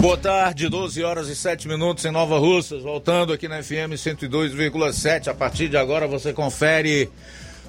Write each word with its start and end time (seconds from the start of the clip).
Boa 0.00 0.16
tarde, 0.16 0.68
12 0.68 1.02
horas 1.02 1.28
e 1.28 1.34
7 1.34 1.66
minutos 1.66 2.04
em 2.04 2.10
Nova 2.10 2.38
Russas, 2.38 2.82
voltando 2.82 3.32
aqui 3.32 3.48
na 3.48 3.62
FM 3.62 3.94
102,7. 3.94 5.28
A 5.28 5.34
partir 5.34 5.68
de 5.68 5.76
agora 5.76 6.06
você 6.06 6.32
confere 6.32 7.10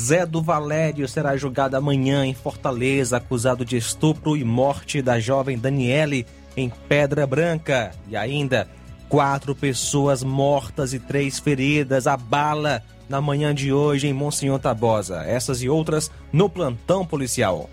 Zé 0.00 0.24
do 0.24 0.40
Valério 0.40 1.06
será 1.06 1.36
julgado 1.36 1.76
amanhã 1.76 2.24
em 2.24 2.32
Fortaleza, 2.32 3.18
acusado 3.18 3.62
de 3.62 3.76
estupro 3.76 4.38
e 4.38 4.42
morte 4.42 5.02
da 5.02 5.20
jovem 5.20 5.58
Daniele 5.58 6.26
em 6.56 6.72
Pedra 6.88 7.26
Branca. 7.26 7.90
E 8.08 8.16
ainda, 8.16 8.66
quatro 9.06 9.54
pessoas 9.54 10.22
mortas 10.22 10.94
e 10.94 10.98
três 10.98 11.38
feridas 11.38 12.06
a 12.06 12.16
bala 12.16 12.82
na 13.08 13.20
manhã 13.20 13.54
de 13.54 13.72
hoje 13.72 14.06
em 14.06 14.12
Monsenhor 14.12 14.58
Tabosa. 14.58 15.22
Essas 15.24 15.62
e 15.62 15.68
outras 15.68 16.10
no 16.32 16.48
plantão 16.48 17.04
policial. 17.04 17.68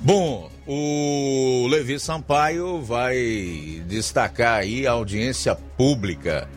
Bom, 0.00 0.50
o 0.66 1.66
Levi 1.70 1.98
Sampaio 1.98 2.82
vai 2.82 3.82
destacar 3.86 4.60
aí 4.60 4.86
a 4.86 4.92
audiência 4.92 5.54
pública. 5.54 6.48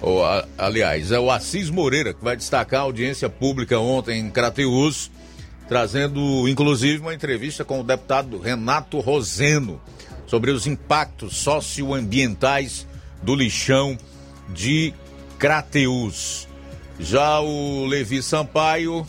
Ou, 0.00 0.22
aliás, 0.56 1.12
é 1.12 1.18
o 1.18 1.30
Assis 1.30 1.70
Moreira 1.70 2.14
que 2.14 2.24
vai 2.24 2.36
destacar 2.36 2.80
a 2.80 2.84
audiência 2.84 3.28
pública 3.28 3.78
ontem 3.78 4.20
em 4.20 4.30
Crateus, 4.30 5.10
trazendo 5.68 6.48
inclusive 6.48 7.00
uma 7.00 7.14
entrevista 7.14 7.64
com 7.64 7.80
o 7.80 7.84
deputado 7.84 8.38
Renato 8.38 9.00
Roseno 9.00 9.80
sobre 10.26 10.50
os 10.50 10.66
impactos 10.66 11.36
socioambientais 11.36 12.86
do 13.22 13.34
lixão 13.34 13.96
de 14.48 14.92
Crateus. 15.38 16.48
Já 16.98 17.40
o 17.40 17.84
Levi 17.86 18.22
Sampaio. 18.22 19.06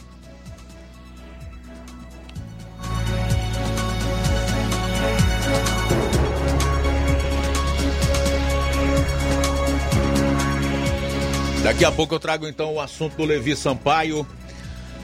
Daqui 11.63 11.83
a 11.83 11.91
pouco 11.91 12.15
eu 12.15 12.19
trago 12.19 12.47
então 12.47 12.73
o 12.75 12.79
assunto 12.79 13.17
do 13.17 13.25
Levi 13.25 13.53
Sampaio, 13.55 14.25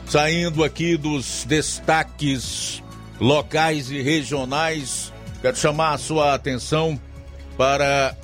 saindo 0.07 0.63
aqui 0.63 0.95
dos 0.95 1.43
destaques 1.45 2.81
locais 3.19 3.91
e 3.91 4.01
regionais. 4.01 5.11
Quero 5.41 5.57
chamar 5.57 5.93
a 5.93 5.97
sua 5.97 6.33
atenção 6.33 6.99
para 7.57 8.15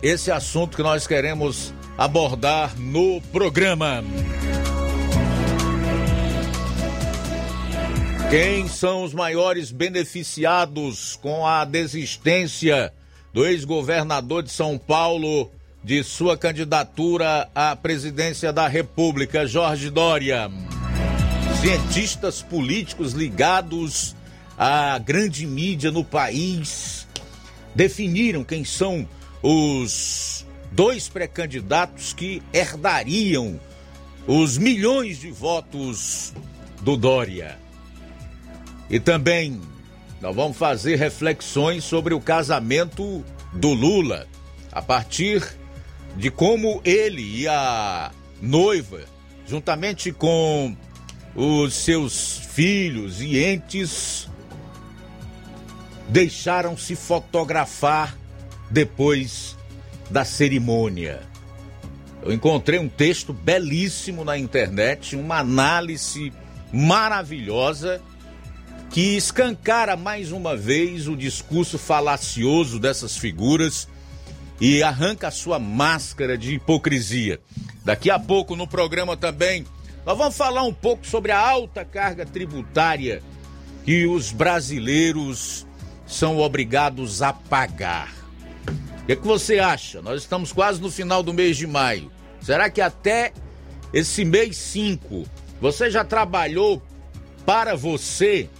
esse 0.00 0.30
assunto 0.30 0.76
que 0.76 0.82
nós 0.82 1.08
queremos 1.08 1.74
abordar 1.98 2.78
no 2.78 3.20
programa. 3.32 4.04
Quem 8.30 8.68
são 8.68 9.02
os 9.02 9.12
maiores 9.12 9.72
beneficiados 9.72 11.16
com 11.16 11.44
a 11.44 11.64
desistência 11.64 12.92
do 13.32 13.44
ex-governador 13.44 14.44
de 14.44 14.52
São 14.52 14.78
Paulo 14.78 15.50
de 15.82 16.04
sua 16.04 16.38
candidatura 16.38 17.48
à 17.52 17.74
presidência 17.74 18.52
da 18.52 18.68
República, 18.68 19.44
Jorge 19.44 19.90
Dória? 19.90 20.48
Cientistas 21.60 22.42
políticos 22.42 23.12
ligados 23.12 24.14
à 24.56 24.96
grande 24.98 25.44
mídia 25.46 25.90
no 25.90 26.04
país 26.04 27.08
definiram 27.74 28.44
quem 28.44 28.64
são 28.64 29.08
os 29.42 30.46
dois 30.70 31.08
pré-candidatos 31.08 32.12
que 32.12 32.42
herdariam 32.52 33.60
os 34.26 34.58
milhões 34.58 35.18
de 35.18 35.30
votos 35.30 36.32
do 36.82 36.96
Dória. 36.96 37.58
E 38.90 39.00
também 39.00 39.60
nós 40.20 40.34
vamos 40.34 40.56
fazer 40.56 40.96
reflexões 40.96 41.84
sobre 41.84 42.14
o 42.14 42.20
casamento 42.20 43.24
do 43.52 43.72
Lula, 43.72 44.26
a 44.72 44.82
partir 44.82 45.42
de 46.16 46.30
como 46.30 46.80
ele 46.84 47.40
e 47.40 47.48
a 47.48 48.10
noiva, 48.40 49.02
juntamente 49.46 50.12
com 50.12 50.76
os 51.34 51.74
seus 51.74 52.38
filhos 52.52 53.20
e 53.20 53.38
entes, 53.38 54.28
deixaram 56.08 56.76
se 56.76 56.96
fotografar 56.96 58.16
depois 58.70 59.57
da 60.10 60.24
cerimônia. 60.24 61.20
Eu 62.22 62.32
encontrei 62.32 62.78
um 62.78 62.88
texto 62.88 63.32
belíssimo 63.32 64.24
na 64.24 64.36
internet, 64.36 65.16
uma 65.16 65.38
análise 65.38 66.32
maravilhosa 66.72 68.00
que 68.90 69.16
escancara 69.16 69.96
mais 69.96 70.32
uma 70.32 70.56
vez 70.56 71.08
o 71.08 71.16
discurso 71.16 71.78
falacioso 71.78 72.78
dessas 72.78 73.16
figuras 73.16 73.86
e 74.60 74.82
arranca 74.82 75.28
a 75.28 75.30
sua 75.30 75.58
máscara 75.58 76.36
de 76.36 76.54
hipocrisia. 76.54 77.40
Daqui 77.84 78.10
a 78.10 78.18
pouco 78.18 78.56
no 78.56 78.66
programa 78.66 79.16
também 79.16 79.64
nós 80.04 80.16
vamos 80.16 80.36
falar 80.36 80.62
um 80.62 80.72
pouco 80.72 81.06
sobre 81.06 81.32
a 81.32 81.38
alta 81.38 81.84
carga 81.84 82.24
tributária 82.24 83.22
que 83.84 84.06
os 84.06 84.32
brasileiros 84.32 85.66
são 86.06 86.38
obrigados 86.38 87.22
a 87.22 87.32
pagar 87.32 88.17
que, 89.08 89.16
que 89.16 89.26
você 89.26 89.58
acha? 89.58 90.02
Nós 90.02 90.20
estamos 90.20 90.52
quase 90.52 90.82
no 90.82 90.90
final 90.90 91.22
do 91.22 91.32
mês 91.32 91.56
de 91.56 91.66
maio. 91.66 92.12
Será 92.42 92.68
que 92.68 92.78
até 92.78 93.32
esse 93.90 94.22
mês 94.22 94.58
5 94.58 95.24
você 95.62 95.90
já 95.90 96.04
trabalhou 96.04 96.82
para 97.46 97.74
você, 97.74 98.50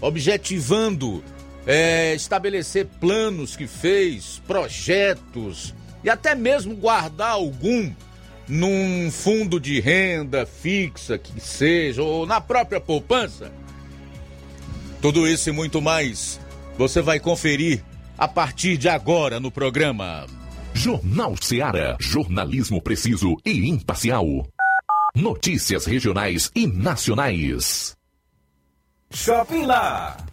objetivando 0.00 1.22
é, 1.64 2.14
estabelecer 2.16 2.86
planos 2.98 3.54
que 3.54 3.68
fez, 3.68 4.42
projetos, 4.44 5.72
e 6.02 6.10
até 6.10 6.34
mesmo 6.34 6.74
guardar 6.74 7.30
algum 7.30 7.92
num 8.48 9.08
fundo 9.08 9.60
de 9.60 9.78
renda 9.78 10.44
fixa 10.44 11.16
que 11.16 11.40
seja, 11.40 12.02
ou 12.02 12.26
na 12.26 12.40
própria 12.40 12.80
poupança. 12.80 13.52
Tudo 15.00 15.28
isso 15.28 15.48
e 15.48 15.52
muito 15.52 15.80
mais 15.80 16.40
você 16.76 17.00
vai 17.00 17.20
conferir 17.20 17.84
a 18.16 18.28
partir 18.28 18.76
de 18.76 18.88
agora 18.88 19.40
no 19.40 19.50
programa. 19.50 20.26
Jornal 20.74 21.34
Seara. 21.40 21.96
Jornalismo 22.00 22.80
preciso 22.80 23.36
e 23.44 23.68
imparcial. 23.68 24.26
Notícias 25.14 25.84
regionais 25.84 26.50
e 26.54 26.66
nacionais. 26.66 27.96
Shopping 29.12 29.66
Lá. 29.66 30.16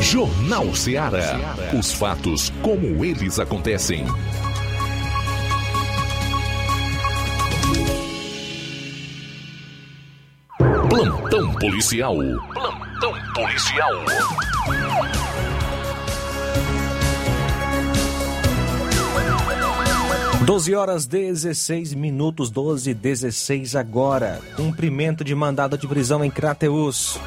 Jornal 0.00 0.74
Ceará. 0.74 1.54
Os 1.78 1.92
fatos 1.92 2.52
como 2.62 3.04
eles 3.04 3.38
acontecem. 3.38 4.04
Plantão 10.88 11.54
policial. 11.54 12.16
Plantão 12.52 13.14
policial. 13.34 13.92
Doze 20.44 20.74
horas 20.74 21.06
16 21.06 21.94
minutos, 21.94 22.50
12 22.50 22.92
16 22.92 23.76
agora. 23.76 24.40
Cumprimento 24.56 25.22
de 25.22 25.34
mandado 25.34 25.78
de 25.78 25.86
prisão 25.86 26.24
em 26.24 26.30
Crateus. 26.30 27.20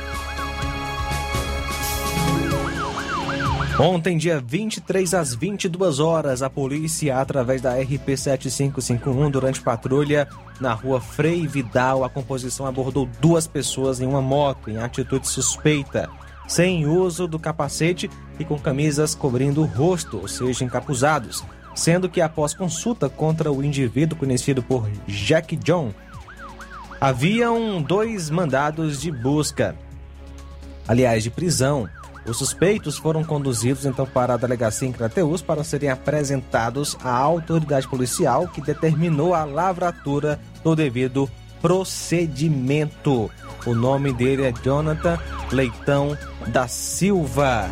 Ontem, 3.86 4.18
dia 4.18 4.40
23 4.40 5.13
às 5.13 5.36
22 5.36 6.00
horas, 6.00 6.42
a 6.42 6.50
polícia, 6.50 7.20
através 7.20 7.62
da 7.62 7.74
RP 7.75 8.16
7551, 8.16 9.30
durante 9.30 9.60
patrulha 9.60 10.25
na 10.58 10.72
rua 10.72 11.02
Frei 11.02 11.46
Vidal, 11.46 12.06
a 12.06 12.10
composição 12.10 12.66
abordou 12.66 13.10
duas 13.20 13.46
pessoas 13.46 14.00
em 14.00 14.06
uma 14.06 14.22
moto 14.22 14.70
em 14.70 14.78
atitude 14.78 15.28
suspeita. 15.28 16.10
sem 16.48 16.86
uso 16.86 17.28
do 17.28 17.38
capacete 17.38 18.10
e 18.40 18.46
com 18.46 18.58
camisas 18.58 19.13
cobrindo 19.13 19.62
o 19.62 19.66
rosto, 19.66 20.18
ou 20.18 20.30
seja, 20.30 20.63
encapuzados, 20.63 21.44
sendo 21.75 22.08
que 22.08 22.22
após 22.22 22.54
consulta 22.54 23.10
contra 23.10 23.52
o 23.52 23.62
indivíduo 23.62 24.18
conhecido 24.18 24.63
por 24.63 24.90
Jack 25.08 25.58
John, 25.58 25.92
haviam 27.02 27.82
dois 27.82 28.30
mandados 28.30 29.02
de 29.02 29.12
busca, 29.12 29.75
aliás, 30.88 31.22
de 31.22 31.30
prisão. 31.30 31.90
Os 32.25 32.38
suspeitos 32.38 32.98
foram 32.98 33.24
conduzidos 33.24 33.86
então 33.86 34.06
para 34.06 34.34
a 34.34 34.38
delegacia 34.38 34.88
em 34.88 34.92
Crateus 34.92 35.42
para 35.42 35.63
serem 35.63 35.89
apresentados 35.89 36.98
à 37.03 37.12
autoridade 37.12 37.88
policial 37.88 38.48
que 38.48 38.62
determinou 38.62 39.34
a 39.34 39.44
lavratura 39.44 40.39
do 40.63 40.75
devido 40.75 41.30
procedimento. 41.62 43.30
O 43.65 43.74
nome 43.74 44.13
dele 44.13 44.44
é 44.44 44.53
Jonathan 44.63 45.20
Leitão 45.51 46.18
da 46.48 46.68
Silva. 46.68 47.70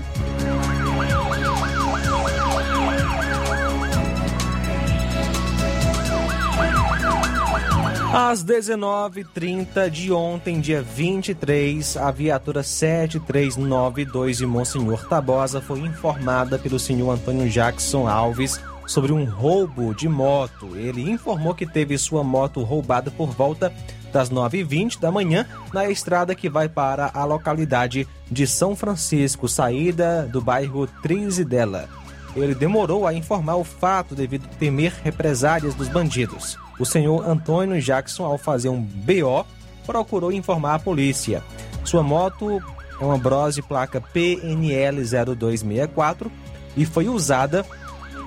Às 8.14 8.44
19h30 8.44 9.90
de 9.90 10.12
ontem, 10.12 10.60
dia 10.60 10.82
23, 10.82 11.96
a 11.96 12.12
viatura 12.12 12.62
7392 12.62 14.40
de 14.40 14.46
Monsenhor 14.46 15.08
Tabosa 15.08 15.62
foi 15.62 15.80
informada 15.80 16.60
pelo 16.60 16.78
senhor 16.78 17.10
Antônio 17.10 17.50
Jackson 17.50 18.10
Alves 18.10 18.60
sobre 18.86 19.14
um 19.14 19.24
roubo 19.24 19.96
de 19.96 20.10
moto. 20.10 20.76
Ele 20.76 21.10
informou 21.10 21.56
que 21.56 21.66
teve 21.66 21.98
sua 21.98 22.22
moto 22.22 22.62
roubada 22.64 23.10
por 23.10 23.30
volta 23.30 23.72
das 24.12 24.30
9h20 24.30 25.00
da 25.00 25.10
manhã 25.10 25.48
na 25.74 25.90
estrada 25.90 26.36
que 26.36 26.50
vai 26.50 26.68
para 26.68 27.12
a 27.14 27.24
localidade 27.24 28.06
de 28.30 28.46
São 28.46 28.76
Francisco, 28.76 29.48
saída 29.48 30.28
do 30.30 30.42
bairro 30.42 30.86
Trizidela. 30.86 31.88
Ele 32.36 32.56
demorou 32.56 33.08
a 33.08 33.14
informar 33.14 33.56
o 33.56 33.64
fato 33.64 34.14
devido 34.14 34.50
temer 34.60 34.94
represálias 35.02 35.74
dos 35.74 35.88
bandidos. 35.88 36.58
O 36.82 36.86
senhor 36.86 37.30
Antônio 37.30 37.80
Jackson, 37.80 38.26
ao 38.26 38.40
fazer 38.40 38.70
um 38.70 38.82
BO, 38.82 39.46
procurou 39.86 40.32
informar 40.32 40.74
a 40.74 40.80
polícia. 40.80 41.44
Sua 41.86 42.02
moto 42.02 42.60
é 43.00 43.06
uma 43.06 43.20
Brose 43.20 43.62
placa 43.62 44.02
PNL 44.02 45.00
0264 45.04 46.32
e 46.76 46.84
foi 46.84 47.08
usada 47.08 47.64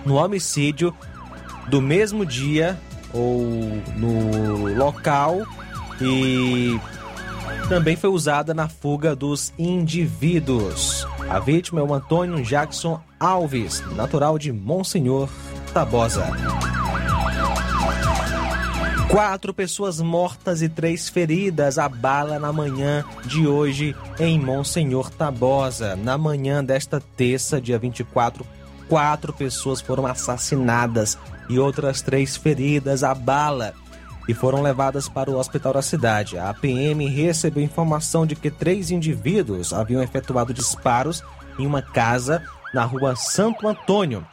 no 0.07 0.15
homicídio 0.15 0.95
do 1.67 1.83
mesmo 1.83 2.25
dia 2.25 2.79
ou 3.13 3.43
no 3.97 4.73
local 4.77 5.43
e 6.01 6.79
também 7.69 7.97
foi 7.97 8.11
usada 8.11 8.55
na 8.55 8.69
fuga 8.69 9.17
dos 9.17 9.53
indivíduos. 9.59 11.05
A 11.29 11.41
vítima 11.41 11.81
é 11.81 11.83
o 11.83 11.93
Antônio 11.93 12.41
Jackson 12.45 13.03
Alves, 13.19 13.83
natural 13.97 14.39
de 14.39 14.53
Monsenhor 14.53 15.29
Tabosa. 15.73 16.25
Quatro 19.11 19.55
pessoas 19.55 20.01
mortas 20.01 20.61
e 20.61 20.69
três 20.69 21.09
feridas 21.09 21.79
a 21.79 21.89
bala 21.89 22.39
na 22.39 22.53
manhã 22.53 23.05
de 23.25 23.47
hoje 23.47 23.95
em 24.19 24.41
Monsenhor 24.41 25.11
Tabosa. 25.11 25.95
Na 25.95 26.19
manhã 26.19 26.65
desta 26.65 27.01
terça, 27.01 27.61
dia 27.61 27.79
24, 27.79 28.45
quatro 28.89 29.33
pessoas 29.33 29.81
foram 29.81 30.07
assassinadas 30.07 31.17
e 31.49 31.59
outras 31.59 32.03
três 32.03 32.37
feridas 32.37 33.05
a 33.05 33.15
bala 33.15 33.75
e 34.29 34.35
foram 34.35 34.63
levadas 34.63 35.09
para 35.09 35.31
o 35.31 35.39
hospital 35.39 35.75
da 35.75 35.83
cidade. 35.83 36.39
A 36.39 36.53
PM 36.55 37.07
recebeu 37.07 37.63
informação 37.63 38.27
de 38.27 38.35
que 38.35 38.51
três 38.51 38.91
indivíduos 38.91 39.73
haviam 39.73 40.03
efetuado 40.03 40.53
disparos 40.53 41.23
em 41.59 41.67
uma 41.67 41.83
casa 41.83 42.43
na 42.73 42.85
rua 42.85 43.15
Santo 43.15 43.69
Antônio, 43.69 44.27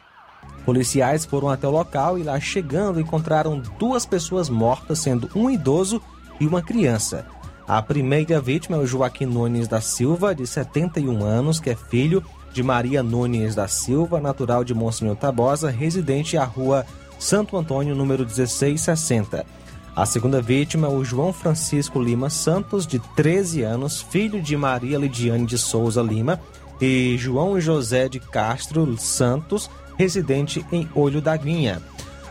Policiais 0.64 1.24
foram 1.24 1.48
até 1.48 1.66
o 1.66 1.70
local 1.70 2.18
e 2.18 2.22
lá 2.22 2.38
chegando 2.38 3.00
encontraram 3.00 3.60
duas 3.78 4.06
pessoas 4.06 4.48
mortas, 4.48 5.00
sendo 5.00 5.28
um 5.34 5.50
idoso 5.50 6.00
e 6.40 6.46
uma 6.46 6.62
criança. 6.62 7.26
A 7.66 7.80
primeira 7.80 8.40
vítima 8.40 8.76
é 8.76 8.80
o 8.80 8.86
Joaquim 8.86 9.26
Nunes 9.26 9.68
da 9.68 9.80
Silva, 9.80 10.34
de 10.34 10.46
71 10.46 11.24
anos, 11.24 11.60
que 11.60 11.70
é 11.70 11.76
filho 11.76 12.22
de 12.52 12.62
Maria 12.62 13.02
Nunes 13.02 13.54
da 13.54 13.66
Silva, 13.66 14.20
natural 14.20 14.62
de 14.62 14.74
Monsenhor 14.74 15.16
Tabosa, 15.16 15.70
residente 15.70 16.36
à 16.36 16.44
rua 16.44 16.84
Santo 17.18 17.56
Antônio, 17.56 17.94
número 17.94 18.24
1660. 18.24 19.46
A 19.94 20.06
segunda 20.06 20.40
vítima 20.40 20.88
é 20.88 20.90
o 20.90 21.04
João 21.04 21.32
Francisco 21.32 22.00
Lima 22.00 22.30
Santos, 22.30 22.86
de 22.86 22.98
13 22.98 23.62
anos, 23.62 24.00
filho 24.00 24.40
de 24.40 24.56
Maria 24.56 24.98
Lidiane 24.98 25.46
de 25.46 25.58
Souza 25.58 26.02
Lima 26.02 26.40
e 26.80 27.16
João 27.18 27.60
José 27.60 28.08
de 28.08 28.18
Castro 28.18 28.96
Santos, 28.98 29.70
residente 29.98 30.64
em 30.72 30.88
Olho 30.94 31.20
da 31.20 31.36
Guinha. 31.36 31.82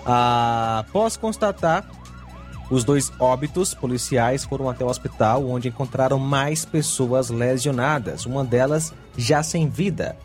Após 0.06 1.16
constatar 1.18 1.86
os 2.70 2.84
dois 2.84 3.12
óbitos, 3.20 3.74
policiais 3.74 4.46
foram 4.46 4.70
até 4.70 4.84
o 4.86 4.88
hospital, 4.88 5.46
onde 5.46 5.68
encontraram 5.68 6.18
mais 6.18 6.64
pessoas 6.64 7.30
lesionadas, 7.30 8.26
uma 8.26 8.46
delas 8.46 8.94
já 9.18 9.44
sem 9.44 9.70
vida. 9.70 10.16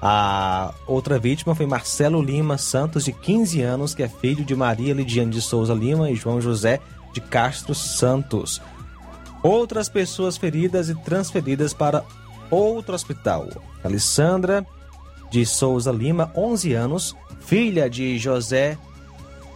A 0.00 0.74
outra 0.86 1.18
vítima 1.18 1.54
foi 1.54 1.64
Marcelo 1.64 2.20
Lima 2.20 2.58
Santos, 2.58 3.06
de 3.06 3.12
15 3.12 3.62
anos, 3.62 3.94
que 3.94 4.02
é 4.02 4.08
filho 4.08 4.44
de 4.44 4.54
Maria 4.54 4.92
Lidiane 4.92 5.30
de 5.30 5.40
Souza 5.40 5.72
Lima 5.72 6.10
e 6.10 6.14
João 6.14 6.40
José 6.40 6.80
de 7.14 7.20
Castro 7.20 7.74
Santos. 7.74 8.60
Outras 9.42 9.88
pessoas 9.88 10.36
feridas 10.36 10.90
e 10.90 10.94
transferidas 10.94 11.72
para 11.72 12.04
outro 12.50 12.94
hospital. 12.94 13.48
Alessandra 13.82 14.66
de 15.30 15.44
Souza 15.44 15.92
Lima, 15.92 16.30
11 16.34 16.74
anos, 16.74 17.16
filha 17.40 17.88
de 17.88 18.18
José 18.18 18.78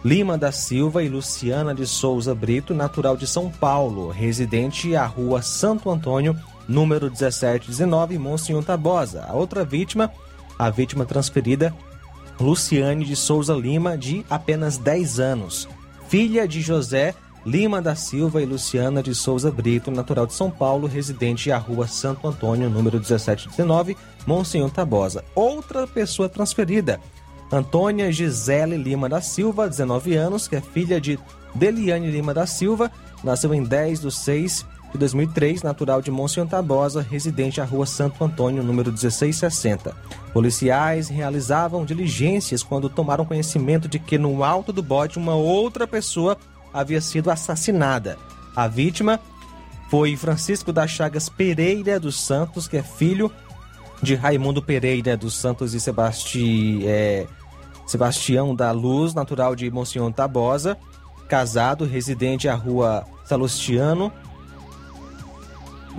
Lima 0.03 0.35
da 0.35 0.51
Silva 0.51 1.03
e 1.03 1.09
Luciana 1.09 1.75
de 1.75 1.85
Souza 1.85 2.33
Brito, 2.33 2.73
natural 2.73 3.15
de 3.15 3.27
São 3.27 3.51
Paulo, 3.51 4.09
residente 4.09 4.95
à 4.95 5.05
rua 5.05 5.43
Santo 5.43 5.91
Antônio, 5.91 6.35
número 6.67 7.05
1719, 7.05 8.17
Monsenhor 8.17 8.63
Tabosa. 8.63 9.23
A 9.29 9.33
outra 9.33 9.63
vítima, 9.63 10.11
a 10.57 10.71
vítima 10.71 11.05
transferida, 11.05 11.71
Luciane 12.39 13.05
de 13.05 13.15
Souza 13.15 13.53
Lima, 13.53 13.95
de 13.95 14.25
apenas 14.27 14.79
10 14.79 15.19
anos, 15.19 15.69
filha 16.09 16.47
de 16.47 16.63
José 16.63 17.13
Lima 17.45 17.81
da 17.81 17.95
Silva 17.95 18.41
e 18.41 18.45
Luciana 18.45 19.01
de 19.01 19.15
Souza 19.15 19.51
Brito, 19.51 19.89
natural 19.89 20.27
de 20.27 20.33
São 20.33 20.51
Paulo, 20.51 20.87
residente 20.87 21.51
à 21.51 21.57
rua 21.57 21.87
Santo 21.87 22.27
Antônio, 22.27 22.69
número 22.69 22.97
1719, 22.97 23.97
Monsenhor 24.27 24.69
Tabosa. 24.69 25.23
Outra 25.33 25.87
pessoa 25.87 26.29
transferida, 26.29 26.99
Antônia 27.51 28.11
Gisele 28.11 28.77
Lima 28.77 29.09
da 29.09 29.21
Silva, 29.21 29.67
19 29.67 30.15
anos, 30.15 30.47
que 30.47 30.55
é 30.55 30.61
filha 30.61 31.01
de 31.01 31.19
Deliane 31.55 32.11
Lima 32.11 32.33
da 32.33 32.45
Silva, 32.45 32.91
nasceu 33.23 33.53
em 33.53 33.63
10 33.63 34.01
de 34.01 34.11
6 34.11 34.65
de 34.91 34.97
2003, 34.97 35.63
natural 35.63 36.01
de 36.01 36.11
Monsenhor 36.11 36.47
Tabosa, 36.47 37.01
residente 37.01 37.59
à 37.59 37.65
rua 37.65 37.85
Santo 37.85 38.23
Antônio, 38.23 38.61
número 38.61 38.91
1660. 38.91 39.95
Policiais 40.33 41.09
realizavam 41.09 41.85
diligências 41.85 42.61
quando 42.61 42.89
tomaram 42.89 43.25
conhecimento 43.25 43.87
de 43.87 43.99
que 43.99 44.17
no 44.17 44.43
alto 44.43 44.71
do 44.71 44.83
bode 44.83 45.17
uma 45.17 45.35
outra 45.35 45.87
pessoa 45.87 46.37
havia 46.73 47.01
sido 47.01 47.29
assassinada. 47.29 48.17
A 48.55 48.67
vítima 48.67 49.19
foi 49.89 50.15
Francisco 50.15 50.71
das 50.71 50.91
Chagas 50.91 51.29
Pereira 51.29 51.99
dos 51.99 52.19
Santos, 52.19 52.67
que 52.67 52.77
é 52.77 52.83
filho 52.83 53.31
de 54.01 54.15
Raimundo 54.15 54.61
Pereira 54.61 55.15
dos 55.15 55.35
Santos 55.35 55.73
e 55.73 55.79
Sebasti, 55.79 56.81
é, 56.85 57.27
Sebastião 57.85 58.55
da 58.55 58.71
Luz, 58.71 59.13
natural 59.13 59.55
de 59.55 59.69
Monsenhor 59.69 60.11
Tabosa, 60.11 60.77
casado, 61.27 61.85
residente 61.85 62.47
à 62.47 62.55
rua 62.55 63.05
Salustiano. 63.25 64.11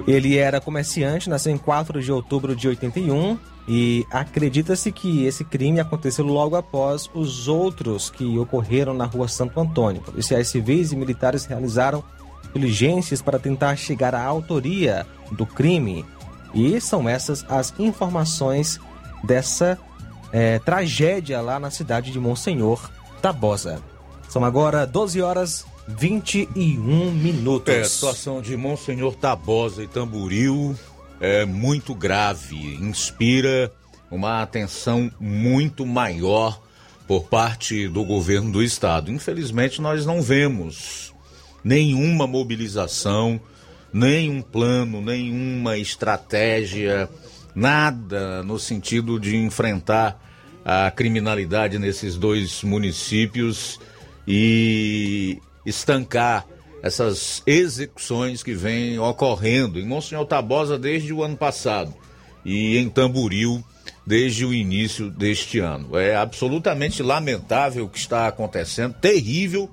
Ele 0.07 0.39
era 0.39 0.61
comerciante, 0.61 1.29
nasceu 1.29 1.53
em 1.53 1.59
4 1.59 2.03
de 2.03 2.11
outubro 2.11 2.57
de 2.57 2.67
81, 2.67 3.39
e 3.67 4.05
acredita-se 4.11 4.91
que 4.91 5.25
esse 5.25 5.45
crime 5.45 5.79
aconteceu 5.79 6.25
logo 6.25 6.57
após 6.57 7.09
os 7.15 7.47
outros 7.47 8.11
que 8.11 8.39
ocorreram 8.39 8.93
na 8.93 9.05
rua 9.05 9.29
Santo 9.29 9.61
Antônio. 9.61 10.03
Policiais 10.03 10.49
civis 10.49 10.93
e 10.93 10.97
militares 10.97 11.45
realizaram 11.45 12.03
diligências 12.53 13.23
para 13.23 13.39
tentar 13.39 13.77
chegar 13.77 14.15
à 14.15 14.25
autoria 14.25 15.07
do 15.31 15.47
crime. 15.47 16.05
E 16.53 16.81
são 16.81 17.09
essas 17.09 17.45
as 17.49 17.73
informações 17.79 18.81
dessa 19.25 19.79
é, 20.33 20.59
tragédia 20.59 21.41
lá 21.41 21.59
na 21.59 21.71
cidade 21.71 22.11
de 22.11 22.19
Monsenhor 22.19 22.91
Tabosa. 23.21 23.81
São 24.29 24.45
agora 24.45 24.87
12 24.87 25.23
horas 25.23 25.65
21 25.87 27.11
minutos. 27.13 27.73
É, 27.73 27.81
a 27.81 27.85
situação 27.85 28.41
de 28.41 28.57
Monsenhor 28.57 29.15
Tabosa 29.15 29.83
e 29.83 29.87
Tamburil 29.87 30.77
é 31.23 31.45
muito 31.45 31.95
grave, 31.95 32.75
inspira 32.75 33.73
uma 34.11 34.43
atenção 34.43 35.09
muito 35.21 35.87
maior 35.87 36.61
por 37.07 37.29
parte 37.29 37.87
do 37.87 38.05
governo 38.05 38.51
do 38.51 38.61
estado. 38.61 39.09
Infelizmente, 39.09 39.81
nós 39.81 40.05
não 40.05 40.21
vemos 40.21 41.15
nenhuma 41.63 42.27
mobilização, 42.27 43.41
nenhum 43.93 44.43
plano, 44.43 45.01
nenhuma 45.01 45.79
estratégia 45.79 47.09
nada 47.55 48.43
no 48.43 48.59
sentido 48.59 49.21
de 49.21 49.37
enfrentar 49.37 50.21
a 50.65 50.91
criminalidade 50.91 51.79
nesses 51.79 52.17
dois 52.17 52.65
municípios 52.65 53.79
e 54.27 55.41
estancar 55.65 56.47
essas 56.83 57.43
execuções 57.47 58.43
que 58.43 58.55
vêm 58.55 58.99
ocorrendo 58.99 59.79
em 59.79 59.87
Monsenhor 59.87 60.27
Tabosa 60.27 60.77
desde 60.77 61.13
o 61.13 61.23
ano 61.23 61.37
passado 61.37 61.95
e 62.45 62.77
em 62.77 62.89
Tamboril 62.89 63.65
desde 64.05 64.45
o 64.45 64.53
início 64.53 65.09
deste 65.09 65.61
ano. 65.61 65.97
É 65.97 66.17
absolutamente 66.17 67.01
lamentável 67.03 67.85
o 67.85 67.89
que 67.89 67.99
está 67.99 68.27
acontecendo, 68.27 68.95
terrível 68.95 69.71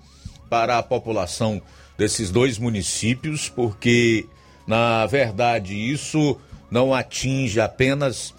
para 0.48 0.78
a 0.78 0.84
população 0.84 1.60
desses 1.98 2.30
dois 2.30 2.60
municípios, 2.60 3.50
porque, 3.50 4.28
na 4.68 5.06
verdade, 5.08 5.74
isso 5.74 6.38
não 6.70 6.94
atinge 6.94 7.60
apenas 7.60 8.34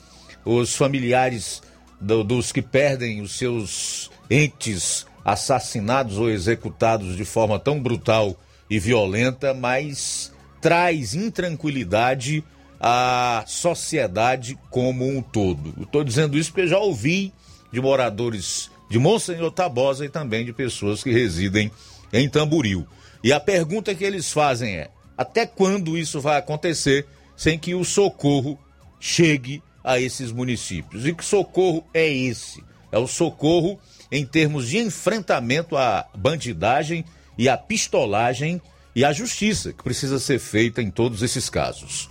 os 0.45 0.77
familiares 0.77 1.61
do, 2.01 2.23
dos 2.23 2.53
que 2.53 2.63
perdem 2.63 3.21
os 3.21 3.37
seus 3.37 4.11
entes 4.31 5.07
assassinados 5.25 6.19
ou 6.19 6.31
executados 6.31 7.17
de 7.17 7.25
forma 7.25 7.59
tão 7.59 7.83
brutal 7.83 8.37
e 8.71 8.79
violenta, 8.79 9.53
mas 9.53 10.33
traz 10.61 11.15
intranquilidade 11.15 12.45
à 12.81 13.45
sociedade 13.47 14.57
como 14.71 15.07
um 15.07 15.21
todo. 15.21 15.75
Estou 15.83 16.05
dizendo 16.05 16.39
isso 16.39 16.53
porque 16.53 16.69
já 16.69 16.79
ouvi 16.79 17.33
de 17.73 17.81
moradores 17.81 18.71
de 18.89 18.99
Monsenhor 18.99 19.51
Tabosa 19.51 20.05
e 20.05 20.09
também 20.09 20.45
de 20.45 20.53
pessoas 20.53 21.03
que 21.03 21.11
residem 21.11 21.71
em 22.13 22.29
Tamburil. 22.29 22.87
E 23.23 23.33
a 23.33 23.41
pergunta 23.41 23.95
que 23.95 24.05
eles 24.05 24.33
fazem 24.33 24.77
é: 24.77 24.91
até 25.19 25.45
quando 25.45 25.99
isso 25.99 26.21
vai 26.21 26.39
acontecer 26.39 27.07
sem 27.37 27.59
que 27.59 27.75
o 27.75 27.85
socorro 27.85 28.59
chegue 28.99 29.63
a 29.83 29.99
esses 29.99 30.31
municípios? 30.31 31.07
E 31.07 31.15
que 31.15 31.25
socorro 31.25 31.85
é 31.93 32.09
esse? 32.09 32.63
É 32.93 32.99
o 32.99 33.07
socorro 33.07 33.79
em 34.11 34.27
termos 34.27 34.69
de 34.69 34.79
enfrentamento 34.79 35.77
à 35.77 36.07
bandidagem 36.15 37.05
e 37.41 37.49
à 37.49 37.57
pistolagem 37.57 38.61
e 38.95 39.03
à 39.03 39.15
justiça 39.15 39.73
que 39.73 39.83
precisa 39.83 40.19
ser 40.19 40.39
feita 40.39 40.83
em 40.83 40.91
todos 40.91 41.23
esses 41.23 41.49
casos. 41.49 42.11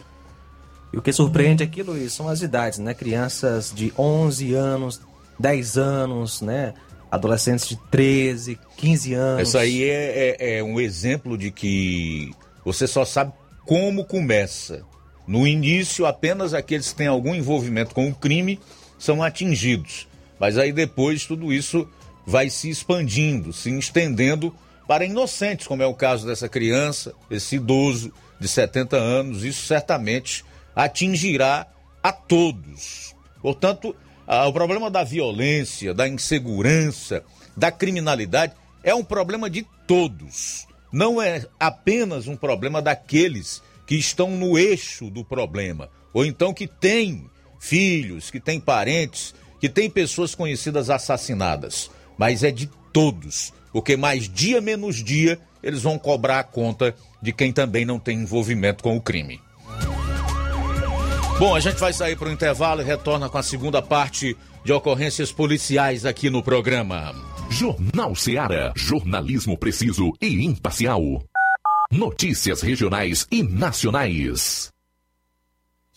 E 0.91 0.97
o 0.97 1.03
que 1.03 1.13
surpreende 1.13 1.61
aqui, 1.63 1.83
Luiz, 1.83 2.13
são 2.13 2.27
as 2.27 2.41
idades, 2.41 2.79
né? 2.79 2.95
Crianças 2.95 3.71
de 3.71 3.93
11 3.95 4.55
anos, 4.55 4.99
10 5.39 5.77
anos, 5.77 6.41
né? 6.41 6.73
Adolescentes 7.11 7.69
de 7.69 7.75
13, 7.91 8.57
15 8.75 9.13
anos. 9.13 9.47
Isso 9.47 9.57
aí 9.59 9.83
é, 9.83 10.35
é, 10.39 10.57
é 10.57 10.63
um 10.63 10.79
exemplo 10.79 11.37
de 11.37 11.51
que 11.51 12.31
você 12.65 12.87
só 12.87 13.05
sabe 13.05 13.31
como 13.67 14.03
começa. 14.03 14.83
No 15.27 15.45
início, 15.45 16.07
apenas 16.07 16.55
aqueles 16.55 16.89
que 16.89 16.95
têm 16.95 17.07
algum 17.07 17.35
envolvimento 17.35 17.93
com 17.93 18.09
o 18.09 18.15
crime 18.15 18.59
são 18.97 19.21
atingidos. 19.21 20.07
Mas 20.39 20.57
aí 20.57 20.71
depois 20.71 21.23
tudo 21.27 21.53
isso 21.53 21.87
vai 22.25 22.49
se 22.49 22.67
expandindo, 22.67 23.53
se 23.53 23.69
estendendo 23.77 24.51
para 24.89 25.05
inocentes, 25.05 25.67
como 25.67 25.83
é 25.83 25.85
o 25.85 25.93
caso 25.93 26.25
dessa 26.25 26.49
criança, 26.49 27.13
esse 27.29 27.57
idoso 27.57 28.11
de 28.39 28.47
70 28.47 28.97
anos. 28.97 29.43
Isso 29.43 29.67
certamente 29.67 30.43
atingirá 30.75 31.67
a 32.01 32.11
todos. 32.11 33.15
Portanto, 33.39 33.95
o 34.27 34.51
problema 34.51 34.89
da 34.89 35.03
violência, 35.03 35.93
da 35.93 36.07
insegurança, 36.07 37.23
da 37.55 37.71
criminalidade 37.71 38.53
é 38.83 38.95
um 38.95 39.03
problema 39.03 39.47
de 39.47 39.63
todos. 39.85 40.65
Não 40.91 41.21
é 41.21 41.45
apenas 41.59 42.25
um 42.25 42.35
problema 42.35 42.81
daqueles 42.81 43.61
que 43.85 43.93
estão 43.93 44.31
no 44.31 44.57
eixo 44.57 45.11
do 45.11 45.23
problema, 45.23 45.91
ou 46.11 46.25
então 46.25 46.51
que 46.51 46.65
têm 46.65 47.29
filhos, 47.59 48.31
que 48.31 48.39
têm 48.39 48.59
parentes 48.59 49.35
que 49.59 49.69
tem 49.69 49.87
pessoas 49.87 50.33
conhecidas 50.33 50.89
assassinadas, 50.89 51.91
mas 52.17 52.43
é 52.43 52.49
de 52.49 52.67
todos, 52.91 53.53
porque 53.71 53.95
mais 53.97 54.29
dia 54.29 54.61
menos 54.61 55.03
dia 55.03 55.39
eles 55.61 55.81
vão 55.81 55.97
cobrar 55.97 56.39
a 56.39 56.43
conta 56.43 56.95
de 57.21 57.33
quem 57.33 57.51
também 57.51 57.85
não 57.85 57.99
tem 57.99 58.19
envolvimento 58.19 58.83
com 58.83 58.95
o 58.95 59.01
crime. 59.01 59.39
Bom, 61.37 61.55
a 61.55 61.59
gente 61.59 61.77
vai 61.77 61.93
sair 61.93 62.17
para 62.17 62.27
o 62.27 62.31
intervalo 62.31 62.81
e 62.81 62.85
retorna 62.85 63.29
com 63.29 63.37
a 63.37 63.43
segunda 63.43 63.81
parte 63.81 64.35
de 64.63 64.73
ocorrências 64.73 65.31
policiais 65.31 66.05
aqui 66.05 66.29
no 66.29 66.43
programa. 66.43 67.15
Jornal 67.49 68.13
Seara. 68.13 68.73
Jornalismo 68.75 69.57
preciso 69.57 70.11
e 70.21 70.45
imparcial. 70.45 71.01
Notícias 71.91 72.61
regionais 72.61 73.25
e 73.31 73.41
nacionais. 73.41 74.69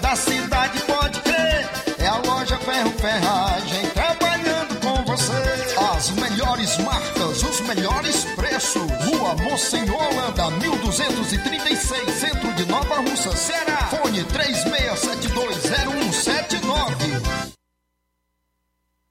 da 0.00 0.16
cidade, 0.16 0.80
pode 0.82 1.20
crer. 1.20 1.68
É 1.98 2.06
a 2.06 2.16
loja 2.18 2.56
Ferro 2.58 2.90
Ferragem 2.98 3.86
trabalhando 3.90 4.80
com 4.80 5.04
você. 5.04 5.32
As 5.94 6.10
melhores 6.10 6.76
marcas, 6.78 7.42
os 7.42 7.60
melhores 7.60 8.24
preços. 8.36 8.82
Rua 9.04 9.34
Monsenhor 9.36 10.02
Holanda, 10.02 10.50
1236, 10.50 12.14
centro 12.14 12.52
de 12.54 12.64
Nova 12.66 12.96
Russa, 12.96 13.36
Ceará. 13.36 13.88
Fone 13.90 14.24
36720179. 14.24 16.59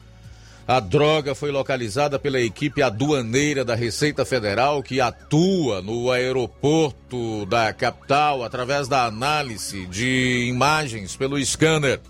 a 0.67 0.79
droga 0.79 1.35
foi 1.35 1.51
localizada 1.51 2.21
pela 2.21 2.41
equipe 2.41 2.83
aduaneira 2.83 3.65
da 3.65 3.75
Receita 3.75 4.25
Federal 4.25 4.81
que 4.81 5.01
atua 5.01 5.83
no 5.83 6.09
aeroporto 6.13 7.45
da 7.47 7.73
capital 7.73 8.45
através 8.45 8.87
da 8.87 9.05
análise 9.05 9.87
de 9.87 10.47
imagens 10.49 11.17
pelo 11.17 11.45
scanner. 11.45 12.01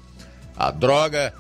A 0.54 0.70
droga 0.70 1.32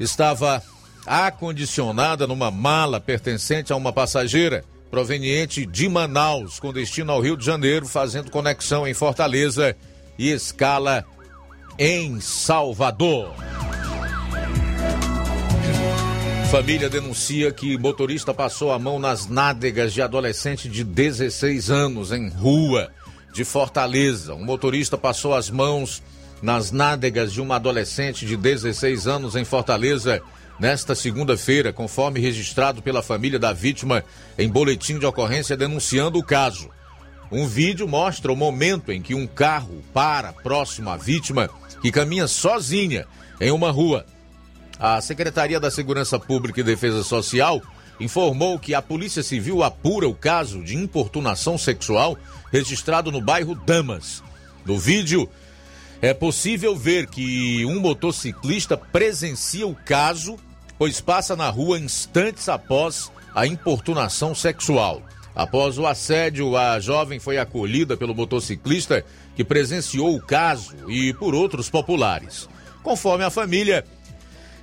estava 0.00 0.60
acondicionada 1.06 2.26
numa 2.26 2.50
mala 2.50 2.98
pertencente 2.98 3.72
a 3.72 3.76
uma 3.76 3.92
passageira 3.92 4.64
proveniente 4.90 5.64
de 5.64 5.88
Manaus, 5.88 6.58
com 6.58 6.72
destino 6.72 7.12
ao 7.12 7.20
Rio 7.20 7.36
de 7.36 7.44
Janeiro, 7.44 7.86
fazendo 7.86 8.30
conexão 8.30 8.86
em 8.86 8.92
Fortaleza 8.92 9.76
e 10.18 10.30
escala 10.30 11.04
em 11.78 12.20
Salvador. 12.20 13.32
Família 16.50 16.90
denuncia 16.90 17.52
que 17.52 17.78
motorista 17.78 18.34
passou 18.34 18.72
a 18.72 18.78
mão 18.78 18.98
nas 18.98 19.28
nádegas 19.28 19.92
de 19.92 20.02
adolescente 20.02 20.68
de 20.68 20.82
16 20.82 21.70
anos 21.70 22.10
em 22.10 22.28
rua 22.28 22.90
de 23.32 23.44
Fortaleza. 23.44 24.34
Um 24.34 24.44
motorista 24.44 24.98
passou 24.98 25.32
as 25.32 25.48
mãos 25.48 26.02
nas 26.42 26.72
nádegas 26.72 27.32
de 27.32 27.40
uma 27.40 27.56
adolescente 27.56 28.26
de 28.26 28.36
16 28.36 29.06
anos 29.06 29.36
em 29.36 29.44
Fortaleza 29.44 30.20
nesta 30.60 30.94
segunda-feira, 30.94 31.72
conforme 31.72 32.20
registrado 32.20 32.82
pela 32.82 33.02
família 33.02 33.38
da 33.38 33.52
vítima 33.52 34.04
em 34.38 34.48
boletim 34.48 34.98
de 34.98 35.06
ocorrência 35.06 35.56
denunciando 35.56 36.18
o 36.18 36.22
caso. 36.22 36.68
Um 37.32 37.46
vídeo 37.46 37.88
mostra 37.88 38.30
o 38.30 38.36
momento 38.36 38.92
em 38.92 39.00
que 39.00 39.14
um 39.14 39.26
carro 39.26 39.82
para 39.94 40.32
próximo 40.32 40.90
à 40.90 40.96
vítima, 40.96 41.48
que 41.80 41.90
caminha 41.90 42.28
sozinha 42.28 43.06
em 43.40 43.50
uma 43.50 43.70
rua. 43.70 44.04
A 44.78 45.00
Secretaria 45.00 45.58
da 45.58 45.70
Segurança 45.70 46.18
Pública 46.18 46.60
e 46.60 46.64
Defesa 46.64 47.02
Social 47.02 47.62
informou 47.98 48.58
que 48.58 48.74
a 48.74 48.82
Polícia 48.82 49.22
Civil 49.22 49.62
apura 49.62 50.08
o 50.08 50.14
caso 50.14 50.62
de 50.62 50.76
importunação 50.76 51.56
sexual 51.56 52.18
registrado 52.52 53.10
no 53.12 53.20
bairro 53.20 53.54
Damas. 53.54 54.22
No 54.64 54.78
vídeo, 54.78 55.28
é 56.02 56.14
possível 56.14 56.74
ver 56.74 57.06
que 57.06 57.64
um 57.66 57.78
motociclista 57.78 58.76
presencia 58.76 59.66
o 59.66 59.74
caso, 59.74 60.38
pois 60.80 60.98
passa 60.98 61.36
na 61.36 61.50
rua 61.50 61.78
instantes 61.78 62.48
após 62.48 63.12
a 63.34 63.46
importunação 63.46 64.34
sexual. 64.34 65.02
Após 65.34 65.76
o 65.76 65.86
assédio, 65.86 66.56
a 66.56 66.80
jovem 66.80 67.20
foi 67.20 67.36
acolhida 67.36 67.98
pelo 67.98 68.14
motociclista 68.14 69.04
que 69.36 69.44
presenciou 69.44 70.16
o 70.16 70.22
caso 70.22 70.74
e 70.88 71.12
por 71.12 71.34
outros 71.34 71.68
populares. 71.68 72.48
Conforme 72.82 73.24
a 73.24 73.28
família, 73.28 73.84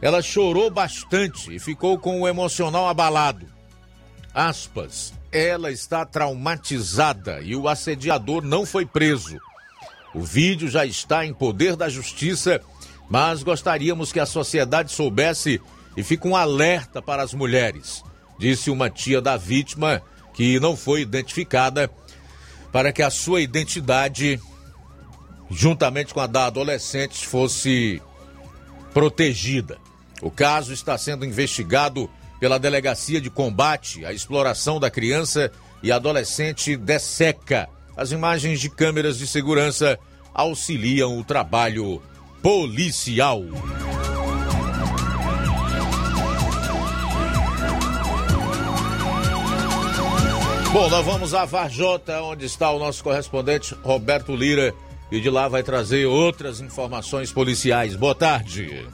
ela 0.01 0.19
chorou 0.19 0.71
bastante 0.71 1.53
e 1.53 1.59
ficou 1.59 1.99
com 1.99 2.19
o 2.19 2.27
emocional 2.27 2.87
abalado. 2.87 3.45
Aspas, 4.33 5.13
ela 5.31 5.71
está 5.71 6.03
traumatizada 6.03 7.41
e 7.41 7.55
o 7.55 7.67
assediador 7.67 8.41
não 8.41 8.65
foi 8.65 8.87
preso. 8.87 9.37
O 10.15 10.21
vídeo 10.21 10.67
já 10.67 10.83
está 10.83 11.23
em 11.23 11.33
poder 11.33 11.75
da 11.75 11.87
justiça, 11.87 12.59
mas 13.07 13.43
gostaríamos 13.43 14.11
que 14.11 14.19
a 14.19 14.25
sociedade 14.25 14.91
soubesse 14.91 15.61
e 15.97 16.03
fique 16.03 16.27
um 16.27 16.35
alerta 16.35 17.01
para 17.01 17.23
as 17.23 17.33
mulheres, 17.33 18.03
disse 18.37 18.69
uma 18.69 18.87
tia 18.87 19.19
da 19.19 19.35
vítima 19.35 19.99
que 20.31 20.59
não 20.59 20.77
foi 20.77 21.01
identificada, 21.01 21.89
para 22.71 22.93
que 22.93 23.01
a 23.01 23.09
sua 23.09 23.41
identidade, 23.41 24.39
juntamente 25.49 26.13
com 26.13 26.19
a 26.19 26.27
da 26.27 26.45
adolescente, 26.45 27.25
fosse 27.25 27.99
protegida. 28.93 29.79
O 30.21 30.29
caso 30.29 30.71
está 30.71 30.95
sendo 30.99 31.25
investigado 31.25 32.07
pela 32.39 32.59
Delegacia 32.59 33.19
de 33.19 33.31
Combate 33.31 34.05
à 34.05 34.13
Exploração 34.13 34.79
da 34.79 34.91
Criança 34.91 35.51
e 35.81 35.91
Adolescente 35.91 36.77
DESECA. 36.77 37.67
As 37.95 38.11
imagens 38.11 38.59
de 38.59 38.69
câmeras 38.69 39.17
de 39.17 39.25
segurança 39.25 39.97
auxiliam 40.31 41.17
o 41.17 41.23
trabalho 41.23 41.99
policial. 42.43 43.41
Bom, 50.77 50.91
nós 50.91 51.03
vamos 51.03 51.33
a 51.33 51.43
Varjota, 51.43 52.21
onde 52.21 52.45
está 52.45 52.69
o 52.69 52.77
nosso 52.77 53.03
correspondente 53.03 53.73
Roberto 53.81 54.35
Lira, 54.35 54.75
e 55.11 55.19
de 55.19 55.27
lá 55.27 55.47
vai 55.47 55.63
trazer 55.63 56.05
outras 56.05 56.61
informações 56.61 57.31
policiais. 57.31 57.95
Boa 57.95 58.13
tarde. 58.13 58.85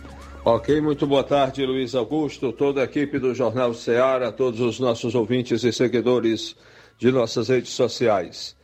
Ok, 0.45 0.79
muito 0.79 1.05
boa 1.05 1.25
tarde, 1.25 1.65
Luiz 1.65 1.93
Augusto, 1.93 2.53
toda 2.53 2.79
a 2.79 2.83
equipe 2.85 3.19
do 3.19 3.35
Jornal 3.35 3.73
Ceará, 3.73 4.31
todos 4.31 4.61
os 4.61 4.79
nossos 4.79 5.13
ouvintes 5.13 5.65
e 5.65 5.73
seguidores 5.73 6.55
de 6.97 7.11
nossas 7.11 7.49
redes 7.49 7.73
sociais. 7.73 8.55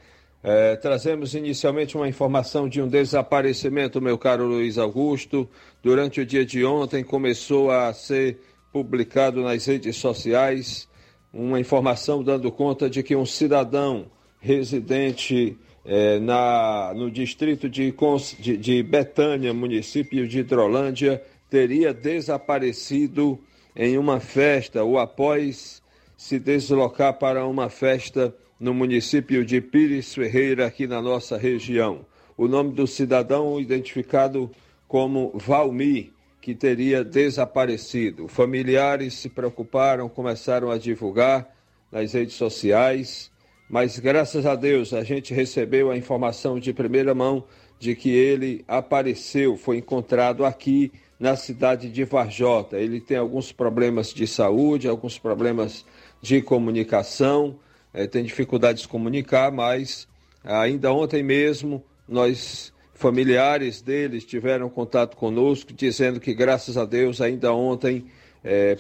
É, 0.42 0.78
trazemos 0.78 1.34
inicialmente 1.34 1.98
uma 1.98 2.08
informação 2.08 2.70
de 2.70 2.82
um 2.82 2.88
desaparecimento, 2.88 4.00
meu 4.00 4.18
caro 4.18 4.46
Luiz 4.46 4.78
Augusto. 4.78 5.46
Durante 5.84 6.22
o 6.22 6.26
dia 6.26 6.46
de 6.46 6.64
ontem 6.64 7.04
começou 7.04 7.70
a 7.70 7.94
ser 7.94 8.40
publicado 8.72 9.42
nas 9.42 9.66
redes 9.66 9.98
sociais 9.98 10.88
uma 11.34 11.60
informação 11.60 12.24
dando 12.24 12.52
conta 12.52 12.90
de 12.90 13.04
que 13.04 13.16
um 13.16 13.26
cidadão 13.26 14.08
residente 14.40 15.58
é, 15.86 16.20
na, 16.20 16.94
no 16.96 17.10
distrito 17.10 17.70
de, 17.70 17.94
de, 18.40 18.58
de 18.58 18.84
Betânia, 18.84 19.54
município 19.54 20.28
de 20.28 20.40
Hidrolândia, 20.40 21.22
teria 21.50 21.94
desaparecido 21.94 23.40
em 23.76 23.98
uma 23.98 24.20
festa 24.20 24.84
ou 24.84 24.98
após 25.00 25.82
se 26.18 26.38
deslocar 26.38 27.18
para 27.18 27.46
uma 27.46 27.70
festa 27.70 28.36
no 28.60 28.74
município 28.74 29.46
de 29.46 29.62
Pires 29.62 30.14
Ferreira, 30.14 30.66
aqui 30.66 30.86
na 30.86 31.02
nossa 31.02 31.38
região. 31.38 32.06
O 32.38 32.48
nome 32.48 32.74
do 32.74 32.86
cidadão 32.86 33.60
identificado 33.60 34.52
como 34.88 35.32
Valmi, 35.36 36.12
que 36.42 36.56
teria 36.56 37.04
desaparecido. 37.04 38.28
Familiares 38.28 39.16
se 39.16 39.30
preocuparam, 39.30 40.08
começaram 40.08 40.72
a 40.72 40.78
divulgar 40.78 41.48
nas 41.92 42.14
redes 42.14 42.36
sociais, 42.36 43.32
mas 43.70 44.00
graças 44.00 44.46
a 44.46 44.56
Deus 44.56 44.94
a 44.94 45.04
gente 45.04 45.34
recebeu 45.34 45.92
a 45.92 45.98
informação 45.98 46.60
de 46.60 46.74
primeira 46.74 47.14
mão 47.14 47.44
de 47.80 47.96
que 47.96 48.10
ele 48.10 48.64
apareceu, 48.68 49.56
foi 49.56 49.78
encontrado 49.78 50.46
aqui 50.46 50.92
na 51.20 51.36
cidade 51.36 51.90
de 51.90 52.04
Varjota. 52.04 52.78
Ele 52.78 53.00
tem 53.00 53.18
alguns 53.18 53.52
problemas 53.52 54.14
de 54.14 54.28
saúde, 54.28 54.88
alguns 54.88 55.18
problemas 55.18 55.86
de 56.22 56.42
comunicação, 56.42 57.58
é, 57.94 58.06
tem 58.06 58.24
dificuldade 58.24 58.82
de 58.82 58.88
comunicar, 58.88 59.52
mas 59.52 60.08
ainda 60.44 60.92
ontem 60.92 61.24
mesmo 61.24 61.84
nós 62.08 62.74
familiares 63.00 63.82
deles 63.82 64.26
tiveram 64.26 64.70
contato 64.70 65.16
conosco, 65.16 65.72
dizendo 65.72 66.20
que 66.20 66.34
graças 66.34 66.76
a 66.76 66.84
Deus 66.84 67.22
ainda 67.22 67.54
ontem, 67.54 68.08
é, 68.44 68.78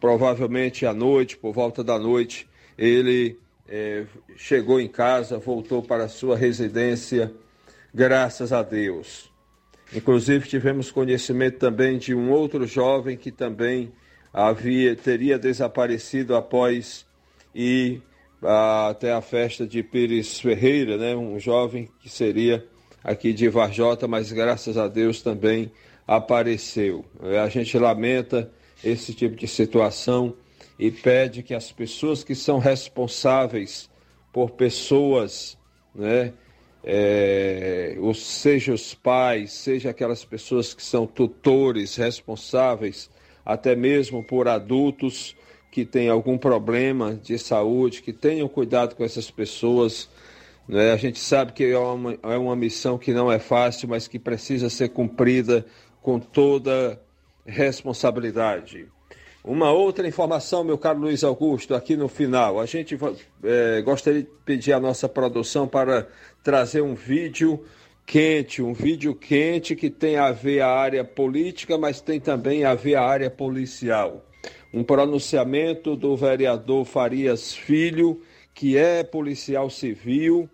provavelmente 0.00 0.86
à 0.86 0.94
noite, 0.94 1.36
por 1.36 1.52
volta 1.52 1.82
da 1.82 1.98
noite, 1.98 2.48
ele 2.78 3.40
é, 3.68 4.04
chegou 4.36 4.80
em 4.80 4.86
casa, 4.86 5.38
voltou 5.38 5.82
para 5.82 6.06
sua 6.06 6.36
residência, 6.36 7.34
graças 7.92 8.52
a 8.52 8.62
Deus. 8.62 9.32
Inclusive 9.92 10.48
tivemos 10.48 10.92
conhecimento 10.92 11.58
também 11.58 11.98
de 11.98 12.14
um 12.14 12.30
outro 12.30 12.68
jovem 12.68 13.16
que 13.16 13.32
também 13.32 13.92
havia 14.32 14.94
teria 14.94 15.40
desaparecido 15.40 16.36
após 16.36 17.04
ir 17.52 18.00
até 18.40 19.12
a 19.12 19.20
festa 19.20 19.66
de 19.66 19.82
Pires 19.82 20.38
Ferreira, 20.38 20.96
né? 20.96 21.16
Um 21.16 21.40
jovem 21.40 21.88
que 21.98 22.08
seria 22.08 22.64
aqui 23.06 23.32
de 23.32 23.48
Varjota, 23.48 24.08
mas 24.08 24.32
graças 24.32 24.76
a 24.76 24.88
Deus 24.88 25.22
também 25.22 25.70
apareceu. 26.08 27.04
A 27.40 27.48
gente 27.48 27.78
lamenta 27.78 28.50
esse 28.82 29.14
tipo 29.14 29.36
de 29.36 29.46
situação 29.46 30.34
e 30.76 30.90
pede 30.90 31.44
que 31.44 31.54
as 31.54 31.70
pessoas 31.70 32.24
que 32.24 32.34
são 32.34 32.58
responsáveis 32.58 33.88
por 34.32 34.50
pessoas, 34.50 35.56
né, 35.94 36.32
é, 36.82 37.96
ou 38.00 38.12
seja 38.12 38.74
os 38.74 38.92
pais, 38.92 39.52
seja 39.52 39.90
aquelas 39.90 40.24
pessoas 40.24 40.74
que 40.74 40.82
são 40.82 41.06
tutores 41.06 41.94
responsáveis, 41.94 43.08
até 43.44 43.76
mesmo 43.76 44.24
por 44.24 44.48
adultos 44.48 45.36
que 45.70 45.84
têm 45.84 46.08
algum 46.08 46.36
problema 46.36 47.14
de 47.14 47.38
saúde, 47.38 48.02
que 48.02 48.12
tenham 48.12 48.48
cuidado 48.48 48.96
com 48.96 49.04
essas 49.04 49.30
pessoas. 49.30 50.08
Né? 50.68 50.92
A 50.92 50.96
gente 50.96 51.18
sabe 51.18 51.52
que 51.52 51.64
é 51.64 51.78
uma, 51.78 52.18
é 52.22 52.36
uma 52.36 52.56
missão 52.56 52.98
que 52.98 53.12
não 53.12 53.30
é 53.30 53.38
fácil, 53.38 53.88
mas 53.88 54.08
que 54.08 54.18
precisa 54.18 54.68
ser 54.68 54.88
cumprida 54.88 55.64
com 56.02 56.18
toda 56.18 57.00
responsabilidade. 57.44 58.88
Uma 59.44 59.70
outra 59.70 60.08
informação, 60.08 60.64
meu 60.64 60.76
caro 60.76 60.98
Luiz 60.98 61.22
Augusto, 61.22 61.72
aqui 61.72 61.96
no 61.96 62.08
final. 62.08 62.58
A 62.58 62.66
gente 62.66 62.98
é, 63.44 63.80
gostaria 63.80 64.22
de 64.22 64.28
pedir 64.44 64.72
à 64.72 64.80
nossa 64.80 65.08
produção 65.08 65.68
para 65.68 66.08
trazer 66.42 66.80
um 66.80 66.96
vídeo 66.96 67.64
quente, 68.04 68.60
um 68.60 68.72
vídeo 68.72 69.14
quente 69.14 69.76
que 69.76 69.88
tem 69.88 70.16
a 70.16 70.32
ver 70.32 70.62
a 70.62 70.68
área 70.68 71.04
política, 71.04 71.78
mas 71.78 72.00
tem 72.00 72.18
também 72.18 72.64
a 72.64 72.74
ver 72.74 72.96
a 72.96 73.02
área 73.02 73.30
policial. 73.30 74.24
Um 74.74 74.82
pronunciamento 74.82 75.94
do 75.94 76.16
vereador 76.16 76.84
Farias 76.84 77.54
Filho, 77.54 78.20
que 78.52 78.76
é 78.76 79.04
policial 79.04 79.70
civil, 79.70 80.50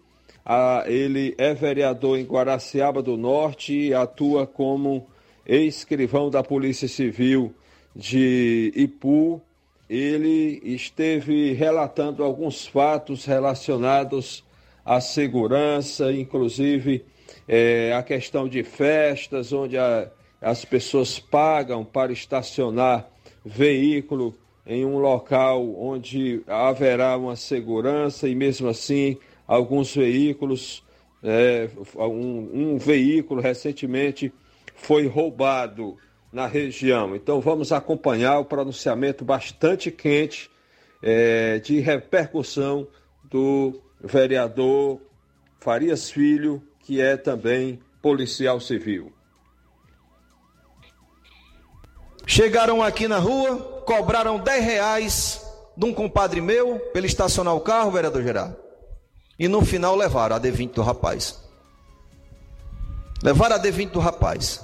ele 0.87 1.35
é 1.39 1.55
vereador 1.55 2.19
em 2.19 2.25
Guaraciaba 2.25 3.03
do 3.03 3.17
Norte 3.17 3.73
e 3.73 3.95
atua 3.95 4.47
como 4.47 5.07
escrivão 5.47 6.31
da 6.31 6.43
Polícia 6.43 6.89
Civil 6.89 7.55
de 7.95 8.73
Ipu, 8.75 9.41
ele 9.89 10.61
esteve 10.65 11.53
relatando 11.53 12.25
alguns 12.25 12.67
fatos 12.67 13.25
relacionados 13.27 14.43
à 14.85 15.01
segurança, 15.01 16.11
inclusive 16.13 17.05
é, 17.47 17.93
a 17.93 18.03
questão 18.03 18.49
de 18.49 18.63
festas, 18.63 19.53
onde 19.53 19.77
a, 19.77 20.11
as 20.41 20.65
pessoas 20.65 21.19
pagam 21.19 21.85
para 21.85 22.13
estacionar 22.13 23.09
veículo 23.45 24.35
em 24.67 24.85
um 24.85 24.99
local 24.99 25.75
onde 25.77 26.43
haverá 26.47 27.17
uma 27.17 27.37
segurança 27.37 28.29
e 28.29 28.35
mesmo 28.35 28.69
assim 28.69 29.19
alguns 29.47 29.95
veículos, 29.95 30.83
é, 31.23 31.69
um, 31.97 32.73
um 32.73 32.79
veículo 32.79 33.41
recentemente 33.41 34.33
foi 34.75 35.07
roubado 35.07 35.97
na 36.33 36.47
região. 36.47 37.15
Então 37.15 37.41
vamos 37.41 37.73
acompanhar 37.73 38.39
o 38.39 38.45
pronunciamento 38.45 39.25
bastante 39.25 39.91
quente 39.91 40.51
é, 41.03 41.59
de 41.59 41.81
repercussão 41.81 42.87
do 43.25 43.81
vereador 44.01 45.01
Farias 45.61 46.11
Filho, 46.11 46.63
que 46.81 47.01
é 47.01 47.17
também 47.17 47.79
policial 48.01 48.59
civil. 48.61 49.13
Chegaram 52.27 52.83
aqui 52.83 53.07
na 53.07 53.19
rua, 53.19 53.83
cobraram 53.85 54.39
10 54.39 54.65
reais 54.65 55.47
de 55.77 55.85
um 55.85 55.93
compadre 55.93 56.41
meu 56.41 56.81
ele 56.95 57.07
estacionar 57.07 57.55
o 57.55 57.61
carro, 57.61 57.91
vereador 57.91 58.23
Gerardo. 58.23 58.62
E 59.39 59.49
no 59.49 59.65
final 59.65 59.97
levaram 59.97 60.37
a 60.37 60.41
D20 60.41 60.73
do 60.73 60.83
rapaz. 60.83 61.39
Levaram 63.23 63.57
a 63.57 63.61
D20 63.61 63.91
do 63.91 64.01
rapaz. 64.01 64.61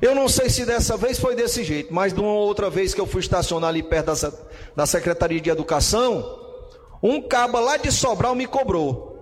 Eu 0.00 0.14
não 0.14 0.28
sei 0.28 0.50
se 0.50 0.64
dessa 0.64 0.96
vez 0.96 1.18
foi 1.18 1.34
desse 1.34 1.64
jeito, 1.64 1.92
mas 1.92 2.12
de 2.12 2.20
uma 2.20 2.32
outra 2.32 2.68
vez 2.68 2.92
que 2.92 3.00
eu 3.00 3.06
fui 3.06 3.20
estacionar 3.20 3.70
ali 3.70 3.82
perto 3.82 4.14
da, 4.14 4.32
da 4.76 4.86
Secretaria 4.86 5.40
de 5.40 5.48
Educação, 5.48 6.38
um 7.02 7.20
caba 7.22 7.60
lá 7.60 7.76
de 7.76 7.90
Sobral 7.90 8.34
me 8.34 8.46
cobrou. 8.46 9.16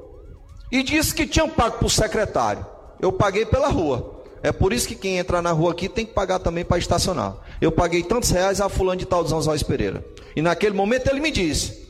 E 0.70 0.82
disse 0.82 1.14
que 1.14 1.26
tinham 1.26 1.48
pago 1.48 1.78
para 1.78 1.86
o 1.86 1.90
secretário. 1.90 2.66
Eu 3.00 3.12
paguei 3.12 3.46
pela 3.46 3.68
rua. 3.68 4.22
É 4.42 4.50
por 4.52 4.72
isso 4.72 4.88
que 4.88 4.94
quem 4.94 5.18
entrar 5.18 5.40
na 5.40 5.52
rua 5.52 5.72
aqui 5.72 5.88
tem 5.88 6.04
que 6.04 6.12
pagar 6.12 6.38
também 6.38 6.64
para 6.64 6.78
estacionar. 6.78 7.36
Eu 7.60 7.70
paguei 7.70 8.02
tantos 8.02 8.30
reais 8.30 8.60
a 8.60 8.68
fulano 8.68 8.98
de 8.98 9.06
tal 9.06 9.26
Zanzóis 9.26 9.62
Pereira. 9.62 10.04
E 10.34 10.42
naquele 10.42 10.74
momento 10.74 11.08
ele 11.08 11.20
me 11.20 11.30
disse: 11.30 11.83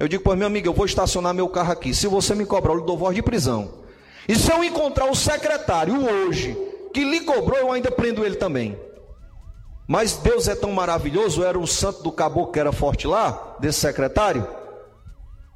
Eu 0.00 0.08
digo, 0.08 0.24
pois 0.24 0.38
meu 0.38 0.46
amigo, 0.46 0.66
eu 0.66 0.72
vou 0.72 0.86
estacionar 0.86 1.34
meu 1.34 1.46
carro 1.46 1.72
aqui. 1.72 1.92
Se 1.92 2.06
você 2.06 2.34
me 2.34 2.46
cobrar, 2.46 2.72
eu 2.72 2.78
lhe 2.78 2.86
dou 2.86 2.96
voz 2.96 3.14
de 3.14 3.22
prisão. 3.22 3.70
E 4.26 4.34
se 4.34 4.50
eu 4.50 4.64
encontrar 4.64 5.10
o 5.10 5.14
secretário 5.14 5.94
hoje 6.02 6.56
que 6.94 7.04
lhe 7.04 7.20
cobrou, 7.20 7.58
eu 7.58 7.70
ainda 7.70 7.90
prendo 7.90 8.24
ele 8.24 8.36
também. 8.36 8.78
Mas 9.86 10.16
Deus 10.16 10.48
é 10.48 10.54
tão 10.54 10.72
maravilhoso, 10.72 11.44
era 11.44 11.58
o 11.58 11.66
santo 11.66 12.02
do 12.02 12.10
caboclo 12.10 12.50
que 12.50 12.58
era 12.58 12.72
forte 12.72 13.06
lá, 13.06 13.56
desse 13.60 13.80
secretário, 13.80 14.46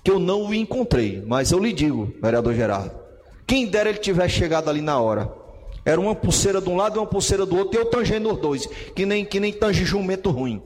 que 0.04 0.10
eu 0.10 0.18
não 0.18 0.44
o 0.44 0.52
encontrei. 0.52 1.24
Mas 1.26 1.50
eu 1.50 1.58
lhe 1.58 1.72
digo, 1.72 2.12
vereador 2.20 2.52
Gerardo, 2.52 2.90
quem 3.46 3.66
dera 3.66 3.88
ele 3.88 3.98
tivesse 3.98 4.34
chegado 4.34 4.68
ali 4.68 4.82
na 4.82 5.00
hora. 5.00 5.32
Era 5.86 5.98
uma 5.98 6.14
pulseira 6.14 6.60
de 6.60 6.68
um 6.68 6.76
lado 6.76 6.96
e 6.96 6.98
uma 6.98 7.06
pulseira 7.06 7.46
do 7.46 7.56
outro, 7.56 7.78
e 7.78 7.80
eu 7.80 7.86
tangendo 7.86 8.30
os 8.30 8.38
dois, 8.38 8.66
que 8.94 9.06
nem, 9.06 9.24
que 9.24 9.40
nem 9.40 9.54
tange 9.54 9.86
jumento 9.86 10.30
ruim. 10.30 10.62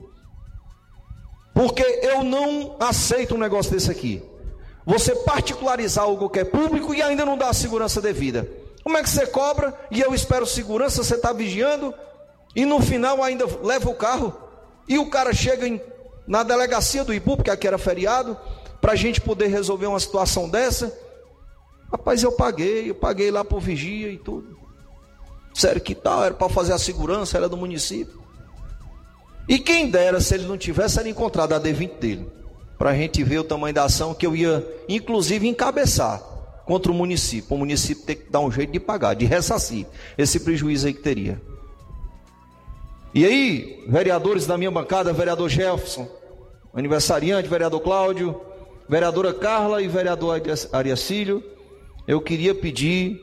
Porque 1.59 1.83
eu 2.03 2.23
não 2.23 2.77
aceito 2.79 3.35
um 3.35 3.37
negócio 3.37 3.69
desse 3.69 3.91
aqui. 3.91 4.23
Você 4.85 5.13
particularizar 5.13 6.05
algo 6.05 6.29
que 6.29 6.39
é 6.39 6.45
público 6.45 6.93
e 6.93 7.01
ainda 7.01 7.25
não 7.25 7.37
dá 7.37 7.49
a 7.49 7.53
segurança 7.53 8.01
devida. 8.01 8.49
Como 8.81 8.97
é 8.97 9.03
que 9.03 9.09
você 9.09 9.27
cobra 9.27 9.77
e 9.91 9.99
eu 9.99 10.15
espero 10.15 10.45
segurança, 10.45 11.03
você 11.03 11.15
está 11.15 11.33
vigiando 11.33 11.93
e 12.55 12.65
no 12.65 12.79
final 12.79 13.21
ainda 13.21 13.45
leva 13.61 13.89
o 13.89 13.93
carro 13.93 14.33
e 14.87 14.97
o 14.97 15.09
cara 15.09 15.33
chega 15.33 15.67
em, 15.67 15.81
na 16.25 16.43
delegacia 16.43 17.03
do 17.03 17.13
Ipu, 17.13 17.35
porque 17.35 17.51
aqui 17.51 17.67
era 17.67 17.77
feriado, 17.77 18.37
para 18.79 18.93
a 18.93 18.95
gente 18.95 19.19
poder 19.19 19.47
resolver 19.47 19.87
uma 19.87 19.99
situação 19.99 20.47
dessa. 20.47 20.97
Rapaz, 21.91 22.23
eu 22.23 22.31
paguei, 22.31 22.89
eu 22.89 22.95
paguei 22.95 23.31
lá 23.31 23.43
por 23.43 23.59
vigia 23.59 24.09
e 24.09 24.17
tudo. 24.17 24.57
Sério 25.53 25.81
que 25.81 25.93
tal? 25.93 26.23
Era 26.23 26.35
para 26.35 26.47
fazer 26.47 26.71
a 26.71 26.79
segurança, 26.79 27.35
era 27.35 27.49
do 27.49 27.57
município. 27.57 28.18
E 29.49 29.57
quem 29.57 29.89
dera 29.89 30.21
se 30.21 30.35
ele 30.35 30.45
não 30.45 30.59
tivesse 30.59 30.99
era 30.99 31.09
encontrado 31.09 31.53
a 31.53 31.59
D20 31.59 31.97
dele. 31.99 32.31
Para 32.77 32.91
a 32.91 32.95
gente 32.95 33.23
ver 33.23 33.39
o 33.39 33.43
tamanho 33.43 33.73
da 33.73 33.83
ação 33.83 34.13
que 34.13 34.27
eu 34.27 34.35
ia, 34.35 34.63
inclusive, 34.87 35.47
encabeçar 35.47 36.21
contra 36.65 36.91
o 36.91 36.95
município. 36.95 37.55
O 37.55 37.57
município 37.57 38.05
tem 38.05 38.15
que 38.15 38.29
dar 38.29 38.41
um 38.41 38.51
jeito 38.51 38.71
de 38.71 38.79
pagar, 38.79 39.15
de 39.15 39.25
ressarcir 39.25 39.87
esse 40.15 40.41
prejuízo 40.41 40.85
aí 40.85 40.93
que 40.93 41.01
teria. 41.01 41.41
E 43.11 43.25
aí, 43.25 43.83
vereadores 43.87 44.45
da 44.45 44.55
minha 44.55 44.69
bancada, 44.69 45.11
vereador 45.11 45.49
Jefferson, 45.49 46.07
aniversariante, 46.71 47.49
vereador 47.49 47.79
Cláudio, 47.79 48.39
vereadora 48.87 49.33
Carla 49.33 49.81
e 49.81 49.87
vereador 49.87 50.39
Ariacílio, 50.71 51.43
eu 52.07 52.21
queria 52.21 52.53
pedir 52.53 53.19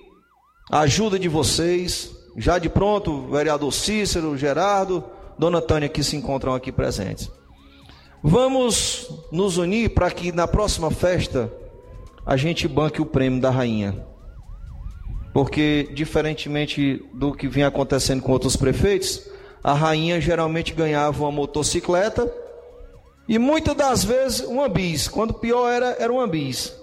a 0.68 0.80
ajuda 0.80 1.20
de 1.20 1.28
vocês, 1.28 2.10
já 2.36 2.58
de 2.58 2.68
pronto, 2.68 3.28
vereador 3.28 3.72
Cícero, 3.72 4.36
Gerardo, 4.36 5.04
dona 5.38 5.60
Tânia 5.60 5.88
que 5.88 6.02
se 6.02 6.16
encontram 6.16 6.54
aqui 6.54 6.72
presentes. 6.72 7.30
Vamos 8.22 9.08
nos 9.30 9.56
unir 9.56 9.90
para 9.90 10.10
que 10.10 10.32
na 10.32 10.48
próxima 10.48 10.90
festa 10.90 11.52
a 12.24 12.36
gente 12.36 12.66
banque 12.66 13.00
o 13.00 13.06
prêmio 13.06 13.40
da 13.40 13.50
rainha. 13.50 14.04
Porque, 15.32 15.88
diferentemente 15.92 17.04
do 17.14 17.32
que 17.32 17.46
vinha 17.46 17.68
acontecendo 17.68 18.22
com 18.22 18.32
outros 18.32 18.56
prefeitos, 18.56 19.22
a 19.62 19.74
rainha 19.74 20.20
geralmente 20.20 20.72
ganhava 20.72 21.22
uma 21.22 21.30
motocicleta 21.30 22.32
e 23.28 23.38
muitas 23.38 23.76
das 23.76 24.04
vezes 24.04 24.40
uma 24.40 24.68
bis. 24.68 25.08
Quando 25.08 25.34
pior 25.34 25.68
era, 25.68 25.96
era 25.98 26.12
uma 26.12 26.26
bis. 26.26 26.74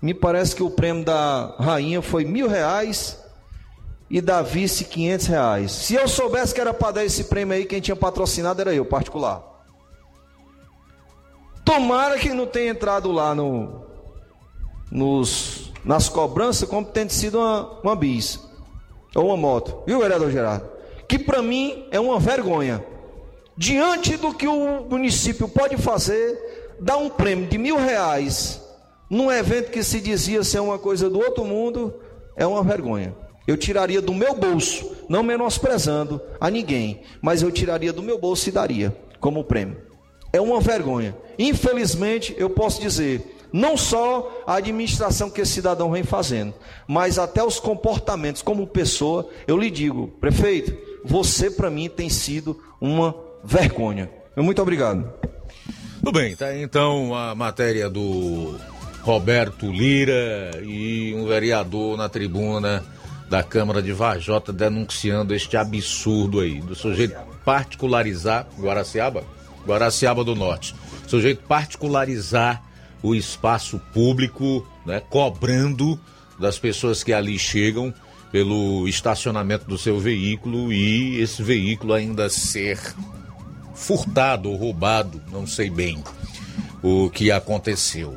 Me 0.00 0.14
parece 0.14 0.56
que 0.56 0.62
o 0.62 0.70
prêmio 0.70 1.04
da 1.04 1.54
rainha 1.58 2.02
foi 2.02 2.24
mil 2.24 2.48
reais 2.48 3.21
e 4.12 4.20
da 4.20 4.42
vice 4.42 4.84
quinhentos 4.84 5.26
reais. 5.26 5.72
Se 5.72 5.94
eu 5.94 6.06
soubesse 6.06 6.54
que 6.54 6.60
era 6.60 6.74
para 6.74 6.92
dar 6.92 7.04
esse 7.04 7.24
prêmio 7.24 7.56
aí, 7.56 7.64
quem 7.64 7.80
tinha 7.80 7.96
patrocinado 7.96 8.60
era 8.60 8.74
eu, 8.74 8.84
particular. 8.84 9.42
Tomara 11.64 12.18
que 12.18 12.28
não 12.28 12.46
tenha 12.46 12.72
entrado 12.72 13.10
lá 13.10 13.34
no, 13.34 13.86
nos, 14.90 15.72
nas 15.82 16.10
cobranças 16.10 16.68
como 16.68 16.84
tem 16.84 17.08
sido 17.08 17.38
uma, 17.38 17.80
uma 17.82 17.96
bis 17.96 18.38
ou 19.14 19.28
uma 19.28 19.36
moto, 19.36 19.82
viu, 19.86 20.00
vereador 20.00 20.30
Gerardo? 20.30 20.68
Que 21.08 21.18
para 21.18 21.40
mim 21.40 21.86
é 21.90 21.98
uma 21.98 22.20
vergonha. 22.20 22.84
Diante 23.56 24.18
do 24.18 24.34
que 24.34 24.46
o 24.46 24.84
município 24.90 25.48
pode 25.48 25.78
fazer, 25.78 26.76
dar 26.78 26.98
um 26.98 27.08
prêmio 27.08 27.46
de 27.46 27.56
mil 27.56 27.78
reais 27.78 28.60
num 29.08 29.32
evento 29.32 29.70
que 29.70 29.82
se 29.82 30.02
dizia 30.02 30.44
ser 30.44 30.60
uma 30.60 30.78
coisa 30.78 31.08
do 31.08 31.18
outro 31.18 31.46
mundo, 31.46 31.94
é 32.36 32.46
uma 32.46 32.62
vergonha. 32.62 33.14
Eu 33.52 33.56
tiraria 33.58 34.00
do 34.00 34.14
meu 34.14 34.34
bolso, 34.34 34.96
não 35.10 35.22
menosprezando 35.22 36.18
a 36.40 36.48
ninguém, 36.48 37.02
mas 37.20 37.42
eu 37.42 37.50
tiraria 37.50 37.92
do 37.92 38.02
meu 38.02 38.18
bolso 38.18 38.48
e 38.48 38.52
daria 38.52 38.96
como 39.20 39.44
prêmio. 39.44 39.76
É 40.32 40.40
uma 40.40 40.58
vergonha. 40.58 41.14
Infelizmente, 41.38 42.34
eu 42.38 42.48
posso 42.48 42.80
dizer, 42.80 43.36
não 43.52 43.76
só 43.76 44.42
a 44.46 44.54
administração 44.54 45.28
que 45.28 45.42
esse 45.42 45.52
cidadão 45.52 45.90
vem 45.90 46.02
fazendo, 46.02 46.54
mas 46.88 47.18
até 47.18 47.44
os 47.44 47.60
comportamentos 47.60 48.40
como 48.40 48.66
pessoa. 48.66 49.28
Eu 49.46 49.58
lhe 49.58 49.70
digo, 49.70 50.08
prefeito, 50.18 50.74
você 51.04 51.50
para 51.50 51.70
mim 51.70 51.90
tem 51.90 52.08
sido 52.08 52.58
uma 52.80 53.14
vergonha. 53.44 54.08
Muito 54.34 54.62
obrigado. 54.62 55.12
Tudo 55.98 56.10
bem, 56.10 56.34
tá 56.34 56.56
então 56.56 57.14
a 57.14 57.34
matéria 57.34 57.90
do 57.90 58.58
Roberto 59.02 59.70
Lira 59.70 60.52
e 60.64 61.14
um 61.14 61.26
vereador 61.26 61.98
na 61.98 62.08
tribuna 62.08 62.82
da 63.32 63.42
Câmara 63.42 63.80
de 63.80 63.94
Vajota 63.94 64.52
denunciando 64.52 65.34
este 65.34 65.56
absurdo 65.56 66.40
aí. 66.40 66.60
Do 66.60 66.74
sujeito 66.74 67.16
particularizar 67.42 68.46
Guaraciaba, 68.58 69.24
Guaraciaba 69.66 70.22
do 70.22 70.34
Norte, 70.34 70.74
sujeito 71.06 71.42
particularizar 71.44 72.62
o 73.02 73.14
espaço 73.14 73.80
público, 73.94 74.66
né, 74.84 75.00
cobrando 75.08 75.98
das 76.38 76.58
pessoas 76.58 77.02
que 77.02 77.10
ali 77.10 77.38
chegam 77.38 77.94
pelo 78.30 78.86
estacionamento 78.86 79.64
do 79.64 79.78
seu 79.78 79.98
veículo 79.98 80.70
e 80.70 81.18
esse 81.18 81.42
veículo 81.42 81.94
ainda 81.94 82.28
ser 82.28 82.78
furtado 83.74 84.50
ou 84.50 84.56
roubado, 84.56 85.22
não 85.32 85.46
sei 85.46 85.70
bem 85.70 86.04
o 86.82 87.08
que 87.08 87.30
aconteceu. 87.30 88.14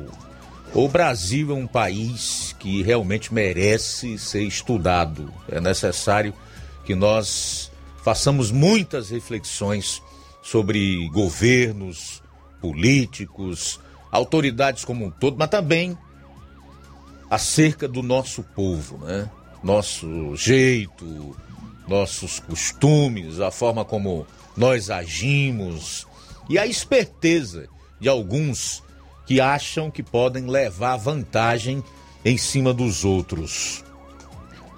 O 0.78 0.90
Brasil 0.90 1.52
é 1.52 1.54
um 1.54 1.66
país 1.66 2.54
que 2.58 2.82
realmente 2.82 3.32
merece 3.32 4.18
ser 4.18 4.42
estudado. 4.42 5.32
É 5.48 5.58
necessário 5.58 6.34
que 6.84 6.94
nós 6.94 7.72
façamos 8.04 8.50
muitas 8.50 9.08
reflexões 9.08 10.02
sobre 10.42 11.08
governos, 11.08 12.22
políticos, 12.60 13.80
autoridades 14.12 14.84
como 14.84 15.06
um 15.06 15.10
todo, 15.10 15.38
mas 15.38 15.48
também 15.48 15.96
acerca 17.30 17.88
do 17.88 18.02
nosso 18.02 18.42
povo, 18.42 18.98
né? 18.98 19.30
Nosso 19.64 20.36
jeito, 20.36 21.34
nossos 21.88 22.38
costumes, 22.38 23.40
a 23.40 23.50
forma 23.50 23.82
como 23.82 24.26
nós 24.54 24.90
agimos 24.90 26.06
e 26.50 26.58
a 26.58 26.66
esperteza 26.66 27.66
de 27.98 28.10
alguns 28.10 28.84
que 29.26 29.40
acham 29.40 29.90
que 29.90 30.02
podem 30.02 30.46
levar 30.46 30.96
vantagem 30.96 31.82
em 32.24 32.38
cima 32.38 32.72
dos 32.72 33.04
outros. 33.04 33.84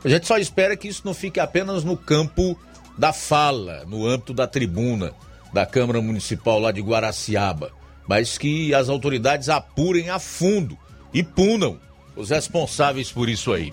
A 0.05 0.09
gente 0.09 0.27
só 0.27 0.39
espera 0.39 0.77
que 0.77 0.89
isso 0.89 1.03
não 1.05 1.15
fique 1.15 1.41
apenas 1.41 1.85
no 1.85 1.97
campo 1.97 2.59
da 2.97 3.13
fala, 3.13 3.85
no 3.87 4.07
âmbito 4.07 4.33
da 4.33 4.47
tribuna 4.47 5.13
da 5.53 5.65
Câmara 5.65 6.01
Municipal 6.01 6.59
lá 6.59 6.73
de 6.73 6.81
Guaraciaba, 6.81 7.73
mas 8.07 8.39
que 8.39 8.75
as 8.75 8.89
autoridades 8.89 9.49
apurem 9.49 10.11
a 10.11 10.19
fundo 10.19 10.79
e 11.13 11.23
punam 11.23 11.79
os 12.17 12.31
responsáveis 12.31 13.11
por 13.11 13.29
isso 13.29 13.53
aí. 13.53 13.73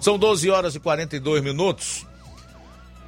São 0.00 0.18
12 0.18 0.50
horas 0.50 0.74
e 0.74 0.80
42 0.80 1.42
minutos. 1.42 2.06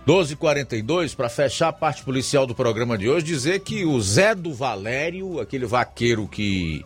12 0.06 0.32
e 0.32 0.36
42 0.36 1.14
para 1.14 1.28
fechar 1.28 1.68
a 1.68 1.72
parte 1.72 2.02
policial 2.02 2.46
do 2.46 2.54
programa 2.54 2.96
de 2.96 3.08
hoje, 3.08 3.26
dizer 3.26 3.60
que 3.60 3.84
o 3.84 4.00
Zé 4.00 4.34
do 4.34 4.52
Valério, 4.52 5.38
aquele 5.38 5.66
vaqueiro 5.66 6.26
que 6.26 6.84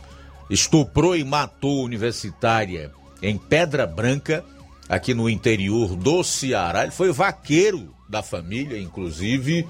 estuprou 0.50 1.16
e 1.16 1.24
matou 1.24 1.84
universitária 1.84 2.92
em 3.22 3.38
Pedra 3.38 3.86
Branca, 3.86 4.44
aqui 4.88 5.14
no 5.14 5.28
interior 5.30 5.96
do 5.96 6.22
Ceará, 6.22 6.82
ele 6.82 6.92
foi 6.92 7.10
vaqueiro 7.10 7.94
da 8.08 8.22
família, 8.22 8.78
inclusive, 8.78 9.66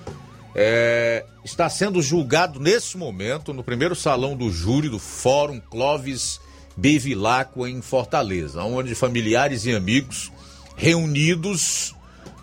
é, 0.54 1.24
está 1.44 1.68
sendo 1.68 2.02
julgado 2.02 2.58
nesse 2.58 2.96
momento 2.96 3.52
no 3.52 3.62
primeiro 3.62 3.94
salão 3.94 4.36
do 4.36 4.50
júri 4.50 4.88
do 4.88 4.98
Fórum 4.98 5.60
Clóvis 5.60 6.40
Bevilacqua 6.76 7.70
em 7.70 7.80
Fortaleza, 7.80 8.62
onde 8.62 8.94
familiares 8.94 9.64
e 9.64 9.72
amigos 9.72 10.32
reunidos 10.76 11.94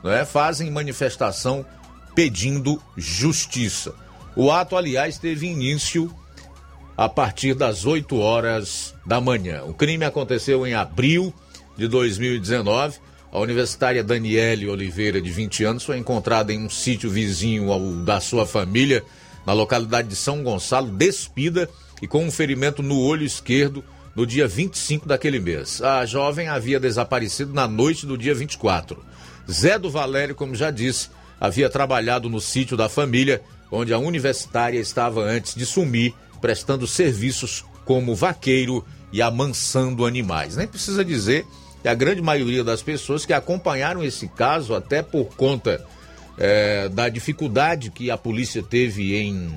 né, 0.04 0.24
fazem 0.26 0.72
manifestação 0.72 1.66
pedindo 2.16 2.82
justiça. 2.96 3.94
O 4.36 4.52
ato, 4.52 4.78
aliás, 4.78 5.18
teve 5.18 5.48
início 5.48 6.14
a 7.02 7.10
partir 7.10 7.56
das 7.56 7.84
8 7.84 8.16
horas 8.20 8.94
da 9.04 9.20
manhã. 9.20 9.64
O 9.64 9.74
crime 9.74 10.06
aconteceu 10.06 10.68
em 10.68 10.76
abril 10.76 11.34
de 11.76 11.88
2019. 11.88 13.00
A 13.32 13.40
universitária 13.40 14.04
Daniele 14.04 14.70
Oliveira, 14.70 15.20
de 15.20 15.32
20 15.32 15.64
anos, 15.64 15.84
foi 15.84 15.98
encontrada 15.98 16.54
em 16.54 16.64
um 16.64 16.70
sítio 16.70 17.10
vizinho 17.10 17.72
ao 17.72 17.80
da 18.06 18.20
sua 18.20 18.46
família, 18.46 19.04
na 19.48 19.52
localidade 19.52 20.10
de 20.10 20.16
São 20.16 20.44
Gonçalo, 20.44 20.92
despida 20.92 21.68
e 22.04 22.08
com 22.08 22.24
um 22.24 22.30
ferimento 22.30 22.84
no 22.84 23.00
olho 23.00 23.26
esquerdo 23.26 23.84
no 24.16 24.24
dia 24.24 24.48
25 24.48 25.08
daquele 25.08 25.40
mês. 25.40 25.82
A 25.82 26.06
jovem 26.06 26.50
havia 26.50 26.80
desaparecido 26.80 27.52
na 27.52 27.68
noite 27.68 28.06
do 28.06 28.16
dia 28.16 28.36
24. 28.36 29.04
Zé 29.52 29.80
do 29.80 29.90
Valério, 29.90 30.36
como 30.36 30.54
já 30.54 30.70
disse, 30.70 31.10
havia 31.40 31.68
trabalhado 31.68 32.30
no 32.30 32.40
sítio 32.40 32.78
da 32.78 32.88
família, 32.88 33.42
onde 33.72 33.92
a 33.92 33.98
universitária 33.98 34.80
estava 34.80 35.24
antes 35.24 35.56
de 35.56 35.66
sumir, 35.66 36.14
prestando 36.42 36.88
serviços 36.88 37.64
como 37.86 38.16
vaqueiro 38.16 38.84
e 39.14 39.22
amansando 39.22 40.06
animais. 40.06 40.56
Nem 40.56 40.68
precisa 40.68 41.06
dizer 41.06 41.46
que 41.82 41.88
a 41.88 41.94
grande 41.94 42.22
maioria 42.22 42.64
das 42.64 42.82
pessoas 42.82 43.26
que 43.26 43.34
acompanharam 43.34 44.04
esse 44.04 44.28
caso, 44.28 44.76
até 44.76 45.02
por 45.02 45.36
conta 45.36 45.86
é, 46.38 46.90
da 46.90 47.10
dificuldade 47.10 47.92
que 47.92 48.10
a 48.10 48.18
polícia 48.18 48.64
teve 48.64 49.16
em 49.16 49.54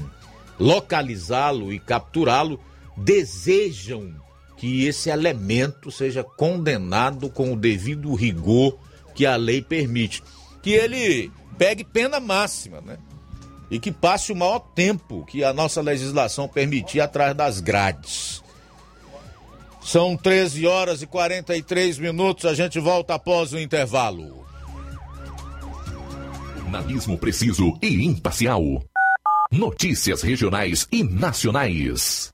localizá-lo 0.58 1.72
e 1.72 1.78
capturá-lo, 1.78 2.60
desejam 2.96 4.14
que 4.56 4.86
esse 4.86 5.10
elemento 5.10 5.90
seja 5.90 6.22
condenado 6.22 7.28
com 7.28 7.52
o 7.52 7.56
devido 7.56 8.14
rigor 8.14 8.78
que 9.14 9.26
a 9.26 9.36
lei 9.36 9.60
permite. 9.60 10.22
Que 10.62 10.72
ele 10.72 11.30
pegue 11.58 11.84
pena 11.84 12.18
máxima, 12.18 12.80
né? 12.80 12.98
E 13.74 13.78
que 13.80 13.90
passe 13.90 14.30
o 14.30 14.36
maior 14.36 14.60
tempo 14.60 15.24
que 15.26 15.42
a 15.42 15.52
nossa 15.52 15.80
legislação 15.80 16.46
permitir 16.46 17.00
atrás 17.00 17.34
das 17.34 17.58
grades. 17.58 18.40
São 19.82 20.16
13 20.16 20.64
horas 20.64 21.02
e 21.02 21.08
43 21.08 21.98
minutos, 21.98 22.44
a 22.44 22.54
gente 22.54 22.78
volta 22.78 23.14
após 23.14 23.52
o 23.52 23.58
intervalo. 23.58 24.46
Analismo 26.68 27.18
preciso 27.18 27.76
e 27.82 28.04
imparcial. 28.04 28.62
Notícias 29.50 30.22
regionais 30.22 30.86
e 30.92 31.02
nacionais. 31.02 32.33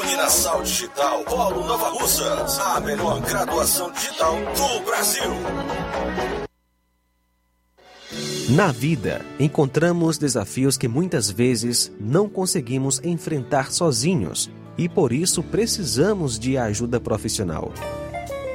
Uninasal 0.00 0.62
Digital, 0.62 1.22
Polo 1.24 1.64
Nova 1.64 1.90
Russas. 1.90 2.58
A 2.58 2.80
melhor 2.80 3.20
graduação 3.20 3.92
digital 3.92 4.34
do 4.34 4.80
Brasil. 4.84 5.30
Na 8.50 8.72
vida, 8.72 9.24
encontramos 9.38 10.18
desafios 10.18 10.78
que 10.78 10.88
muitas 10.88 11.30
vezes 11.30 11.92
não 12.00 12.28
conseguimos 12.28 13.00
enfrentar 13.04 13.70
sozinhos 13.70 14.50
e 14.78 14.88
por 14.88 15.12
isso 15.12 15.42
precisamos 15.42 16.38
de 16.38 16.56
ajuda 16.56 16.98
profissional. 16.98 17.70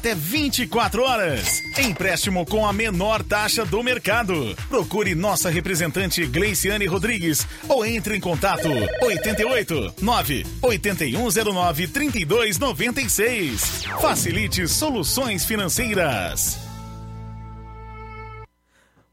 até 0.00 0.14
24 0.14 1.02
horas. 1.02 1.62
Empréstimo 1.78 2.46
com 2.46 2.66
a 2.66 2.72
menor 2.72 3.22
taxa 3.22 3.66
do 3.66 3.82
mercado. 3.82 4.56
Procure 4.66 5.14
nossa 5.14 5.50
representante 5.50 6.26
Gleiciane 6.26 6.86
Rodrigues 6.86 7.46
ou 7.68 7.84
entre 7.84 8.16
em 8.16 8.20
contato 8.20 8.66
88 9.02 9.96
9 10.00 10.46
8109 10.62 11.88
3296. 11.88 13.84
Facilite 14.00 14.66
soluções 14.66 15.44
financeiras. 15.44 16.58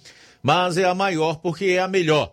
mas 0.42 0.78
é 0.78 0.84
a 0.84 0.94
maior 0.94 1.36
porque 1.36 1.66
é 1.66 1.80
a 1.80 1.88
melhor. 1.88 2.32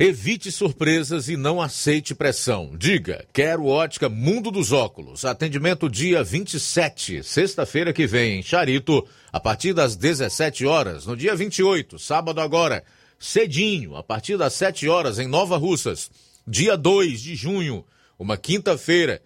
Evite 0.00 0.52
surpresas 0.52 1.28
e 1.28 1.36
não 1.36 1.60
aceite 1.60 2.14
pressão. 2.14 2.70
Diga, 2.78 3.26
quero 3.32 3.66
ótica 3.66 4.08
Mundo 4.08 4.48
dos 4.48 4.70
Óculos. 4.70 5.24
Atendimento 5.24 5.90
dia 5.90 6.22
27, 6.22 7.24
sexta-feira 7.24 7.92
que 7.92 8.06
vem, 8.06 8.38
em 8.38 8.42
Charito, 8.44 9.04
a 9.32 9.40
partir 9.40 9.72
das 9.72 9.96
17 9.96 10.64
horas. 10.64 11.04
No 11.04 11.16
dia 11.16 11.34
28, 11.34 11.98
sábado 11.98 12.40
agora, 12.40 12.84
cedinho, 13.18 13.96
a 13.96 14.02
partir 14.04 14.38
das 14.38 14.52
7 14.52 14.88
horas, 14.88 15.18
em 15.18 15.26
Nova 15.26 15.56
Russas. 15.56 16.08
Dia 16.46 16.76
2 16.76 17.20
de 17.20 17.34
junho, 17.34 17.84
uma 18.16 18.36
quinta-feira, 18.36 19.20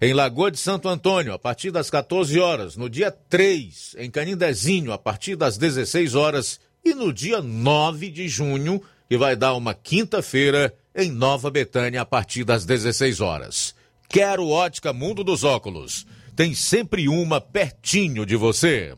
em 0.00 0.12
Lagoa 0.12 0.50
de 0.50 0.58
Santo 0.58 0.88
Antônio, 0.88 1.32
a 1.32 1.38
partir 1.38 1.70
das 1.70 1.88
14 1.88 2.36
horas. 2.40 2.76
No 2.76 2.90
dia 2.90 3.12
3, 3.12 3.94
em 3.96 4.10
Canindezinho, 4.10 4.90
a 4.90 4.98
partir 4.98 5.36
das 5.36 5.56
16 5.56 6.16
horas. 6.16 6.58
E 6.84 6.94
no 6.94 7.12
dia 7.12 7.40
9 7.40 8.10
de 8.10 8.26
junho, 8.26 8.82
que 9.10 9.18
vai 9.18 9.34
dar 9.34 9.54
uma 9.54 9.74
quinta-feira 9.74 10.72
em 10.94 11.10
Nova 11.10 11.50
Betânia 11.50 12.00
a 12.00 12.04
partir 12.04 12.44
das 12.44 12.64
16 12.64 13.20
horas. 13.20 13.74
Quero 14.08 14.46
Ótica 14.46 14.92
Mundo 14.92 15.24
dos 15.24 15.42
Óculos. 15.42 16.06
Tem 16.36 16.54
sempre 16.54 17.08
uma 17.08 17.40
pertinho 17.40 18.24
de 18.24 18.36
você. 18.36 18.94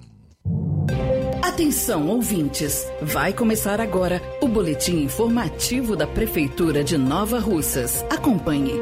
Atenção, 1.43 2.09
ouvintes! 2.09 2.87
Vai 3.01 3.33
começar 3.33 3.81
agora 3.81 4.21
o 4.43 4.49
boletim 4.49 5.03
informativo 5.03 5.97
da 5.97 6.07
Prefeitura 6.07 6.85
de 6.85 6.99
Nova 6.99 7.39
Russas. 7.39 8.05
Acompanhe. 8.11 8.75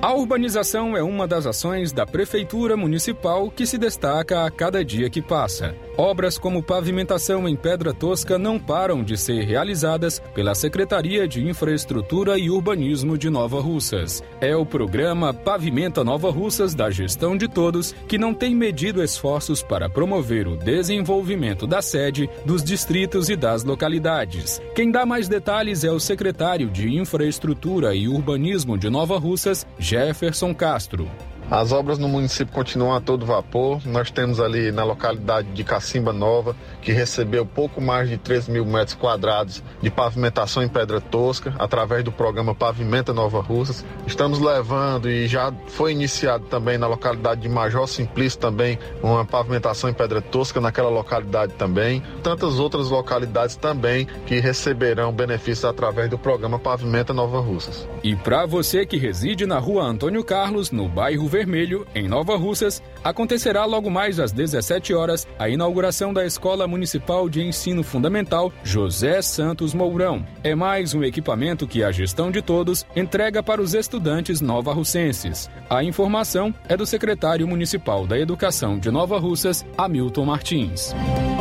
A 0.00 0.14
urbanização 0.14 0.96
é 0.96 1.02
uma 1.02 1.28
das 1.28 1.44
ações 1.44 1.92
da 1.92 2.06
Prefeitura 2.06 2.74
Municipal 2.74 3.50
que 3.50 3.66
se 3.66 3.76
destaca 3.76 4.46
a 4.46 4.50
cada 4.50 4.82
dia 4.82 5.10
que 5.10 5.20
passa. 5.20 5.74
Obras 5.96 6.36
como 6.36 6.60
pavimentação 6.60 7.48
em 7.48 7.54
pedra 7.54 7.94
tosca 7.94 8.36
não 8.36 8.58
param 8.58 9.04
de 9.04 9.16
ser 9.16 9.44
realizadas 9.44 10.18
pela 10.34 10.52
Secretaria 10.52 11.28
de 11.28 11.46
Infraestrutura 11.46 12.36
e 12.36 12.50
Urbanismo 12.50 13.16
de 13.16 13.30
Nova 13.30 13.60
Russas. 13.60 14.20
É 14.40 14.56
o 14.56 14.66
programa 14.66 15.32
Pavimenta 15.32 16.02
Nova 16.02 16.32
Russas 16.32 16.74
da 16.74 16.90
Gestão 16.90 17.36
de 17.36 17.46
Todos 17.46 17.92
que 18.08 18.18
não 18.18 18.34
tem 18.34 18.56
medido 18.56 19.04
esforços 19.04 19.62
para 19.62 19.88
promover 19.88 20.48
o 20.48 20.56
desenvolvimento 20.56 21.64
da 21.64 21.80
sede, 21.80 22.28
dos 22.44 22.64
distritos 22.64 23.28
e 23.28 23.36
das 23.36 23.62
localidades. 23.62 24.60
Quem 24.74 24.90
dá 24.90 25.06
mais 25.06 25.28
detalhes 25.28 25.84
é 25.84 25.92
o 25.92 26.00
secretário 26.00 26.68
de 26.70 26.92
Infraestrutura 26.92 27.94
e 27.94 28.08
Urbanismo 28.08 28.76
de 28.76 28.90
Nova 28.90 29.16
Russas, 29.16 29.64
Jefferson 29.78 30.52
Castro. 30.52 31.08
As 31.50 31.72
obras 31.72 31.98
no 31.98 32.08
município 32.08 32.54
continuam 32.54 32.94
a 32.94 33.00
todo 33.00 33.26
vapor. 33.26 33.80
Nós 33.86 34.10
temos 34.10 34.40
ali 34.40 34.72
na 34.72 34.82
localidade 34.82 35.48
de 35.48 35.62
Cacimba 35.62 36.12
Nova, 36.12 36.56
que 36.80 36.90
recebeu 36.90 37.44
pouco 37.44 37.80
mais 37.80 38.08
de 38.08 38.16
3 38.16 38.48
mil 38.48 38.64
metros 38.64 38.94
quadrados 38.94 39.62
de 39.82 39.90
pavimentação 39.90 40.62
em 40.62 40.68
pedra 40.68 41.00
tosca, 41.00 41.54
através 41.58 42.02
do 42.02 42.10
programa 42.10 42.54
Pavimenta 42.54 43.12
Nova 43.12 43.40
Russas. 43.40 43.84
Estamos 44.06 44.40
levando 44.40 45.08
e 45.08 45.26
já 45.26 45.52
foi 45.68 45.92
iniciado 45.92 46.46
também 46.46 46.78
na 46.78 46.86
localidade 46.86 47.42
de 47.42 47.48
Major 47.48 47.86
Simplício 47.86 48.40
também 48.40 48.78
uma 49.02 49.24
pavimentação 49.24 49.90
em 49.90 49.94
pedra 49.94 50.22
tosca 50.22 50.60
naquela 50.60 50.88
localidade 50.88 51.52
também. 51.54 52.02
Tantas 52.22 52.58
outras 52.58 52.88
localidades 52.88 53.56
também 53.56 54.06
que 54.26 54.40
receberão 54.40 55.12
benefícios 55.12 55.64
através 55.64 56.08
do 56.08 56.18
programa 56.18 56.58
Pavimenta 56.58 57.12
Nova 57.12 57.40
Russas. 57.40 57.86
E 58.02 58.16
para 58.16 58.46
você 58.46 58.86
que 58.86 58.96
reside 58.96 59.46
na 59.46 59.58
rua 59.58 59.84
Antônio 59.84 60.24
Carlos, 60.24 60.70
no 60.70 60.88
bairro 60.88 61.33
Vermelho, 61.34 61.84
em 61.96 62.06
Nova 62.06 62.36
Russas, 62.36 62.80
acontecerá 63.02 63.64
logo 63.64 63.90
mais 63.90 64.20
às 64.20 64.30
17 64.30 64.94
horas 64.94 65.26
a 65.36 65.48
inauguração 65.48 66.14
da 66.14 66.24
Escola 66.24 66.68
Municipal 66.68 67.28
de 67.28 67.42
Ensino 67.42 67.82
Fundamental 67.82 68.52
José 68.62 69.20
Santos 69.20 69.74
Mourão. 69.74 70.24
É 70.44 70.54
mais 70.54 70.94
um 70.94 71.02
equipamento 71.02 71.66
que 71.66 71.82
a 71.82 71.90
gestão 71.90 72.30
de 72.30 72.40
todos 72.40 72.86
entrega 72.94 73.42
para 73.42 73.60
os 73.60 73.74
estudantes 73.74 74.40
nova-russenses. 74.40 75.50
A 75.68 75.82
informação 75.82 76.54
é 76.68 76.76
do 76.76 76.86
secretário 76.86 77.48
municipal 77.48 78.06
da 78.06 78.16
Educação 78.16 78.78
de 78.78 78.92
Nova 78.92 79.18
Russas, 79.18 79.66
Hamilton 79.76 80.26
Martins. 80.26 80.94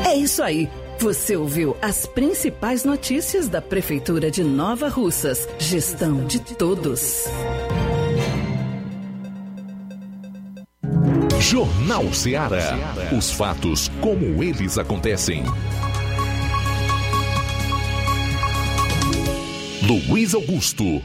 É 0.08 0.16
isso 0.16 0.42
aí. 0.42 0.68
Você 0.98 1.36
ouviu 1.36 1.78
as 1.84 2.08
principais 2.08 2.84
notícias 2.84 3.48
da 3.48 3.62
Prefeitura 3.62 4.32
de 4.32 4.44
Nova 4.44 4.90
Russas. 4.90 5.48
Gestão 5.60 6.26
de 6.26 6.40
todos. 6.40 7.26
Jornal 11.44 12.12
Ceará. 12.14 12.96
Os 13.16 13.30
fatos 13.32 13.92
como 14.00 14.42
eles 14.42 14.78
acontecem. 14.78 15.44
Luiz 19.86 20.34
Augusto. 20.34 21.04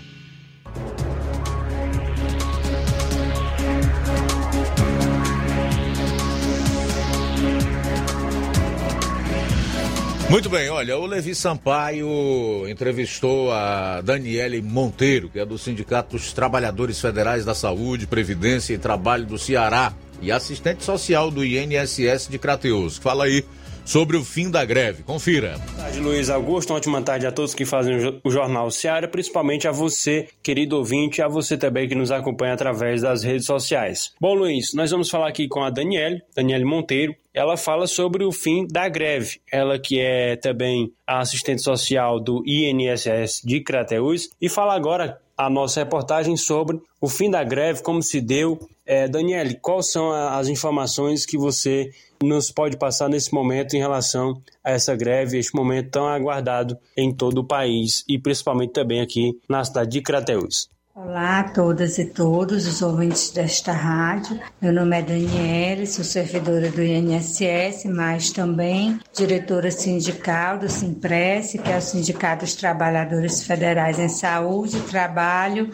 Muito 10.31 10.49
bem, 10.49 10.69
olha, 10.71 10.97
o 10.97 11.05
Levi 11.05 11.35
Sampaio 11.35 12.69
entrevistou 12.69 13.51
a 13.51 14.01
Daniele 14.03 14.63
Monteiro, 14.63 15.31
que 15.31 15.41
é 15.41 15.45
do 15.45 15.59
Sindicato 15.59 16.17
dos 16.17 16.33
Trabalhadores 16.33 17.01
Federais 17.01 17.45
da 17.45 17.55
Saúde, 17.55 18.07
Previdência 18.07 18.73
e 18.73 18.79
Trabalho 18.79 19.27
do 19.27 19.37
Ceará 19.37 19.93
e 20.21 20.33
assistente 20.33 20.85
social 20.85 21.31
do 21.31 21.45
INSS 21.45 22.29
de 22.29 22.39
Crateus. 22.39 22.99
Fala 22.99 23.25
aí 23.25 23.45
sobre 23.89 24.19
o 24.19 24.25
fim 24.25 24.51
da 24.51 24.67
greve. 24.67 25.03
Confira. 25.03 25.57
Boa 25.57 25.85
tarde, 25.85 26.01
Luiz 26.01 26.29
Augusto. 26.29 26.71
Uma 26.71 26.77
ótima 26.77 27.01
tarde 27.01 27.27
a 27.27 27.33
todos 27.33 27.55
que 27.55 27.65
fazem 27.65 28.21
o 28.23 28.31
Jornal 28.31 28.71
Ceará, 28.71 29.09
principalmente 29.09 29.67
a 29.67 29.73
você, 29.73 30.29
querido 30.43 30.77
ouvinte, 30.77 31.21
e 31.21 31.23
a 31.23 31.29
você 31.29 31.57
também 31.57 31.89
que 31.89 31.95
nos 31.95 32.11
acompanha 32.11 32.53
através 32.53 33.01
das 33.01 33.23
redes 33.23 33.47
sociais. 33.47 34.13
Bom, 34.21 34.35
Luiz, 34.35 34.75
nós 34.75 34.91
vamos 34.91 35.09
falar 35.09 35.29
aqui 35.29 35.49
com 35.49 35.63
a 35.63 35.71
Daniele, 35.71 36.21
Daniele 36.37 36.67
Monteiro. 36.67 37.17
Ela 37.33 37.57
fala 37.57 37.87
sobre 37.87 38.25
o 38.25 38.33
fim 38.33 38.67
da 38.67 38.89
greve. 38.91 39.41
Ela 39.51 39.79
que 39.79 39.99
é 39.99 40.37
também 40.37 40.93
a 41.07 41.21
assistente 41.21 41.63
social 41.63 42.21
do 42.21 42.43
INSS 42.47 43.41
de 43.43 43.61
Crateus 43.61 44.29
e 44.39 44.51
fala 44.51 44.75
agora 44.75 45.19
a 45.39 45.49
nossa 45.49 45.79
reportagem 45.79 46.37
sobre 46.37 46.81
o 47.01 47.09
fim 47.09 47.31
da 47.31 47.45
greve, 47.45 47.81
como 47.81 48.03
se 48.03 48.21
deu. 48.21 48.59
É, 48.85 49.07
Daniele, 49.07 49.55
quais 49.55 49.93
são 49.93 50.11
as 50.11 50.49
informações 50.49 51.25
que 51.25 51.39
você 51.39 51.93
nos 52.21 52.51
pode 52.51 52.77
passar 52.77 53.09
nesse 53.09 53.33
momento 53.33 53.75
em 53.75 53.79
relação 53.79 54.43
a 54.65 54.73
essa 54.73 54.97
greve, 54.97 55.39
este 55.39 55.55
momento 55.55 55.91
tão 55.93 56.09
aguardado 56.09 56.77
em 56.97 57.15
todo 57.15 57.39
o 57.39 57.47
país 57.47 58.03
e 58.09 58.19
principalmente 58.19 58.73
também 58.73 59.01
aqui 59.01 59.39
na 59.49 59.65
cidade 59.65 59.91
de 59.91 60.03
Crateús? 60.03 60.69
Olá 61.01 61.39
a 61.39 61.45
todas 61.45 61.97
e 61.99 62.07
todos 62.07 62.67
os 62.67 62.83
ouvintes 62.83 63.31
desta 63.31 63.71
rádio. 63.71 64.37
Meu 64.61 64.73
nome 64.73 64.99
é 64.99 65.03
Daniele, 65.03 65.87
sou 65.87 66.05
servidora 66.05 66.73
do 66.73 66.83
INSS, 66.83 67.85
mas 67.85 68.33
também 68.33 68.99
diretora 69.15 69.71
sindical 69.71 70.59
do 70.59 70.69
Simpress, 70.69 71.53
que 71.53 71.71
é 71.71 71.79
o 71.79 71.81
Sindicato 71.81 72.45
dos 72.45 72.57
Trabalhadores 72.57 73.45
Federais 73.45 74.01
em 74.01 74.09
Saúde, 74.09 74.81
Trabalho 74.81 75.71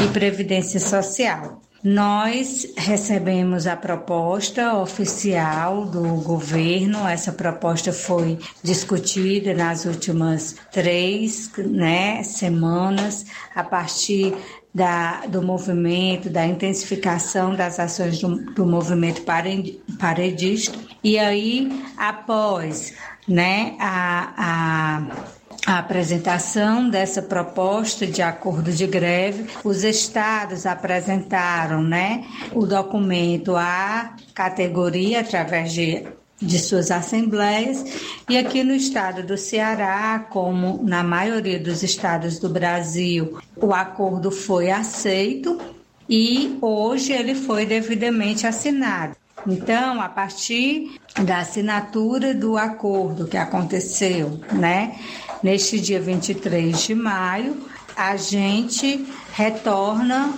e 0.00 0.06
Previdência 0.12 0.78
Social. 0.78 1.60
Nós 1.82 2.66
recebemos 2.76 3.68
a 3.68 3.76
proposta 3.76 4.74
oficial 4.74 5.86
do 5.86 6.02
governo. 6.22 7.06
Essa 7.06 7.30
proposta 7.30 7.92
foi 7.92 8.36
discutida 8.64 9.54
nas 9.54 9.84
últimas 9.84 10.56
três 10.72 11.50
né, 11.56 12.24
semanas, 12.24 13.26
a 13.54 13.62
partir 13.62 14.34
da, 14.78 15.26
do 15.26 15.42
movimento, 15.42 16.30
da 16.30 16.46
intensificação 16.46 17.52
das 17.52 17.80
ações 17.80 18.20
do, 18.20 18.36
do 18.52 18.64
movimento 18.64 19.22
paredista. 19.98 20.78
E 21.02 21.18
aí, 21.18 21.82
após 21.96 22.94
né, 23.26 23.74
a, 23.80 25.02
a, 25.66 25.74
a 25.74 25.78
apresentação 25.80 26.88
dessa 26.88 27.20
proposta 27.20 28.06
de 28.06 28.22
acordo 28.22 28.70
de 28.70 28.86
greve, 28.86 29.50
os 29.64 29.82
estados 29.82 30.64
apresentaram 30.64 31.82
né, 31.82 32.24
o 32.52 32.64
documento 32.64 33.56
à 33.56 34.14
categoria 34.32 35.20
através 35.20 35.72
de 35.72 36.06
de 36.40 36.58
suas 36.58 36.90
assembleias 36.90 37.84
e 38.28 38.38
aqui 38.38 38.62
no 38.62 38.74
estado 38.74 39.22
do 39.22 39.36
Ceará, 39.36 40.26
como 40.30 40.80
na 40.84 41.02
maioria 41.02 41.58
dos 41.58 41.82
estados 41.82 42.38
do 42.38 42.48
Brasil, 42.48 43.38
o 43.56 43.74
acordo 43.74 44.30
foi 44.30 44.70
aceito 44.70 45.60
e 46.08 46.56
hoje 46.60 47.12
ele 47.12 47.34
foi 47.34 47.66
devidamente 47.66 48.46
assinado. 48.46 49.16
Então, 49.46 50.00
a 50.00 50.08
partir 50.08 50.98
da 51.24 51.38
assinatura 51.38 52.34
do 52.34 52.56
acordo 52.56 53.26
que 53.26 53.36
aconteceu, 53.36 54.40
né, 54.52 54.98
neste 55.42 55.80
dia 55.80 56.00
23 56.00 56.82
de 56.82 56.94
maio, 56.94 57.56
a 57.96 58.16
gente 58.16 59.06
retorna 59.32 60.32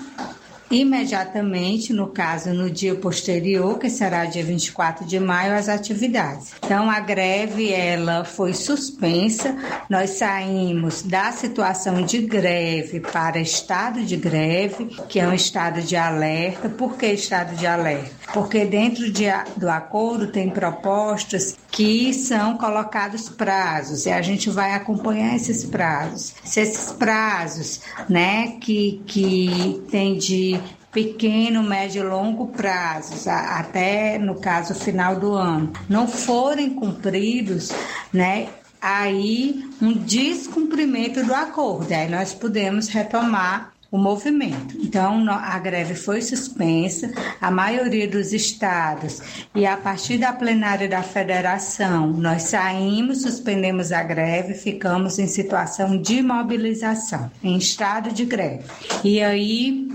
imediatamente, 0.70 1.92
no 1.92 2.08
caso 2.08 2.54
no 2.54 2.70
dia 2.70 2.94
posterior, 2.94 3.78
que 3.78 3.90
será 3.90 4.24
dia 4.24 4.44
24 4.44 5.04
de 5.04 5.18
maio, 5.18 5.54
as 5.54 5.68
atividades. 5.68 6.52
Então 6.64 6.88
a 6.88 7.00
greve 7.00 7.72
ela 7.72 8.24
foi 8.24 8.54
suspensa. 8.54 9.56
Nós 9.88 10.10
saímos 10.10 11.02
da 11.02 11.32
situação 11.32 12.02
de 12.02 12.18
greve 12.18 13.00
para 13.00 13.40
estado 13.40 14.02
de 14.04 14.16
greve, 14.16 14.86
que 15.08 15.18
é 15.18 15.26
um 15.26 15.34
estado 15.34 15.82
de 15.82 15.96
alerta. 15.96 16.68
Por 16.68 16.96
que 16.96 17.06
estado 17.06 17.56
de 17.56 17.66
alerta? 17.66 18.10
Porque 18.32 18.64
dentro 18.64 19.10
de, 19.10 19.24
do 19.56 19.68
acordo 19.68 20.28
tem 20.28 20.48
propostas 20.48 21.56
que 21.70 22.12
são 22.12 22.56
colocados 22.56 23.28
prazos 23.28 24.06
e 24.06 24.10
a 24.10 24.20
gente 24.22 24.50
vai 24.50 24.74
acompanhar 24.74 25.36
esses 25.36 25.64
prazos. 25.64 26.34
Se 26.44 26.60
esses 26.60 26.92
prazos, 26.92 27.80
né, 28.08 28.56
que 28.60 29.02
que 29.06 29.82
tem 29.90 30.18
de 30.18 30.60
pequeno, 30.92 31.62
médio 31.62 32.02
e 32.04 32.08
longo 32.08 32.48
prazos, 32.48 33.28
até 33.28 34.18
no 34.18 34.40
caso 34.40 34.74
final 34.74 35.16
do 35.16 35.34
ano, 35.34 35.72
não 35.88 36.08
forem 36.08 36.70
cumpridos, 36.70 37.70
né, 38.12 38.48
aí 38.80 39.64
um 39.80 39.92
descumprimento 39.92 41.24
do 41.24 41.34
acordo, 41.34 41.92
aí 41.92 42.08
nós 42.08 42.34
podemos 42.34 42.88
retomar 42.88 43.72
o 43.90 43.98
movimento. 43.98 44.76
Então, 44.80 45.28
a 45.28 45.58
greve 45.58 45.94
foi 45.94 46.22
suspensa, 46.22 47.10
a 47.40 47.50
maioria 47.50 48.06
dos 48.06 48.32
estados, 48.32 49.20
e 49.54 49.66
a 49.66 49.76
partir 49.76 50.18
da 50.18 50.32
plenária 50.32 50.88
da 50.88 51.02
federação, 51.02 52.08
nós 52.08 52.44
saímos, 52.44 53.22
suspendemos 53.22 53.90
a 53.90 54.02
greve, 54.02 54.54
ficamos 54.54 55.18
em 55.18 55.26
situação 55.26 56.00
de 56.00 56.22
mobilização, 56.22 57.30
em 57.42 57.56
estado 57.56 58.12
de 58.12 58.24
greve. 58.24 58.64
E 59.02 59.20
aí, 59.20 59.88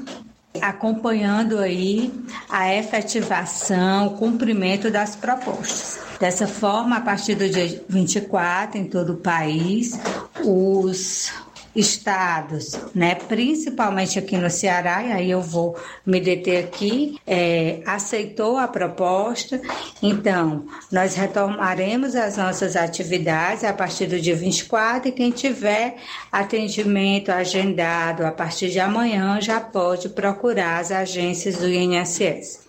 acompanhando 0.61 1.59
aí 1.59 2.11
a 2.49 2.73
efetivação, 2.73 4.07
o 4.07 4.17
cumprimento 4.17 4.91
das 4.91 5.15
propostas. 5.15 5.99
Dessa 6.19 6.47
forma, 6.47 6.97
a 6.97 7.01
partir 7.01 7.35
do 7.35 7.47
dia 7.49 7.83
24, 7.87 8.77
em 8.77 8.85
todo 8.85 9.13
o 9.13 9.17
país, 9.17 9.99
os 10.43 11.31
estados, 11.75 12.79
né, 12.93 13.15
principalmente 13.15 14.17
aqui 14.17 14.37
no 14.37 14.49
Ceará, 14.49 15.03
e 15.03 15.11
aí 15.11 15.31
eu 15.31 15.41
vou 15.41 15.77
me 16.05 16.19
deter 16.19 16.63
aqui, 16.63 17.19
é, 17.27 17.81
aceitou 17.85 18.57
a 18.57 18.67
proposta. 18.67 19.61
Então, 20.01 20.65
nós 20.91 21.15
retomaremos 21.15 22.15
as 22.15 22.37
nossas 22.37 22.75
atividades 22.75 23.63
a 23.63 23.73
partir 23.73 24.07
do 24.07 24.19
dia 24.19 24.35
24 24.35 25.09
e 25.09 25.11
quem 25.11 25.31
tiver 25.31 25.97
atendimento 26.31 27.29
agendado 27.29 28.25
a 28.25 28.31
partir 28.31 28.69
de 28.69 28.79
amanhã 28.79 29.39
já 29.41 29.59
pode 29.59 30.09
procurar 30.09 30.79
as 30.79 30.91
agências 30.91 31.57
do 31.57 31.67
INSS. 31.67 32.65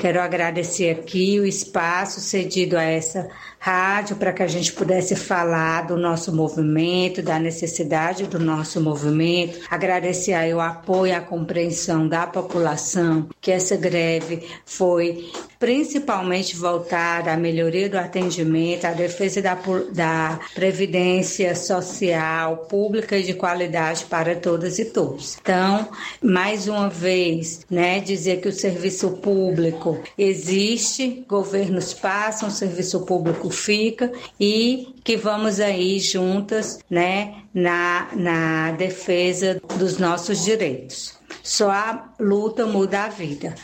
Quero 0.00 0.20
agradecer 0.20 0.90
aqui 0.90 1.40
o 1.40 1.44
espaço 1.44 2.20
cedido 2.20 2.78
a 2.78 2.82
essa 2.82 3.28
rádio 3.58 4.16
para 4.16 4.32
que 4.32 4.42
a 4.42 4.46
gente 4.46 4.72
pudesse 4.72 5.16
falar 5.16 5.86
do 5.86 5.96
nosso 5.96 6.34
movimento, 6.34 7.22
da 7.22 7.38
necessidade 7.38 8.26
do 8.26 8.38
nosso 8.38 8.80
movimento. 8.80 9.58
Agradecer 9.70 10.32
aí 10.32 10.54
o 10.54 10.60
apoio 10.60 11.10
e 11.10 11.14
a 11.14 11.20
compreensão 11.20 12.08
da 12.08 12.26
população, 12.26 13.28
que 13.40 13.50
essa 13.50 13.76
greve 13.76 14.46
foi 14.64 15.30
principalmente 15.58 16.56
voltada 16.56 17.32
à 17.32 17.36
melhoria 17.36 17.88
do 17.88 17.98
atendimento, 17.98 18.84
à 18.84 18.92
defesa 18.92 19.42
da, 19.42 19.58
da 19.92 20.38
previdência 20.54 21.54
social 21.56 22.58
pública 22.68 23.18
e 23.18 23.24
de 23.24 23.34
qualidade 23.34 24.04
para 24.04 24.36
todas 24.36 24.78
e 24.78 24.84
todos. 24.84 25.36
Então, 25.40 25.88
mais 26.22 26.68
uma 26.68 26.88
vez, 26.88 27.66
né, 27.68 27.98
dizer 27.98 28.40
que 28.40 28.48
o 28.48 28.52
serviço 28.52 29.10
público 29.18 29.98
existe, 30.16 31.24
governos 31.28 31.92
passam, 31.92 32.50
serviço 32.50 33.00
público 33.04 33.47
fica 33.50 34.12
e 34.38 34.94
que 35.04 35.16
vamos 35.16 35.60
aí 35.60 35.98
juntas, 35.98 36.78
né, 36.90 37.42
na, 37.52 38.08
na 38.14 38.72
defesa 38.72 39.60
dos 39.78 39.98
nossos 39.98 40.44
direitos. 40.44 41.18
Só 41.42 41.70
a 41.70 42.14
luta 42.20 42.66
muda 42.66 43.04
a 43.04 43.08
vida. 43.08 43.54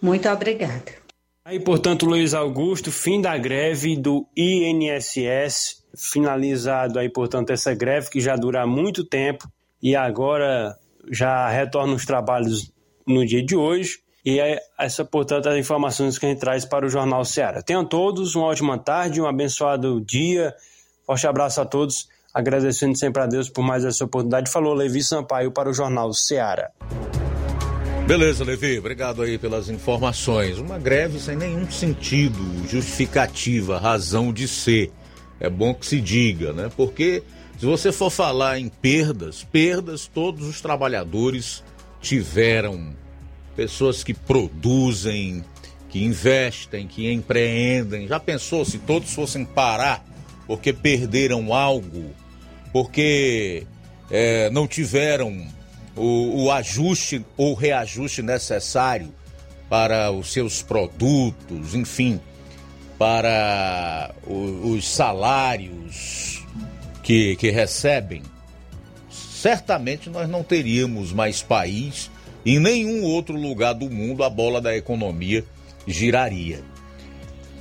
Muito 0.00 0.28
obrigada. 0.28 1.06
Aí, 1.44 1.60
portanto, 1.60 2.06
Luiz 2.06 2.34
Augusto, 2.34 2.90
fim 2.90 3.20
da 3.20 3.38
greve 3.38 3.96
do 3.96 4.26
INSS, 4.36 5.84
finalizado 5.96 6.98
aí, 6.98 7.08
portanto, 7.08 7.50
essa 7.50 7.74
greve 7.74 8.10
que 8.10 8.20
já 8.20 8.34
dura 8.34 8.62
há 8.62 8.66
muito 8.66 9.04
tempo 9.04 9.48
e 9.80 9.94
agora 9.94 10.76
já 11.10 11.48
retorna 11.48 11.94
os 11.94 12.04
trabalhos 12.04 12.72
no 13.06 13.24
dia 13.24 13.44
de 13.44 13.54
hoje. 13.54 14.00
E 14.26 14.40
é 14.40 14.60
essa, 14.76 15.04
portanto, 15.04 15.48
as 15.48 15.56
informações 15.56 16.18
que 16.18 16.26
a 16.26 16.28
gente 16.28 16.40
traz 16.40 16.64
para 16.64 16.84
o 16.84 16.88
Jornal 16.88 17.24
Ceará. 17.24 17.62
Tenham 17.62 17.84
todos 17.84 18.34
uma 18.34 18.46
ótima 18.46 18.76
tarde, 18.76 19.20
um 19.20 19.26
abençoado 19.26 20.00
dia. 20.00 20.52
Forte 21.06 21.28
abraço 21.28 21.60
a 21.60 21.64
todos, 21.64 22.08
agradecendo 22.34 22.98
sempre 22.98 23.22
a 23.22 23.26
Deus 23.26 23.48
por 23.48 23.62
mais 23.62 23.84
essa 23.84 24.04
oportunidade. 24.04 24.50
Falou 24.50 24.74
Levi 24.74 25.00
Sampaio 25.00 25.52
para 25.52 25.70
o 25.70 25.72
Jornal 25.72 26.12
Ceará. 26.12 26.72
Beleza, 28.08 28.42
Levi, 28.42 28.80
obrigado 28.80 29.22
aí 29.22 29.38
pelas 29.38 29.68
informações. 29.68 30.58
Uma 30.58 30.76
greve 30.76 31.20
sem 31.20 31.36
nenhum 31.36 31.70
sentido, 31.70 32.38
justificativa, 32.68 33.78
razão 33.78 34.32
de 34.32 34.48
ser. 34.48 34.90
É 35.38 35.48
bom 35.48 35.72
que 35.72 35.86
se 35.86 36.00
diga, 36.00 36.52
né? 36.52 36.68
Porque 36.76 37.22
se 37.60 37.64
você 37.64 37.92
for 37.92 38.10
falar 38.10 38.58
em 38.58 38.68
perdas, 38.68 39.44
perdas 39.44 40.08
todos 40.08 40.48
os 40.48 40.60
trabalhadores 40.60 41.62
tiveram, 42.00 42.92
pessoas 43.56 44.04
que 44.04 44.12
produzem, 44.12 45.42
que 45.88 46.04
investem, 46.04 46.86
que 46.86 47.10
empreendem. 47.10 48.06
Já 48.06 48.20
pensou 48.20 48.64
se 48.64 48.78
todos 48.78 49.12
fossem 49.12 49.44
parar 49.44 50.04
porque 50.46 50.72
perderam 50.72 51.52
algo, 51.52 52.14
porque 52.72 53.66
é, 54.10 54.48
não 54.50 54.66
tiveram 54.68 55.46
o, 55.96 56.44
o 56.44 56.52
ajuste 56.52 57.24
ou 57.36 57.54
reajuste 57.54 58.22
necessário 58.22 59.12
para 59.68 60.12
os 60.12 60.32
seus 60.32 60.62
produtos, 60.62 61.74
enfim, 61.74 62.20
para 62.98 64.14
os 64.26 64.88
salários 64.88 66.44
que, 67.02 67.36
que 67.36 67.50
recebem, 67.50 68.22
certamente 69.10 70.08
nós 70.08 70.28
não 70.28 70.42
teríamos 70.42 71.12
mais 71.12 71.42
país. 71.42 72.10
Em 72.46 72.60
nenhum 72.60 73.02
outro 73.02 73.36
lugar 73.36 73.72
do 73.72 73.90
mundo 73.90 74.22
a 74.22 74.30
bola 74.30 74.60
da 74.60 74.76
economia 74.76 75.44
giraria. 75.84 76.62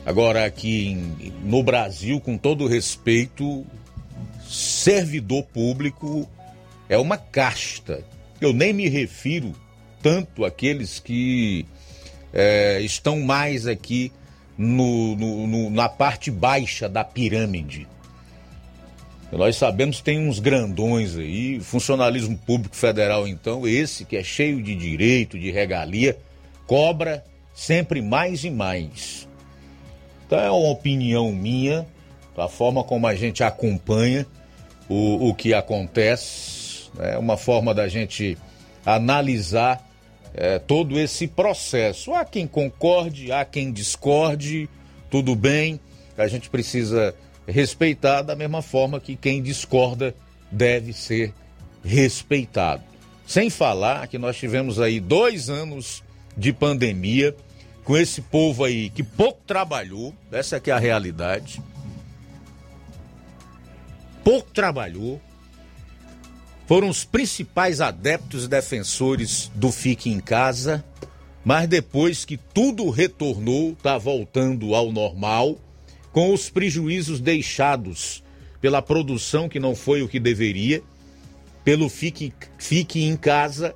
Agora, 0.06 0.46
aqui 0.46 0.96
no 1.44 1.64
Brasil, 1.64 2.22
com 2.22 2.38
todo 2.38 2.68
respeito, 2.68 3.66
servidor 4.48 5.42
público 5.46 6.30
é 6.88 7.00
uma 7.00 7.18
casta. 7.18 8.06
Eu 8.40 8.54
nem 8.54 8.74
me 8.74 8.88
refiro 8.88 9.56
tanto 10.04 10.46
àqueles 10.46 11.00
que 11.00 11.66
é, 12.32 12.80
estão 12.82 13.22
mais 13.22 13.66
aqui 13.66 14.12
no, 14.56 15.16
no, 15.16 15.48
no, 15.48 15.70
na 15.72 15.90
parte 15.90 16.30
baixa 16.30 16.88
da 16.88 17.04
pirâmide. 17.04 17.88
Nós 19.38 19.58
sabemos 19.58 19.98
que 19.98 20.04
tem 20.04 20.28
uns 20.28 20.40
grandões 20.40 21.18
aí, 21.18 21.60
funcionalismo 21.60 22.38
público 22.38 22.76
federal, 22.76 23.28
então, 23.28 23.68
esse 23.68 24.06
que 24.06 24.16
é 24.16 24.24
cheio 24.24 24.62
de 24.64 24.74
direito, 24.74 25.38
de 25.38 25.52
regalia, 25.52 26.18
cobra 26.66 27.24
sempre 27.54 28.02
mais 28.02 28.46
e 28.46 28.50
mais. 28.50 29.28
Então 30.26 30.40
é 30.40 30.50
uma 30.50 30.70
opinião 30.70 31.32
minha, 31.34 31.86
da 32.36 32.48
forma 32.48 32.84
como 32.84 33.08
a 33.08 33.16
gente 33.16 33.44
acompanha 33.44 34.26
o, 34.88 35.30
o 35.30 35.34
que 35.34 35.54
acontece, 35.54 36.90
é 36.98 37.12
né? 37.12 37.18
uma 37.18 37.36
forma 37.36 37.74
da 37.74 37.90
gente 37.90 38.38
analisar 38.86 39.86
é, 40.34 40.60
todo 40.60 40.98
esse 40.98 41.28
processo. 41.28 42.14
Há 42.14 42.24
quem 42.24 42.48
concorde, 42.48 43.32
há 43.32 43.44
quem 43.44 43.72
discorde, 43.72 44.70
tudo 45.10 45.36
bem, 45.36 45.80
a 46.18 46.28
gente 46.28 46.50
precisa 46.50 47.14
respeitar 47.48 48.22
da 48.22 48.36
mesma 48.36 48.62
forma 48.62 49.00
que 49.00 49.16
quem 49.16 49.42
discorda 49.42 50.16
deve 50.52 50.94
ser 50.94 51.34
respeitado. 51.84 52.84
Sem 53.26 53.50
falar 53.50 54.08
que 54.08 54.18
nós 54.18 54.38
tivemos 54.38 54.80
aí 54.80 55.00
dois 55.00 55.50
anos 55.50 56.04
de 56.38 56.52
pandemia 56.54 57.36
com 57.84 57.96
esse 57.96 58.22
povo 58.22 58.64
aí 58.64 58.90
que 58.90 59.04
pouco 59.04 59.40
trabalhou, 59.46 60.14
essa 60.32 60.60
que 60.60 60.72
é 60.72 60.74
a 60.74 60.80
realidade. 60.80 61.62
Pouco 64.24 64.50
trabalhou, 64.52 65.22
foram 66.66 66.90
os 66.90 67.06
principais 67.06 67.80
adeptos 67.80 68.46
e 68.46 68.48
defensores 68.48 69.52
do 69.54 69.72
Fique 69.72 70.10
em 70.10 70.20
Casa, 70.20 70.84
mas 71.44 71.68
depois 71.68 72.26
que 72.26 72.38
tudo 72.38 72.90
retornou, 72.90 73.74
está 73.74 74.00
voltando 74.00 74.74
ao 74.74 74.92
normal, 74.92 75.58
com 76.16 76.34
os 76.34 76.50
prejuízos 76.50 77.20
deixados 77.20 78.24
pela 78.62 78.82
produção 78.82 79.50
que 79.50 79.60
não 79.60 79.76
foi 79.76 80.02
o 80.02 80.08
que 80.08 80.18
deveria, 80.18 80.82
pelo 81.62 81.90
Fique, 81.90 82.32
fique 82.58 83.04
em 83.04 83.18
Casa, 83.18 83.76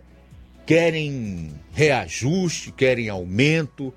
querem 0.65 1.51
reajuste, 1.73 2.71
querem 2.71 3.09
aumento, 3.09 3.93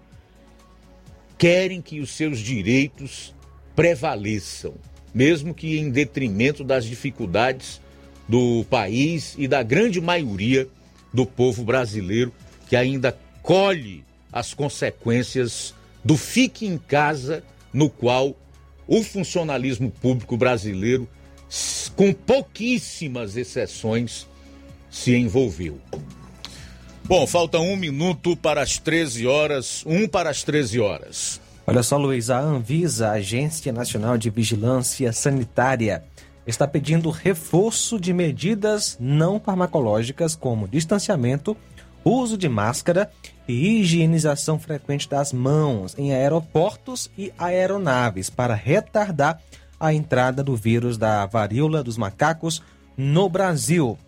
querem 1.39 1.81
que 1.81 2.01
os 2.01 2.11
seus 2.11 2.41
direitos 2.41 3.33
prevaleçam, 3.77 4.75
mesmo 5.15 5.55
que 5.55 5.79
em 5.79 5.89
detrimento 5.89 6.65
das 6.65 6.85
dificuldades 6.85 7.81
do 8.29 8.67
país 8.69 9.37
e 9.39 9.47
da 9.47 9.63
grande 9.63 10.01
maioria 10.01 10.67
do 11.15 11.25
povo 11.25 11.63
brasileiro 11.63 12.33
que 12.69 12.75
ainda 12.75 13.17
colhe 13.41 14.05
as 14.33 14.53
consequências 14.53 15.73
do 16.05 16.17
fique 16.17 16.67
em 16.67 16.77
casa 16.77 17.45
no 17.73 17.89
qual 17.89 18.37
o 18.87 19.03
funcionalismo 19.03 19.91
público 19.91 20.37
brasileiro, 20.37 21.09
com 21.97 22.13
pouquíssimas 22.13 23.37
exceções, 23.37 24.27
se 24.91 25.15
envolveu. 25.15 25.81
Bom, 27.05 27.27
falta 27.27 27.59
um 27.59 27.77
minuto 27.77 28.37
para 28.37 28.63
as 28.63 28.79
13 28.79 29.27
horas, 29.27 29.83
um 29.87 30.07
para 30.07 30.31
as 30.31 30.43
13 30.43 30.81
horas. 30.81 31.41
Olha 31.67 31.83
só, 31.83 31.97
Luiz, 31.97 32.31
a 32.31 32.39
Anvisa, 32.39 33.09
a 33.09 33.13
Agência 33.13 33.73
Nacional 33.73 34.19
de 34.19 34.31
Vigilância 34.31 35.13
Sanitária, 35.13 36.05
está 36.47 36.67
pedindo 36.67 37.11
reforço 37.11 38.01
de 38.01 38.13
medidas 38.13 38.97
não 39.01 39.39
farmacológicas 39.39 40.35
como 40.35 40.69
distanciamento, 40.69 41.57
uso 42.05 42.37
de 42.37 42.49
máscara 42.49 43.11
e 43.47 43.81
higienização 43.81 44.59
frequente 44.59 45.09
das 45.09 45.33
mãos 45.33 45.95
em 45.99 46.13
aeroportos 46.13 47.11
e 47.17 47.33
aeronaves 47.39 48.31
para 48.31 48.55
retardar 48.55 49.41
a 49.79 49.93
entrada 49.93 50.43
do 50.43 50.55
vírus 50.55 50.97
da 50.97 51.27
varíola 51.27 51.83
dos 51.83 51.97
macacos 51.97 52.63
no 52.97 53.29
Brasil. 53.29 53.99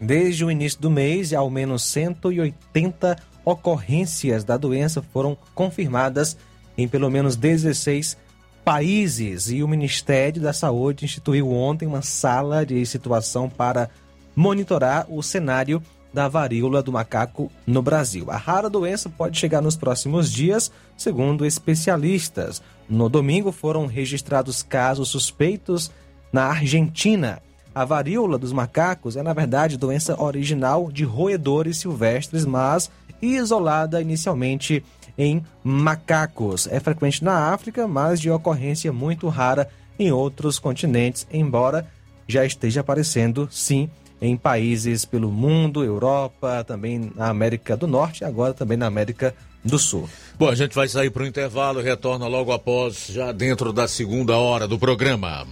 Desde 0.00 0.44
o 0.44 0.50
início 0.50 0.80
do 0.80 0.90
mês, 0.90 1.32
ao 1.32 1.48
menos 1.48 1.84
180 1.84 3.16
ocorrências 3.44 4.42
da 4.42 4.56
doença 4.56 5.02
foram 5.02 5.36
confirmadas 5.54 6.36
em 6.76 6.88
pelo 6.88 7.10
menos 7.10 7.36
16 7.36 8.16
países 8.64 9.50
e 9.50 9.62
o 9.62 9.68
Ministério 9.68 10.40
da 10.40 10.52
Saúde 10.52 11.04
instituiu 11.04 11.52
ontem 11.52 11.86
uma 11.86 12.02
sala 12.02 12.64
de 12.64 12.84
situação 12.86 13.48
para 13.48 13.90
monitorar 14.34 15.06
o 15.08 15.22
cenário 15.22 15.82
da 16.14 16.28
varíola 16.28 16.80
do 16.80 16.92
macaco 16.92 17.50
no 17.66 17.82
Brasil. 17.82 18.30
A 18.30 18.36
rara 18.36 18.70
doença 18.70 19.10
pode 19.10 19.36
chegar 19.36 19.60
nos 19.60 19.76
próximos 19.76 20.30
dias, 20.32 20.70
segundo 20.96 21.44
especialistas. 21.44 22.62
No 22.88 23.08
domingo 23.08 23.50
foram 23.50 23.86
registrados 23.86 24.62
casos 24.62 25.08
suspeitos 25.08 25.90
na 26.32 26.44
Argentina. 26.44 27.42
A 27.74 27.84
varíola 27.84 28.38
dos 28.38 28.52
macacos 28.52 29.16
é, 29.16 29.22
na 29.24 29.32
verdade, 29.32 29.76
doença 29.76 30.22
original 30.22 30.88
de 30.92 31.02
roedores 31.02 31.78
silvestres, 31.78 32.46
mas 32.46 32.88
isolada 33.20 34.00
inicialmente 34.00 34.84
em 35.18 35.42
macacos. 35.64 36.68
É 36.68 36.78
frequente 36.78 37.24
na 37.24 37.52
África, 37.52 37.88
mas 37.88 38.20
de 38.20 38.30
ocorrência 38.30 38.92
muito 38.92 39.28
rara 39.28 39.68
em 39.98 40.12
outros 40.12 40.60
continentes, 40.60 41.26
embora 41.32 41.88
já 42.28 42.44
esteja 42.44 42.82
aparecendo, 42.82 43.48
sim, 43.50 43.90
em 44.24 44.36
países 44.36 45.04
pelo 45.04 45.30
mundo, 45.30 45.84
Europa, 45.84 46.64
também 46.64 47.12
na 47.14 47.28
América 47.28 47.76
do 47.76 47.86
Norte 47.86 48.22
e 48.22 48.24
agora 48.24 48.54
também 48.54 48.76
na 48.76 48.86
América 48.86 49.34
do 49.64 49.78
Sul. 49.78 50.08
Bom, 50.38 50.48
a 50.48 50.54
gente 50.54 50.74
vai 50.74 50.88
sair 50.88 51.10
para 51.10 51.22
o 51.22 51.26
intervalo 51.26 51.80
e 51.80 51.84
retorna 51.84 52.26
logo 52.26 52.52
após, 52.52 53.06
já 53.08 53.32
dentro 53.32 53.72
da 53.72 53.88
segunda 53.88 54.36
hora 54.36 54.68
do 54.68 54.78
programa. 54.78 55.46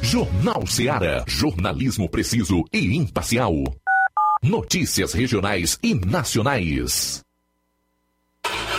Jornal 0.00 0.66
Seara. 0.66 1.24
Jornalismo 1.26 2.08
preciso 2.08 2.64
e 2.72 2.96
imparcial. 2.96 3.54
Notícias 4.42 5.12
regionais 5.12 5.78
e 5.82 5.94
nacionais. 5.94 7.22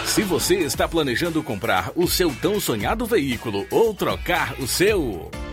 Se 0.06 0.24
você 0.24 0.56
está 0.56 0.88
planejando 0.88 1.44
comprar 1.44 1.92
o 1.96 2.08
seu 2.08 2.34
tão 2.42 2.60
sonhado 2.60 3.06
veículo 3.06 3.66
ou 3.70 3.94
trocar 3.94 4.56
o 4.60 4.68
seu. 4.68 5.30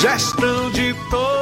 Gestão 0.00 0.70
de 0.70 0.94
todos 1.10 1.41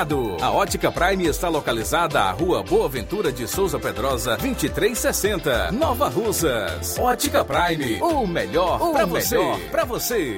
A 0.41 0.49
Ótica 0.49 0.91
Prime 0.91 1.27
está 1.27 1.47
localizada 1.47 2.21
à 2.21 2.31
Rua 2.31 2.63
Boa 2.63 2.89
Ventura 2.89 3.31
de 3.31 3.47
Souza 3.47 3.77
Pedrosa, 3.77 4.35
2360, 4.35 5.71
Nova 5.73 6.09
Russas. 6.09 6.97
Ótica 6.97 7.45
Prime, 7.45 8.01
o 8.01 8.25
melhor 8.25 8.79
para 8.79 9.05
você. 9.05 9.37
Para 9.69 9.85
você. 9.85 10.37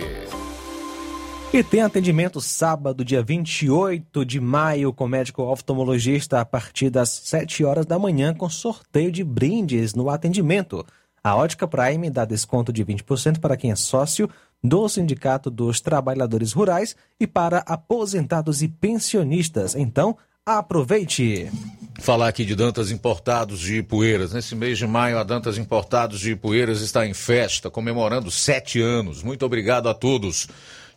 E 1.53 1.64
tem 1.64 1.82
atendimento 1.82 2.41
sábado, 2.41 3.05
dia 3.05 3.24
28 3.24 4.26
de 4.26 4.41
maio, 4.41 4.91
com 4.91 5.07
médico 5.07 5.43
oftalmologista 5.43 6.41
a 6.41 6.45
partir 6.45 6.89
das 6.89 7.07
7 7.07 7.64
horas 7.64 7.86
da 7.86 7.97
manhã, 7.97 8.34
com 8.34 8.49
sorteio 8.49 9.14
de 9.14 9.24
brindes 9.24 9.93
no 9.93 10.09
atendimento. 10.09 10.86
A 11.24 11.38
Ótica 11.38 11.66
Prime 11.66 12.09
dá 12.09 12.26
desconto 12.26 12.74
de 12.74 12.84
20% 12.84 13.39
para 13.39 13.55
quem 13.55 13.72
é 13.72 13.78
sócio 13.78 14.30
do 14.64 14.88
Sindicato 14.88 15.49
dos 15.49 15.82
Trabalhadores 15.82 16.53
Rurais 16.53 16.95
e 17.20 17.28
para 17.28 17.59
aposentados 17.59 18.61
e 18.61 18.68
pensionistas. 18.68 19.76
Então, 19.76 20.18
aproveite! 20.45 21.51
Falar 21.99 22.28
aqui 22.28 22.45
de 22.45 22.55
Dantas 22.55 22.89
Importados 22.89 23.59
de 23.59 23.78
Ipueiras. 23.78 24.34
Nesse 24.34 24.55
mês 24.55 24.78
de 24.78 24.88
maio, 24.88 25.20
a 25.20 25.24
Dantas 25.24 25.57
Importados 25.57 26.20
de 26.20 26.32
Ipueiras 26.32 26.82
está 26.82 27.05
em 27.05 27.14
festa, 27.14 27.70
comemorando 27.70 28.32
sete 28.32 28.82
anos. 28.82 29.22
Muito 29.22 29.45
obrigado 29.45 29.89
a 29.89 29.93
todos. 29.93 30.47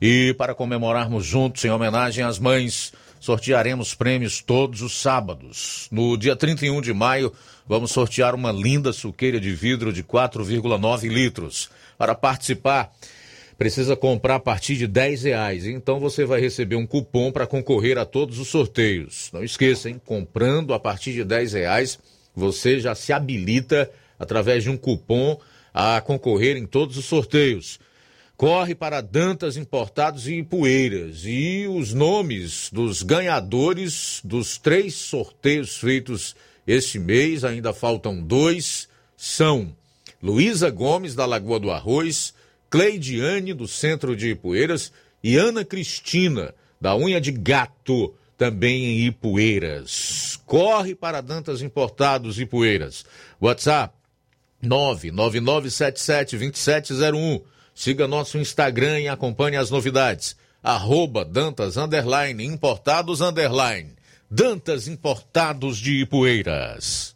E 0.00 0.34
para 0.34 0.54
comemorarmos 0.54 1.24
juntos, 1.24 1.64
em 1.64 1.70
homenagem 1.70 2.24
às 2.24 2.38
mães, 2.38 2.92
sortearemos 3.20 3.94
prêmios 3.94 4.40
todos 4.40 4.80
os 4.82 5.00
sábados. 5.00 5.88
No 5.90 6.16
dia 6.16 6.36
31 6.36 6.80
de 6.80 6.92
maio, 6.92 7.32
vamos 7.66 7.90
sortear 7.90 8.34
uma 8.34 8.52
linda 8.52 8.92
suqueira 8.92 9.40
de 9.40 9.52
vidro 9.52 9.92
de 9.92 10.02
4,9 10.02 11.08
litros. 11.08 11.68
Para 11.98 12.14
participar, 12.14 12.92
precisa 13.58 13.96
comprar 13.96 14.36
a 14.36 14.40
partir 14.40 14.76
de 14.76 14.86
10 14.86 15.22
reais. 15.24 15.66
Então 15.66 15.98
você 15.98 16.24
vai 16.24 16.40
receber 16.40 16.76
um 16.76 16.86
cupom 16.86 17.32
para 17.32 17.46
concorrer 17.46 17.98
a 17.98 18.04
todos 18.04 18.38
os 18.38 18.48
sorteios. 18.48 19.30
Não 19.32 19.42
esqueça, 19.42 19.88
hein? 19.88 20.00
Comprando 20.04 20.74
a 20.74 20.78
partir 20.78 21.12
de 21.12 21.24
10 21.24 21.54
reais, 21.54 21.98
você 22.34 22.78
já 22.78 22.94
se 22.94 23.12
habilita 23.12 23.90
através 24.18 24.62
de 24.62 24.70
um 24.70 24.76
cupom 24.76 25.38
a 25.72 26.00
concorrer 26.00 26.56
em 26.56 26.66
todos 26.66 26.96
os 26.96 27.04
sorteios. 27.04 27.78
Corre 28.36 28.74
para 28.74 29.00
Dantas 29.00 29.56
Importados 29.56 30.28
e 30.28 30.42
Poeiras. 30.42 31.22
E 31.24 31.66
os 31.66 31.94
nomes 31.94 32.68
dos 32.70 33.02
ganhadores 33.02 34.20
dos 34.22 34.58
três 34.58 34.94
sorteios 34.94 35.78
feitos 35.78 36.36
este 36.66 36.98
mês, 36.98 37.44
ainda 37.44 37.72
faltam 37.72 38.20
dois, 38.20 38.88
são 39.16 39.74
Luísa 40.20 40.68
Gomes, 40.68 41.14
da 41.14 41.24
Lagoa 41.24 41.60
do 41.60 41.70
Arroz, 41.70 42.34
Cleidiane, 42.76 43.54
do 43.54 43.66
centro 43.66 44.14
de 44.14 44.32
Ipueiras, 44.32 44.92
e 45.24 45.38
Ana 45.38 45.64
Cristina, 45.64 46.54
da 46.78 46.94
Unha 46.94 47.18
de 47.18 47.32
Gato, 47.32 48.14
também 48.36 48.84
em 48.84 49.06
Ipueiras. 49.06 50.38
Corre 50.44 50.94
para 50.94 51.22
Dantas 51.22 51.62
Importados 51.62 52.38
Ipueiras. 52.38 53.06
WhatsApp 53.40 53.94
999772701. 54.62 57.42
Siga 57.74 58.06
nosso 58.06 58.36
Instagram 58.36 59.00
e 59.00 59.08
acompanhe 59.08 59.56
as 59.56 59.70
novidades. 59.70 60.36
Arroba 60.62 61.24
Dantas 61.24 61.78
Underline 61.78 62.44
Importados 62.44 63.22
Underline. 63.22 63.94
Dantas 64.30 64.86
Importados 64.86 65.78
de 65.78 66.02
Ipueiras. 66.02 67.15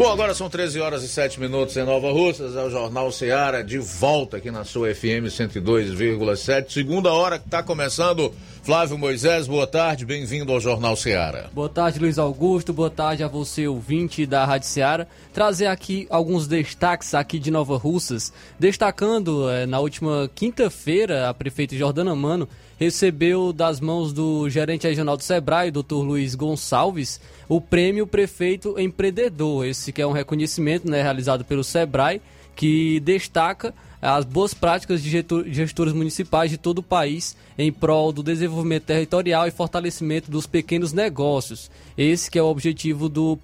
Bom, 0.00 0.10
agora 0.10 0.32
são 0.32 0.48
13 0.48 0.80
horas 0.80 1.02
e 1.02 1.08
7 1.08 1.38
minutos 1.38 1.76
em 1.76 1.84
Nova 1.84 2.10
Russas, 2.10 2.56
é 2.56 2.62
o 2.62 2.70
Jornal 2.70 3.12
Seara 3.12 3.62
de 3.62 3.76
volta 3.76 4.38
aqui 4.38 4.50
na 4.50 4.64
sua 4.64 4.94
FM 4.94 5.28
102,7. 5.28 6.70
Segunda 6.70 7.12
hora 7.12 7.38
que 7.38 7.44
está 7.44 7.62
começando. 7.62 8.32
Flávio 8.62 8.96
Moisés, 8.96 9.46
boa 9.46 9.66
tarde, 9.66 10.06
bem-vindo 10.06 10.52
ao 10.52 10.60
Jornal 10.60 10.96
Seara. 10.96 11.50
Boa 11.52 11.68
tarde, 11.68 11.98
Luiz 11.98 12.18
Augusto, 12.18 12.72
boa 12.72 12.88
tarde 12.88 13.22
a 13.22 13.28
você, 13.28 13.68
ouvinte 13.68 14.24
da 14.24 14.42
Rádio 14.46 14.68
Seara. 14.68 15.06
Trazer 15.34 15.66
aqui 15.66 16.06
alguns 16.08 16.46
destaques 16.46 17.12
aqui 17.12 17.38
de 17.38 17.50
Nova 17.50 17.76
Russas, 17.76 18.32
destacando 18.58 19.50
eh, 19.50 19.66
na 19.66 19.80
última 19.80 20.30
quinta-feira, 20.34 21.28
a 21.28 21.34
prefeita 21.34 21.76
Jordana 21.76 22.14
Mano 22.14 22.48
recebeu 22.80 23.52
das 23.52 23.78
mãos 23.78 24.10
do 24.10 24.48
gerente 24.48 24.88
regional 24.88 25.14
do 25.14 25.22
Sebrae, 25.22 25.70
Dr. 25.70 25.96
Luiz 25.96 26.34
Gonçalves, 26.34 27.20
o 27.46 27.60
prêmio 27.60 28.06
Prefeito 28.06 28.80
Empreendedor. 28.80 29.66
Esse 29.66 29.92
que 29.92 30.00
é 30.00 30.06
um 30.06 30.12
reconhecimento 30.12 30.90
né, 30.90 31.02
realizado 31.02 31.44
pelo 31.44 31.62
Sebrae, 31.62 32.22
que 32.56 32.98
destaca 33.00 33.74
as 34.00 34.24
boas 34.24 34.54
práticas 34.54 35.02
de 35.02 35.10
gestores 35.48 35.92
municipais 35.92 36.50
de 36.50 36.56
todo 36.56 36.78
o 36.78 36.82
país 36.82 37.36
em 37.58 37.70
prol 37.70 38.12
do 38.12 38.22
desenvolvimento 38.22 38.84
territorial 38.84 39.46
e 39.46 39.50
fortalecimento 39.50 40.30
dos 40.30 40.46
pequenos 40.46 40.94
negócios. 40.94 41.70
Esse 41.98 42.30
que 42.30 42.38
é 42.38 42.42
o 42.42 42.46
objetivo 42.46 43.10
do 43.10 43.38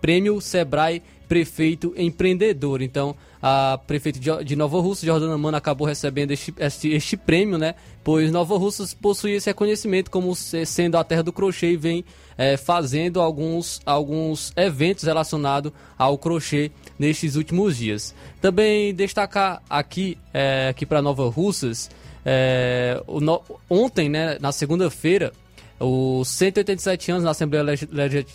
Prêmio 0.00 0.40
Sebrae 0.40 1.02
Prefeito 1.28 1.92
Empreendedor. 1.96 2.82
Então, 2.82 3.16
a 3.42 3.78
prefeita 3.86 4.42
de 4.42 4.56
Nova 4.56 4.80
Russa, 4.80 5.06
Jordana 5.06 5.36
Mano, 5.38 5.56
acabou 5.56 5.86
recebendo 5.86 6.32
este, 6.32 6.52
este, 6.58 6.88
este, 6.90 7.16
prêmio, 7.16 7.58
né? 7.58 7.74
Pois 8.02 8.30
Nova 8.32 8.56
Russa 8.56 8.84
possui 9.00 9.32
esse 9.32 9.48
reconhecimento 9.48 10.10
como 10.10 10.34
sendo 10.34 10.96
a 10.96 11.04
terra 11.04 11.22
do 11.22 11.32
crochê 11.32 11.72
e 11.72 11.76
vem 11.76 12.04
é, 12.36 12.56
fazendo 12.56 13.20
alguns, 13.20 13.80
alguns 13.84 14.52
eventos 14.56 15.04
relacionados 15.04 15.72
ao 15.98 16.18
crochê 16.18 16.70
nestes 16.98 17.36
últimos 17.36 17.76
dias. 17.76 18.14
Também 18.40 18.94
destacar 18.94 19.62
aqui, 19.68 20.18
é, 20.32 20.68
aqui 20.70 20.84
para 20.86 21.02
Nova 21.02 21.28
Russas, 21.28 21.90
é, 22.24 23.00
no, 23.06 23.42
ontem, 23.70 24.08
né, 24.08 24.38
na 24.40 24.50
segunda-feira, 24.50 25.32
os 25.78 26.28
187 26.28 27.10
anos 27.10 27.24
na 27.24 27.30
Assembleia 27.30 27.64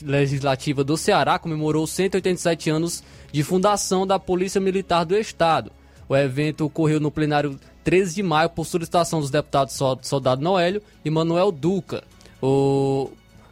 Legislativa 0.04 0.84
do 0.84 0.96
Ceará 0.96 1.40
comemorou 1.40 1.88
187 1.88 2.70
anos 2.70 3.04
de 3.32 3.44
fundação 3.44 4.06
da 4.06 4.20
Polícia 4.20 4.62
Militar 4.62 5.06
do 5.06 5.18
Estado. 5.18 5.72
O 6.08 6.16
evento 6.16 6.66
ocorreu 6.66 7.00
no 7.00 7.10
plenário 7.10 7.60
13 7.84 8.16
de 8.16 8.24
maio 8.24 8.50
por 8.50 8.66
solicitação 8.66 9.20
dos 9.20 9.32
deputados 9.32 9.80
Soldado 10.02 10.42
Noélio 10.42 10.84
e 11.04 11.10
Manuel 11.10 11.52
Duca. 11.52 12.04
O, 12.42 13.10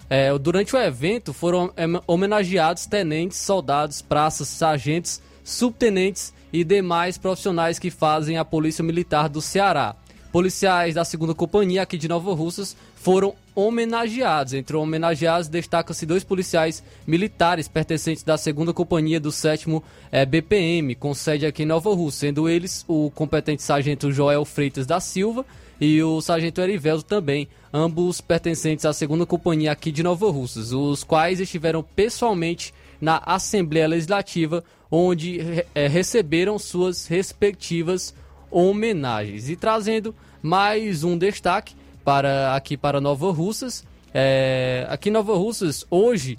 é, 0.10 0.38
durante 0.38 0.76
o 0.76 0.80
evento 0.80 1.34
foram 1.34 1.72
homenageados 2.06 2.86
tenentes, 2.86 3.38
soldados, 3.38 4.02
praças, 4.02 4.48
sargentos, 4.50 5.22
subtenentes 5.44 6.34
e 6.54 6.64
demais 6.64 7.18
profissionais 7.18 7.80
que 7.80 7.90
fazem 7.90 8.38
a 8.38 8.46
Polícia 8.46 8.84
Militar 8.84 9.30
do 9.30 9.42
Ceará. 9.42 9.96
Policiais 10.32 10.94
da 10.94 11.04
segunda 11.04 11.34
companhia 11.34 11.82
aqui 11.82 11.98
de 11.98 12.08
Nova 12.08 12.34
Russas 12.36 12.76
foram 12.96 13.34
homenageados. 13.68 14.54
Entre 14.54 14.76
os 14.76 14.82
homenageados 14.82 15.48
destacam-se 15.48 16.06
dois 16.06 16.24
policiais 16.24 16.84
militares 17.06 17.68
pertencentes 17.68 18.24
da 18.24 18.38
segunda 18.38 18.74
companhia 18.74 19.20
do 19.20 19.32
7 19.32 19.82
é, 20.12 20.26
BPM, 20.26 20.96
com 20.96 21.14
sede 21.14 21.46
aqui 21.46 21.64
em 21.64 21.66
Nova 21.66 21.94
Rússia, 21.94 22.28
sendo 22.28 22.48
eles 22.48 22.86
o 22.88 23.12
competente 23.12 23.62
sargento 23.62 24.12
Joel 24.12 24.46
Freitas 24.46 24.86
da 24.86 25.00
Silva 25.00 25.46
e 25.80 26.02
o 26.04 26.20
sargento 26.22 26.60
Erivelto 26.60 27.06
também, 27.06 27.48
ambos 27.74 28.20
pertencentes 28.20 28.86
à 28.86 28.92
segunda 28.92 29.26
companhia 29.26 29.72
aqui 29.72 29.92
de 29.92 30.04
Nova 30.04 30.30
Russas, 30.30 30.74
os 30.74 31.04
quais 31.04 31.40
estiveram 31.40 31.82
pessoalmente 31.82 32.74
na 33.00 33.22
Assembleia 33.26 33.88
Legislativa, 33.88 34.64
onde 34.92 35.40
é, 35.74 35.88
receberam 35.88 36.60
suas 36.60 37.08
respectivas 37.08 38.14
homenagens. 38.52 39.50
E 39.50 39.56
trazendo 39.56 40.14
mais 40.42 41.04
um 41.04 41.18
destaque 41.18 41.76
para 42.04 42.56
aqui 42.56 42.78
para 42.78 43.02
Nova 43.02 43.32
Russas. 43.32 43.86
É, 44.14 44.86
aqui 44.90 45.10
em 45.10 45.12
Nova 45.12 45.36
Russas, 45.36 45.86
hoje, 45.90 46.38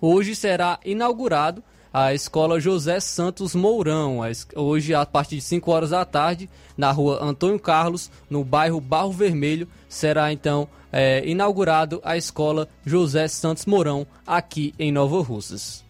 hoje 0.00 0.34
será 0.34 0.78
inaugurado 0.84 1.62
a 1.92 2.12
Escola 2.12 2.58
José 2.58 2.98
Santos 2.98 3.54
Mourão. 3.54 4.20
Hoje, 4.56 4.94
a 4.94 5.06
partir 5.06 5.36
de 5.36 5.42
5 5.42 5.70
horas 5.70 5.90
da 5.90 6.04
tarde, 6.04 6.50
na 6.76 6.90
rua 6.90 7.22
Antônio 7.22 7.60
Carlos, 7.60 8.10
no 8.28 8.42
bairro 8.42 8.80
Barro 8.80 9.12
Vermelho, 9.12 9.68
será 9.88 10.32
então 10.32 10.68
é, 10.90 11.22
inaugurado 11.24 12.00
a 12.02 12.16
Escola 12.16 12.68
José 12.84 13.28
Santos 13.28 13.64
Mourão, 13.64 14.04
aqui 14.26 14.74
em 14.76 14.90
Nova 14.90 15.22
Russas. 15.22 15.83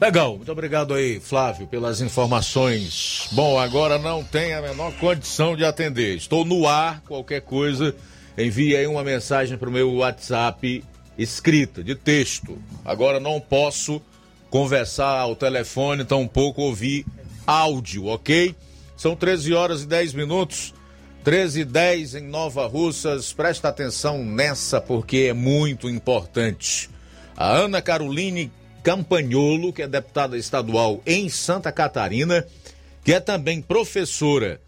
Legal, 0.00 0.34
muito 0.38 0.50
obrigado 0.50 0.94
aí, 0.94 1.20
Flávio, 1.20 1.66
pelas 1.66 2.00
informações. 2.00 3.28
Bom, 3.32 3.58
agora 3.58 3.98
não 3.98 4.24
tem 4.24 4.54
a 4.54 4.62
menor 4.62 4.92
condição 4.94 5.54
de 5.54 5.62
atender. 5.62 6.16
Estou 6.16 6.42
no 6.42 6.66
ar, 6.66 7.02
qualquer 7.02 7.42
coisa, 7.42 7.94
envie 8.38 8.74
aí 8.74 8.86
uma 8.86 9.04
mensagem 9.04 9.58
para 9.58 9.68
o 9.68 9.72
meu 9.72 9.92
WhatsApp 9.96 10.82
escrita, 11.18 11.84
de 11.84 11.94
texto. 11.94 12.58
Agora 12.82 13.20
não 13.20 13.38
posso 13.38 14.00
conversar 14.48 15.18
ao 15.18 15.36
telefone, 15.36 16.02
tampouco 16.02 16.62
ouvir 16.62 17.04
áudio, 17.46 18.06
ok? 18.06 18.54
São 18.96 19.14
13 19.14 19.52
horas 19.52 19.82
e 19.82 19.86
10 19.86 20.14
minutos. 20.14 20.72
13 21.24 21.60
e 21.60 21.64
10 21.66 22.14
em 22.14 22.22
Nova 22.22 22.66
Russas. 22.66 23.34
Presta 23.34 23.68
atenção 23.68 24.24
nessa 24.24 24.80
porque 24.80 25.26
é 25.28 25.34
muito 25.34 25.90
importante. 25.90 26.88
A 27.36 27.52
Ana 27.52 27.82
Caroline 27.82 28.50
Campagnolo, 28.82 29.72
que 29.72 29.82
é 29.82 29.88
deputada 29.88 30.36
estadual 30.36 31.02
em 31.06 31.28
Santa 31.28 31.70
Catarina, 31.70 32.46
que 33.04 33.12
é 33.12 33.20
também 33.20 33.60
professora 33.60 34.60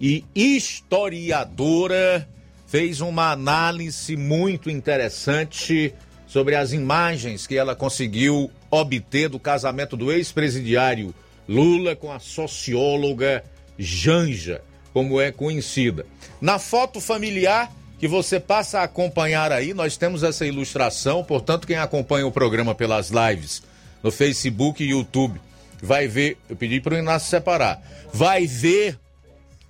e 0.00 0.24
historiadora, 0.34 2.28
fez 2.66 3.00
uma 3.00 3.30
análise 3.30 4.16
muito 4.16 4.68
interessante 4.68 5.94
sobre 6.26 6.56
as 6.56 6.72
imagens 6.72 7.46
que 7.46 7.56
ela 7.56 7.76
conseguiu 7.76 8.50
obter 8.70 9.28
do 9.28 9.38
casamento 9.38 9.96
do 9.96 10.10
ex-presidiário 10.10 11.14
Lula 11.48 11.94
com 11.94 12.10
a 12.10 12.18
socióloga 12.18 13.44
Janja, 13.78 14.62
como 14.92 15.20
é 15.20 15.30
conhecida. 15.30 16.06
Na 16.40 16.58
foto 16.58 17.00
familiar 17.00 17.70
que 18.02 18.08
você 18.08 18.40
passa 18.40 18.80
a 18.80 18.82
acompanhar 18.82 19.52
aí. 19.52 19.72
Nós 19.72 19.96
temos 19.96 20.24
essa 20.24 20.44
ilustração, 20.44 21.22
portanto, 21.22 21.68
quem 21.68 21.76
acompanha 21.76 22.26
o 22.26 22.32
programa 22.32 22.74
pelas 22.74 23.10
lives 23.10 23.62
no 24.02 24.10
Facebook 24.10 24.82
e 24.82 24.90
YouTube 24.90 25.40
vai 25.80 26.08
ver. 26.08 26.36
Eu 26.48 26.56
pedi 26.56 26.80
para 26.80 26.96
o 26.96 26.98
Inácio 26.98 27.30
separar. 27.30 27.80
Vai 28.12 28.44
ver 28.44 28.98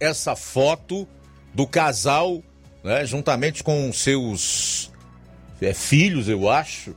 essa 0.01 0.35
foto 0.35 1.07
do 1.53 1.67
casal, 1.67 2.43
né, 2.83 3.05
juntamente 3.05 3.63
com 3.63 3.93
seus 3.93 4.91
é, 5.61 5.75
filhos, 5.75 6.27
eu 6.27 6.49
acho, 6.49 6.97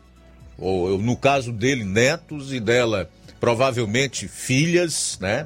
ou 0.58 0.98
no 0.98 1.18
caso 1.18 1.52
dele, 1.52 1.84
netos 1.84 2.54
e 2.54 2.62
dela, 2.62 3.10
provavelmente 3.42 4.30
filhas, 4.30 5.18
né, 5.20 5.46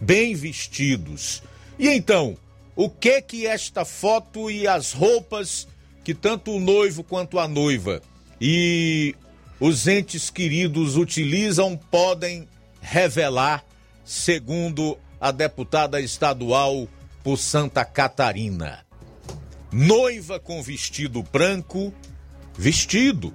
bem 0.00 0.34
vestidos. 0.34 1.42
E 1.78 1.86
então, 1.90 2.34
o 2.78 2.88
que 2.88 3.20
que 3.20 3.44
esta 3.44 3.84
foto 3.84 4.48
e 4.48 4.68
as 4.68 4.92
roupas 4.92 5.66
que 6.04 6.14
tanto 6.14 6.52
o 6.52 6.60
noivo 6.60 7.02
quanto 7.02 7.40
a 7.40 7.48
noiva 7.48 8.00
e 8.40 9.16
os 9.58 9.88
entes 9.88 10.30
queridos 10.30 10.96
utilizam 10.96 11.76
podem 11.76 12.48
revelar, 12.80 13.64
segundo 14.04 14.96
a 15.20 15.32
deputada 15.32 16.00
estadual 16.00 16.86
por 17.24 17.36
Santa 17.36 17.84
Catarina. 17.84 18.86
Noiva 19.72 20.38
com 20.38 20.62
vestido 20.62 21.20
branco, 21.20 21.92
vestido, 22.56 23.34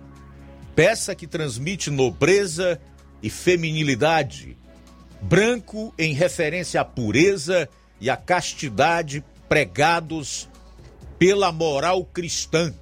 peça 0.74 1.14
que 1.14 1.28
transmite 1.28 1.92
nobreza 1.92 2.80
e 3.22 3.30
feminilidade. 3.30 4.58
Branco 5.22 5.94
em 6.00 6.14
referência 6.14 6.80
à 6.80 6.86
pureza 6.86 7.68
e 8.00 8.10
à 8.10 8.16
castidade 8.16 9.22
pregados 9.48 10.50
pela 11.18 11.52
moral 11.52 12.04
cristã. 12.06 12.74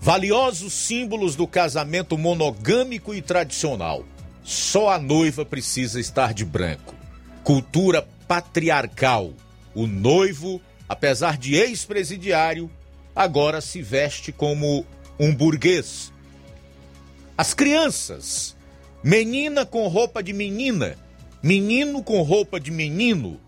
Valiosos 0.00 0.72
símbolos 0.72 1.34
do 1.34 1.46
casamento 1.46 2.18
monogâmico 2.18 3.14
e 3.14 3.22
tradicional. 3.22 4.04
Só 4.42 4.90
a 4.90 4.98
noiva 4.98 5.44
precisa 5.44 5.98
estar 5.98 6.34
de 6.34 6.44
branco. 6.44 6.94
Cultura 7.42 8.06
patriarcal. 8.28 9.32
O 9.74 9.86
noivo, 9.86 10.60
apesar 10.88 11.38
de 11.38 11.54
ex-presidiário, 11.54 12.70
agora 13.16 13.60
se 13.60 13.80
veste 13.80 14.30
como 14.30 14.84
um 15.18 15.34
burguês. 15.34 16.12
As 17.36 17.54
crianças 17.54 18.54
menina 19.04 19.66
com 19.66 19.86
roupa 19.86 20.22
de 20.22 20.32
menina, 20.32 20.96
menino 21.42 22.02
com 22.02 22.22
roupa 22.22 22.58
de 22.58 22.70
menino, 22.70 23.38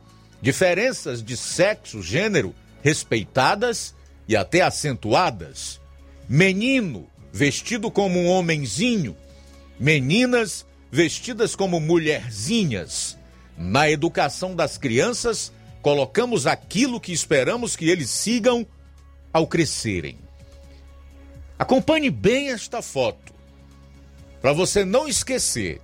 diferenças 0.41 1.23
de 1.23 1.37
sexo, 1.37 2.03
gênero 2.03 2.55
respeitadas 2.83 3.95
e 4.29 4.37
até 4.37 4.61
acentuadas. 4.61 5.81
Menino 6.29 7.09
vestido 7.33 7.91
como 7.91 8.19
um 8.19 8.29
homenzinho, 8.29 9.17
meninas 9.79 10.65
vestidas 10.91 11.55
como 11.55 11.81
mulherzinhas. 11.81 13.19
Na 13.57 13.91
educação 13.91 14.55
das 14.55 14.77
crianças, 14.79 15.53
colocamos 15.83 16.47
aquilo 16.47 17.01
que 17.01 17.13
esperamos 17.13 17.75
que 17.75 17.89
eles 17.89 18.11
sigam 18.11 18.67
ao 19.33 19.47
crescerem. 19.47 20.19
Acompanhe 21.59 22.11
bem 22.11 22.51
esta 22.51 22.83
foto, 22.83 23.33
para 24.41 24.53
você 24.53 24.85
não 24.85 25.09
esquecer. 25.09 25.81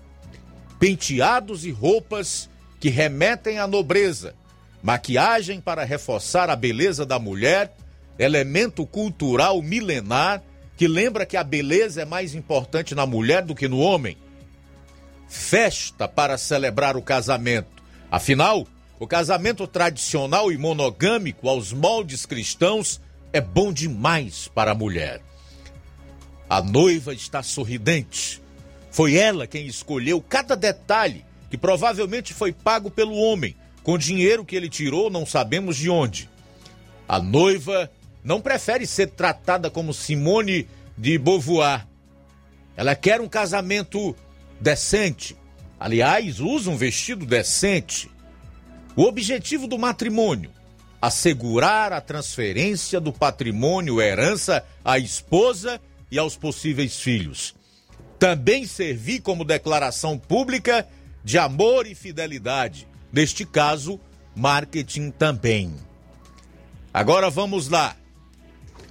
Penteados 0.78 1.64
e 1.64 1.70
roupas 1.70 2.50
que 2.80 2.88
remetem 2.88 3.58
à 3.58 3.66
nobreza, 3.66 4.34
maquiagem 4.82 5.60
para 5.60 5.84
reforçar 5.84 6.50
a 6.50 6.56
beleza 6.56 7.06
da 7.06 7.18
mulher, 7.18 7.74
elemento 8.18 8.84
cultural 8.84 9.62
milenar 9.62 10.42
que 10.76 10.88
lembra 10.88 11.24
que 11.24 11.36
a 11.36 11.44
beleza 11.44 12.02
é 12.02 12.04
mais 12.04 12.34
importante 12.34 12.94
na 12.94 13.06
mulher 13.06 13.42
do 13.42 13.54
que 13.54 13.68
no 13.68 13.78
homem. 13.78 14.16
Festa 15.28 16.08
para 16.08 16.36
celebrar 16.36 16.96
o 16.96 17.02
casamento. 17.02 17.82
Afinal, 18.10 18.66
o 18.98 19.06
casamento 19.06 19.66
tradicional 19.66 20.50
e 20.50 20.58
monogâmico 20.58 21.48
aos 21.48 21.72
moldes 21.72 22.26
cristãos 22.26 23.00
é 23.32 23.40
bom 23.40 23.72
demais 23.72 24.48
para 24.48 24.72
a 24.72 24.74
mulher. 24.74 25.20
A 26.48 26.60
noiva 26.60 27.14
está 27.14 27.42
sorridente. 27.42 28.42
Foi 28.90 29.14
ela 29.14 29.46
quem 29.46 29.66
escolheu 29.66 30.20
cada 30.20 30.54
detalhe 30.54 31.24
que 31.48 31.56
provavelmente 31.56 32.34
foi 32.34 32.52
pago 32.52 32.90
pelo 32.90 33.14
homem, 33.14 33.56
com 33.82 33.98
dinheiro 33.98 34.44
que 34.44 34.54
ele 34.54 34.68
tirou, 34.68 35.10
não 35.10 35.26
sabemos 35.26 35.76
de 35.76 35.90
onde. 35.90 36.28
A 37.08 37.20
noiva 37.20 37.90
não 38.22 38.40
prefere 38.40 38.86
ser 38.86 39.08
tratada 39.08 39.70
como 39.70 39.92
Simone 39.92 40.68
de 40.96 41.18
Beauvoir. 41.18 41.86
Ela 42.76 42.94
quer 42.94 43.20
um 43.20 43.28
casamento 43.28 44.14
decente. 44.60 45.36
Aliás, 45.78 46.38
usa 46.38 46.70
um 46.70 46.76
vestido 46.76 47.26
decente. 47.26 48.10
O 48.94 49.02
objetivo 49.02 49.66
do 49.66 49.78
matrimônio: 49.78 50.50
assegurar 51.00 51.92
a 51.92 52.00
transferência 52.00 53.00
do 53.00 53.12
patrimônio 53.12 54.00
herança 54.00 54.64
à 54.84 54.98
esposa 54.98 55.80
e 56.10 56.18
aos 56.18 56.36
possíveis 56.36 57.00
filhos. 57.00 57.54
Também 58.18 58.64
servir 58.64 59.20
como 59.20 59.44
declaração 59.44 60.16
pública 60.16 60.86
de 61.24 61.38
amor 61.38 61.86
e 61.86 61.94
fidelidade. 61.94 62.86
Neste 63.12 63.44
caso, 63.44 64.00
marketing 64.34 65.10
também. 65.10 65.74
Agora 66.92 67.28
vamos 67.28 67.68
lá. 67.68 67.96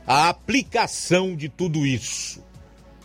A 0.05 0.30
aplicação 0.30 1.36
de 1.36 1.49
tudo 1.49 1.86
isso. 1.86 2.43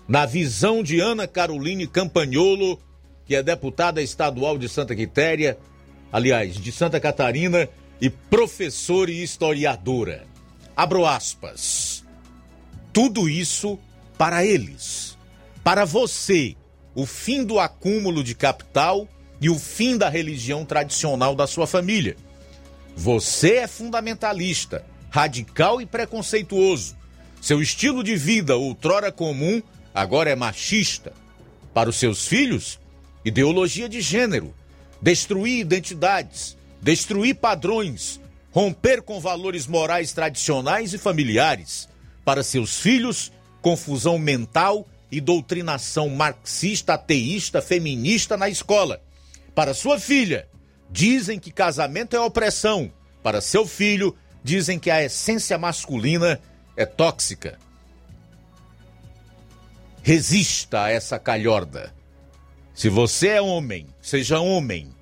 Na 0.06 0.26
visão 0.26 0.82
de 0.82 1.00
Ana 1.00 1.26
Caroline 1.26 1.86
Campagnolo, 1.86 2.78
que 3.24 3.34
é 3.34 3.42
deputada 3.42 4.02
estadual 4.02 4.58
de 4.58 4.68
Santa 4.68 4.94
Quitéria, 4.94 5.58
aliás, 6.12 6.54
de 6.56 6.70
Santa 6.70 7.00
Catarina, 7.00 7.68
e 8.00 8.10
professora 8.10 9.10
e 9.10 9.22
historiadora. 9.22 10.26
Abro 10.76 11.06
aspas. 11.06 12.04
Tudo 12.92 13.28
isso 13.28 13.78
para 14.16 14.44
eles, 14.44 15.16
para 15.64 15.84
você, 15.84 16.56
o 16.94 17.04
fim 17.04 17.44
do 17.44 17.58
acúmulo 17.58 18.22
de 18.22 18.34
capital 18.34 19.08
e 19.41 19.51
o 19.51 19.59
fim 19.59 19.97
da 19.97 20.09
religião 20.09 20.64
tradicional 20.64 21.34
da 21.34 21.47
sua 21.47 21.66
família. 21.66 22.16
Você 22.97 23.57
é 23.57 23.66
fundamentalista, 23.66 24.84
radical 25.11 25.80
e 25.80 25.87
preconceituoso. 25.87 26.97
Seu 27.41 27.61
estilo 27.61 28.03
de 28.03 28.16
vida, 28.16 28.57
outrora 28.57 29.12
comum, 29.12 29.62
agora 29.95 30.30
é 30.30 30.34
machista. 30.34 31.12
Para 31.74 31.91
os 31.91 31.97
seus 31.97 32.26
filhos, 32.26 32.80
ideologia 33.24 33.89
de 33.89 34.01
gênero, 34.01 34.55
destruir 35.01 35.61
identidades, 35.61 36.57
destruir 36.80 37.34
padrões, 37.34 38.20
romper 38.51 39.03
com 39.03 39.20
valores 39.20 39.66
morais 39.66 40.12
tradicionais 40.12 40.95
e 40.95 40.99
familiares. 40.99 41.89
Para 42.24 42.43
seus 42.43 42.80
filhos, 42.80 43.30
confusão 43.61 44.18
mental 44.18 44.87
e 45.12 45.20
doutrinação 45.20 46.09
marxista, 46.09 46.95
ateísta, 46.95 47.61
feminista 47.61 48.37
na 48.37 48.49
escola. 48.49 49.01
Para 49.57 49.74
sua 49.74 49.98
filha, 49.98 50.48
dizem 50.88 51.40
que 51.40 51.50
casamento 51.50 52.14
é 52.14 52.20
opressão. 52.20 52.92
Para 53.24 53.40
seu 53.40 53.66
filho, 53.66 54.16
dizem 54.44 54.78
que 54.78 54.88
a 54.88 55.02
essência 55.02 55.59
masculina 55.59 56.40
é 56.76 56.86
tóxica. 56.86 57.59
Resista 60.00 60.84
a 60.84 60.90
essa 60.90 61.18
calhorda. 61.18 61.92
Se 62.72 62.88
você 62.88 63.30
é 63.30 63.42
homem, 63.42 63.88
seja 64.00 64.38
homem. 64.38 64.94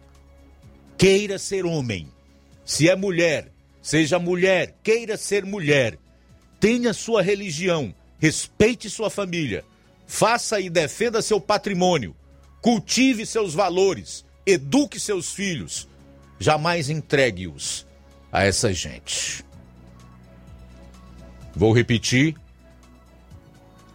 Queira 0.97 1.39
ser 1.39 1.67
homem. 1.67 2.09
Se 2.65 2.89
é 2.89 2.97
mulher, 2.97 3.53
seja 3.83 4.19
mulher. 4.19 4.75
Queira 4.83 5.19
ser 5.19 5.45
mulher. 5.45 5.99
Tenha 6.59 6.95
sua 6.95 7.21
religião 7.21 7.95
respeite 8.25 8.89
sua 8.89 9.11
família, 9.11 9.63
faça 10.07 10.59
e 10.59 10.71
defenda 10.71 11.21
seu 11.21 11.39
patrimônio, 11.39 12.17
cultive 12.63 13.27
seus 13.27 13.53
valores, 13.53 14.25
eduque 14.47 14.99
seus 15.01 15.33
filhos, 15.33 15.89
jamais 16.39 16.91
entregue-os 16.91 17.87
a 18.31 18.45
essa 18.45 18.73
gente. 18.73 19.45
Vou 21.55 21.73
repetir: 21.73 22.35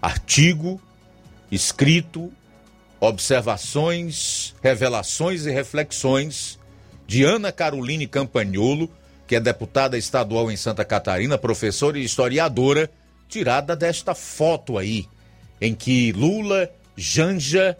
artigo 0.01 0.81
escrito, 1.51 2.31
observações, 2.99 4.55
revelações 4.61 5.45
e 5.45 5.51
reflexões 5.51 6.59
de 7.07 7.23
Ana 7.23 7.51
Caroline 7.51 8.07
Campagnolo, 8.07 8.89
que 9.27 9.35
é 9.35 9.39
deputada 9.39 9.97
estadual 9.97 10.51
em 10.51 10.57
Santa 10.57 10.85
Catarina, 10.85 11.37
professora 11.37 11.97
e 11.97 12.03
historiadora 12.03 12.89
tirada 13.27 13.75
desta 13.75 14.15
foto 14.15 14.77
aí, 14.77 15.07
em 15.61 15.75
que 15.75 16.11
Lula, 16.11 16.69
Janja 16.95 17.77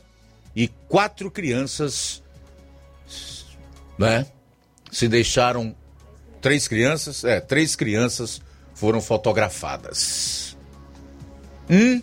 e 0.56 0.68
quatro 0.88 1.32
crianças, 1.32 2.24
né, 3.98 4.26
se 4.92 5.08
deixaram 5.08 5.76
três 6.42 6.68
crianças, 6.68 7.24
é, 7.24 7.40
três 7.40 7.76
crianças 7.76 8.42
foram 8.74 9.02
fotografadas. 9.02 10.58
Um, 11.70 12.02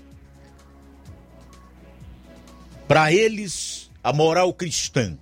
para 2.87 3.13
eles, 3.13 3.91
a 4.05 4.13
moral 4.13 4.53
cristã, 4.53 5.19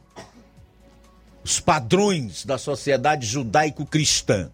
os 1.44 1.60
padrões 1.60 2.44
da 2.44 2.58
sociedade 2.58 3.26
judaico-cristã. 3.26 4.50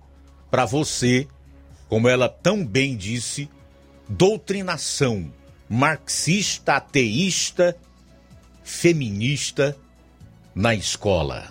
Para 0.50 0.64
você, 0.64 1.26
como 1.88 2.08
ela 2.08 2.28
tão 2.28 2.64
bem 2.66 2.96
disse, 2.96 3.48
doutrinação 4.08 5.32
marxista, 5.68 6.74
ateísta, 6.74 7.76
feminista 8.62 9.76
na 10.60 10.74
escola. 10.74 11.50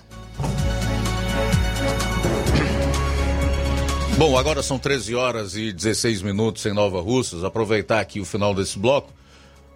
Bom, 4.20 4.38
agora 4.38 4.62
são 4.62 4.78
13 4.78 5.16
horas 5.16 5.55
e 5.55 5.74
16 5.74 6.22
minutos 6.22 6.64
em 6.68 6.73
Nova 6.73 7.02
Russas. 7.02 7.44
Aproveitar 7.44 8.02
aqui 8.02 8.19
o 8.19 8.26
final 8.26 8.53
desse 8.53 8.77
bloco 8.77 9.11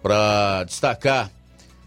para 0.00 0.62
destacar 0.62 1.32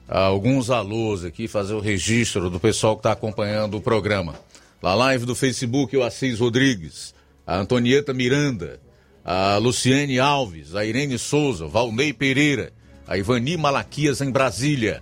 alguns 0.09 0.69
alôs 0.69 1.23
aqui, 1.23 1.47
fazer 1.47 1.73
o 1.73 1.79
registro 1.79 2.49
do 2.49 2.59
pessoal 2.59 2.97
que 2.97 2.99
está 2.99 3.13
acompanhando 3.13 3.77
o 3.77 3.81
programa. 3.81 4.35
Na 4.81 4.93
live 4.93 5.25
do 5.25 5.33
Facebook, 5.33 5.95
o 5.95 6.03
Assis 6.03 6.39
Rodrigues, 6.39 7.15
a 7.45 7.57
Antonieta 7.57 8.13
Miranda, 8.13 8.81
a 9.23 9.55
Luciene 9.55 10.19
Alves, 10.19 10.75
a 10.75 10.83
Irene 10.83 11.17
Souza, 11.17 11.65
Valnei 11.65 12.11
Pereira, 12.11 12.73
a 13.07 13.17
Ivani 13.17 13.55
Malaquias 13.55 14.19
em 14.19 14.31
Brasília, 14.31 15.01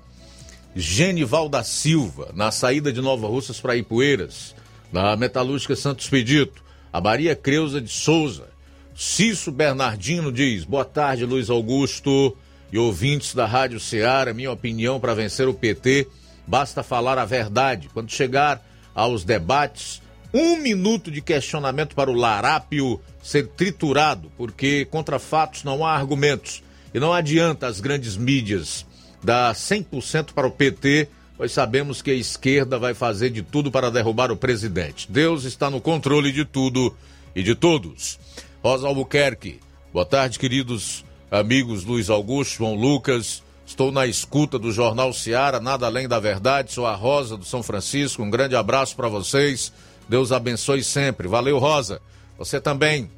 Genival 0.75 1.47
da 1.47 1.63
Silva, 1.63 2.31
na 2.33 2.51
saída 2.51 2.91
de 2.91 3.01
Nova 3.01 3.27
Russas 3.27 3.61
para 3.61 3.77
Ipueiras, 3.77 4.53
na 4.91 5.15
Metalúrgica 5.15 5.73
Santos 5.73 6.09
Pedito, 6.09 6.61
a 6.91 6.99
Maria 6.99 7.33
Creuza 7.33 7.79
de 7.79 7.89
Souza, 7.89 8.49
Cício 8.93 9.53
Bernardino 9.53 10.33
diz, 10.33 10.65
boa 10.65 10.83
tarde 10.83 11.25
Luiz 11.25 11.49
Augusto 11.49 12.35
e 12.73 12.77
ouvintes 12.77 13.33
da 13.33 13.45
Rádio 13.45 13.79
Ceará, 13.79 14.33
minha 14.33 14.51
opinião 14.51 14.99
para 14.99 15.15
vencer 15.15 15.47
o 15.47 15.53
PT, 15.53 16.09
basta 16.45 16.83
falar 16.83 17.17
a 17.17 17.23
verdade. 17.23 17.89
Quando 17.93 18.11
chegar 18.11 18.61
aos 18.93 19.23
debates, 19.23 20.01
um 20.33 20.57
minuto 20.57 21.09
de 21.09 21.21
questionamento 21.21 21.95
para 21.95 22.11
o 22.11 22.15
larápio 22.15 22.99
ser 23.23 23.47
triturado, 23.47 24.29
porque 24.37 24.83
contra 24.91 25.19
fatos 25.19 25.63
não 25.63 25.85
há 25.85 25.93
argumentos. 25.93 26.61
E 26.93 26.99
não 26.99 27.13
adianta 27.13 27.65
as 27.67 27.79
grandes 27.79 28.17
mídias 28.17 28.85
dá 29.25 29.51
100% 29.51 30.33
para 30.33 30.47
o 30.47 30.51
PT, 30.51 31.09
pois 31.35 31.51
sabemos 31.51 32.01
que 32.01 32.11
a 32.11 32.15
esquerda 32.15 32.77
vai 32.77 32.93
fazer 32.93 33.31
de 33.31 33.41
tudo 33.41 33.71
para 33.71 33.89
derrubar 33.89 34.31
o 34.31 34.37
presidente. 34.37 35.11
Deus 35.11 35.43
está 35.43 35.69
no 35.69 35.81
controle 35.81 36.31
de 36.31 36.45
tudo 36.45 36.95
e 37.35 37.41
de 37.41 37.55
todos. 37.55 38.19
Rosa 38.63 38.87
Albuquerque, 38.87 39.59
boa 39.91 40.05
tarde, 40.05 40.37
queridos 40.39 41.03
amigos 41.31 41.83
Luiz 41.83 42.09
Augusto, 42.09 42.57
João 42.57 42.75
Lucas. 42.75 43.43
Estou 43.65 43.91
na 43.91 44.05
escuta 44.05 44.59
do 44.59 44.71
Jornal 44.71 45.11
Seara, 45.11 45.59
nada 45.59 45.87
além 45.87 46.07
da 46.07 46.19
verdade. 46.19 46.71
Sou 46.71 46.85
a 46.85 46.93
Rosa 46.93 47.35
do 47.35 47.43
São 47.43 47.63
Francisco. 47.63 48.21
Um 48.21 48.29
grande 48.29 48.55
abraço 48.55 48.95
para 48.95 49.09
vocês. 49.09 49.73
Deus 50.07 50.31
abençoe 50.31 50.83
sempre. 50.83 51.27
Valeu, 51.27 51.57
Rosa. 51.57 51.99
Você 52.37 52.61
também. 52.61 53.09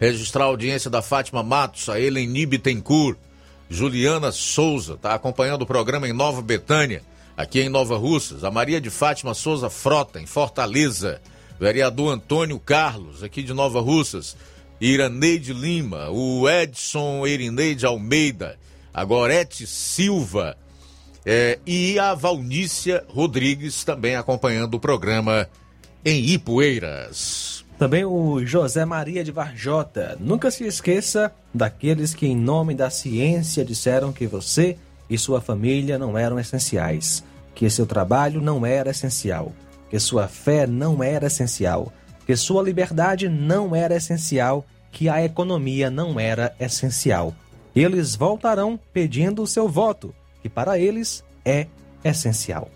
Registrar 0.00 0.42
a 0.42 0.48
audiência 0.48 0.90
da 0.90 1.00
Fátima 1.00 1.40
Matos, 1.40 1.88
a 1.88 2.00
Eleni 2.00 2.44
Bittencourt, 2.44 3.16
Juliana 3.68 4.30
Souza, 4.30 4.94
está 4.94 5.14
acompanhando 5.14 5.62
o 5.62 5.66
programa 5.66 6.08
em 6.08 6.12
Nova 6.12 6.42
Betânia, 6.42 7.02
aqui 7.36 7.60
em 7.60 7.68
Nova 7.68 7.96
Russas. 7.96 8.44
A 8.44 8.50
Maria 8.50 8.80
de 8.80 8.90
Fátima 8.90 9.34
Souza 9.34 9.70
Frota, 9.70 10.20
em 10.20 10.26
Fortaleza. 10.26 11.20
Vereador 11.58 12.12
Antônio 12.12 12.58
Carlos, 12.58 13.22
aqui 13.22 13.42
de 13.42 13.54
Nova 13.54 13.80
Russas. 13.80 14.36
Iraneide 14.80 15.52
Lima, 15.52 16.10
o 16.10 16.48
Edson 16.48 17.26
Irineide 17.26 17.86
Almeida, 17.86 18.58
a 18.92 19.04
Gorete 19.04 19.66
Silva 19.66 20.56
é, 21.24 21.58
e 21.64 21.98
a 21.98 22.12
Valnícia 22.12 23.04
Rodrigues 23.08 23.84
também 23.84 24.16
acompanhando 24.16 24.74
o 24.74 24.80
programa 24.80 25.48
em 26.04 26.22
Ipueiras. 26.26 27.63
Também 27.84 28.02
o 28.02 28.42
José 28.46 28.82
Maria 28.86 29.22
de 29.22 29.30
Varjota. 29.30 30.16
Nunca 30.18 30.50
se 30.50 30.64
esqueça 30.64 31.30
daqueles 31.52 32.14
que, 32.14 32.26
em 32.26 32.34
nome 32.34 32.74
da 32.74 32.88
ciência, 32.88 33.62
disseram 33.62 34.10
que 34.10 34.26
você 34.26 34.78
e 35.10 35.18
sua 35.18 35.38
família 35.38 35.98
não 35.98 36.16
eram 36.16 36.40
essenciais, 36.40 37.22
que 37.54 37.68
seu 37.68 37.84
trabalho 37.84 38.40
não 38.40 38.64
era 38.64 38.88
essencial, 38.88 39.52
que 39.90 39.98
sua 39.98 40.26
fé 40.26 40.66
não 40.66 41.02
era 41.02 41.26
essencial, 41.26 41.92
que 42.24 42.34
sua 42.36 42.62
liberdade 42.62 43.28
não 43.28 43.76
era 43.76 43.96
essencial, 43.96 44.64
que 44.90 45.10
a 45.10 45.22
economia 45.22 45.90
não 45.90 46.18
era 46.18 46.56
essencial. 46.58 47.34
Eles 47.76 48.16
voltarão 48.16 48.80
pedindo 48.94 49.42
o 49.42 49.46
seu 49.46 49.68
voto, 49.68 50.14
que 50.40 50.48
para 50.48 50.78
eles 50.78 51.22
é 51.44 51.66
essencial. 52.02 52.70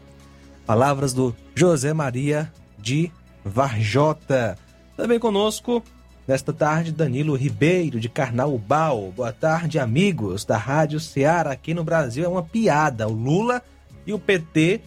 Palavras 0.66 1.14
do 1.14 1.34
José 1.54 1.94
Maria 1.94 2.52
de 2.78 3.10
Varjota. 3.42 4.67
Também 4.98 5.20
conosco, 5.20 5.80
nesta 6.26 6.52
tarde, 6.52 6.90
Danilo 6.90 7.36
Ribeiro, 7.36 8.00
de 8.00 8.08
Carnaubal. 8.08 9.12
Boa 9.14 9.32
tarde, 9.32 9.78
amigos 9.78 10.44
da 10.44 10.56
Rádio 10.56 10.98
Ceará. 10.98 11.52
Aqui 11.52 11.72
no 11.72 11.84
Brasil 11.84 12.24
é 12.24 12.28
uma 12.28 12.42
piada. 12.42 13.06
O 13.06 13.12
Lula 13.12 13.62
e 14.04 14.12
o 14.12 14.18
PT 14.18 14.80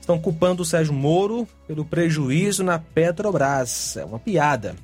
estão 0.00 0.16
culpando 0.16 0.62
o 0.62 0.64
Sérgio 0.64 0.94
Moro 0.94 1.44
pelo 1.66 1.84
prejuízo 1.84 2.62
na 2.62 2.78
Petrobras. 2.78 3.96
É 3.96 4.04
uma 4.04 4.20
piada. 4.20 4.76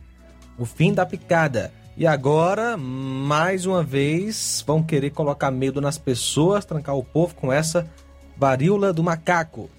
O 0.58 0.64
fim 0.64 0.92
da 0.92 1.06
picada. 1.06 1.72
E 1.96 2.04
agora, 2.04 2.76
mais 2.76 3.64
uma 3.64 3.84
vez, 3.84 4.64
vão 4.66 4.82
querer 4.82 5.10
colocar 5.10 5.52
medo 5.52 5.80
nas 5.80 5.98
pessoas, 5.98 6.64
trancar 6.64 6.96
o 6.96 7.04
povo 7.04 7.32
com 7.36 7.52
essa 7.52 7.88
varíola 8.36 8.92
do 8.92 9.04
macaco 9.04 9.70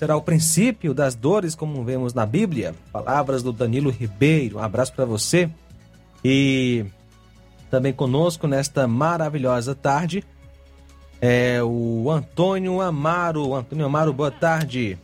será 0.00 0.16
o 0.16 0.22
princípio 0.22 0.94
das 0.94 1.14
dores, 1.14 1.54
como 1.54 1.84
vemos 1.84 2.14
na 2.14 2.24
Bíblia. 2.24 2.74
Palavras 2.90 3.42
do 3.42 3.52
Danilo 3.52 3.90
Ribeiro. 3.90 4.56
Um 4.56 4.62
abraço 4.62 4.94
para 4.94 5.04
você. 5.04 5.50
E 6.24 6.86
também 7.70 7.92
conosco 7.92 8.46
nesta 8.46 8.88
maravilhosa 8.88 9.74
tarde 9.74 10.24
é 11.20 11.62
o 11.62 12.10
Antônio 12.10 12.80
Amaro. 12.80 13.54
Antônio 13.54 13.84
Amaro, 13.84 14.10
boa 14.10 14.30
tarde. 14.30 14.96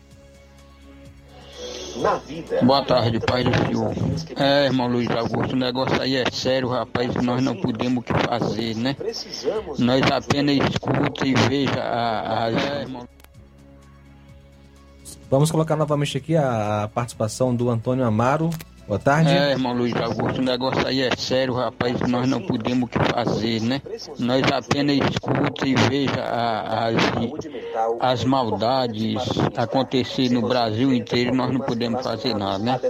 Boa 2.62 2.82
tarde, 2.82 3.20
Pai 3.20 3.44
do 3.44 3.54
Senhor. 3.54 3.92
É, 4.34 4.64
irmão 4.64 4.88
Luiz 4.88 5.10
Augusto, 5.10 5.52
o 5.52 5.58
negócio 5.58 6.00
aí 6.00 6.16
é 6.16 6.30
sério, 6.30 6.68
rapaz, 6.68 7.14
nós 7.16 7.42
não 7.42 7.54
podemos 7.54 7.98
o 7.98 8.02
que 8.02 8.14
fazer, 8.26 8.74
né? 8.76 8.96
Nós 9.78 10.10
apenas 10.10 10.56
escuta 10.70 11.26
e 11.26 11.34
veja 11.34 11.82
a, 11.82 12.44
a... 12.44 12.50
É, 12.50 12.80
irmão... 12.80 13.06
Vamos 15.28 15.50
colocar 15.50 15.74
novamente 15.74 16.16
aqui 16.16 16.36
a 16.36 16.88
participação 16.94 17.54
do 17.54 17.68
Antônio 17.68 18.04
Amaro. 18.04 18.50
Boa 18.86 19.00
tarde. 19.00 19.30
É, 19.30 19.50
irmão 19.50 19.72
Luiz 19.72 19.92
Augusto, 19.96 20.40
o 20.40 20.44
negócio 20.44 20.86
aí 20.86 21.02
é 21.02 21.10
sério, 21.16 21.54
rapaz, 21.54 22.00
nós 22.02 22.28
não 22.28 22.40
podemos 22.40 22.84
o 22.84 22.86
que 22.86 22.98
fazer, 23.10 23.60
né? 23.60 23.82
Nós 24.16 24.42
apenas 24.52 24.98
escuta 25.10 25.66
e 25.66 25.74
veja 25.74 26.22
as, 26.22 26.94
as 27.98 28.24
maldades 28.24 29.16
acontecer 29.56 30.30
no 30.30 30.42
Brasil 30.42 30.94
inteiro, 30.94 31.34
nós 31.34 31.52
não 31.52 31.58
podemos 31.58 32.00
fazer 32.04 32.36
nada, 32.36 32.62
né? 32.62 32.80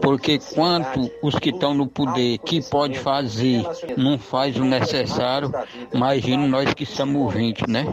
Porque 0.00 0.38
quanto 0.54 1.10
os 1.22 1.34
que 1.34 1.50
estão 1.50 1.74
no 1.74 1.86
poder, 1.86 2.38
que 2.38 2.62
pode 2.62 2.98
fazer, 2.98 3.62
não 3.98 4.18
faz 4.18 4.56
o 4.56 4.64
necessário, 4.64 5.52
imagina 5.92 6.46
nós 6.48 6.72
que 6.72 6.86
somos 6.86 7.20
ouvintes, 7.20 7.66
né? 7.68 7.84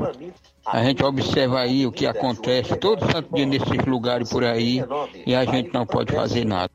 A 0.72 0.82
gente 0.84 1.04
observa 1.04 1.60
aí 1.60 1.86
o 1.86 1.92
que 1.92 2.06
acontece 2.06 2.78
todo 2.78 3.06
santo 3.12 3.36
dia 3.36 3.46
nesses 3.46 3.86
lugares 3.86 4.30
por 4.30 4.42
aí 4.42 4.82
e 5.26 5.36
a 5.36 5.44
gente 5.44 5.74
não 5.74 5.86
pode 5.86 6.14
fazer 6.14 6.46
nada. 6.46 6.72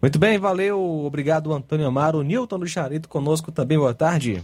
Muito 0.00 0.18
bem, 0.18 0.38
valeu. 0.38 0.80
Obrigado, 1.04 1.52
Antônio 1.52 1.86
Amaro. 1.86 2.22
Newton 2.22 2.60
do 2.60 2.66
Charito 2.66 3.10
conosco 3.10 3.52
também. 3.52 3.76
Boa 3.76 3.92
tarde. 3.92 4.42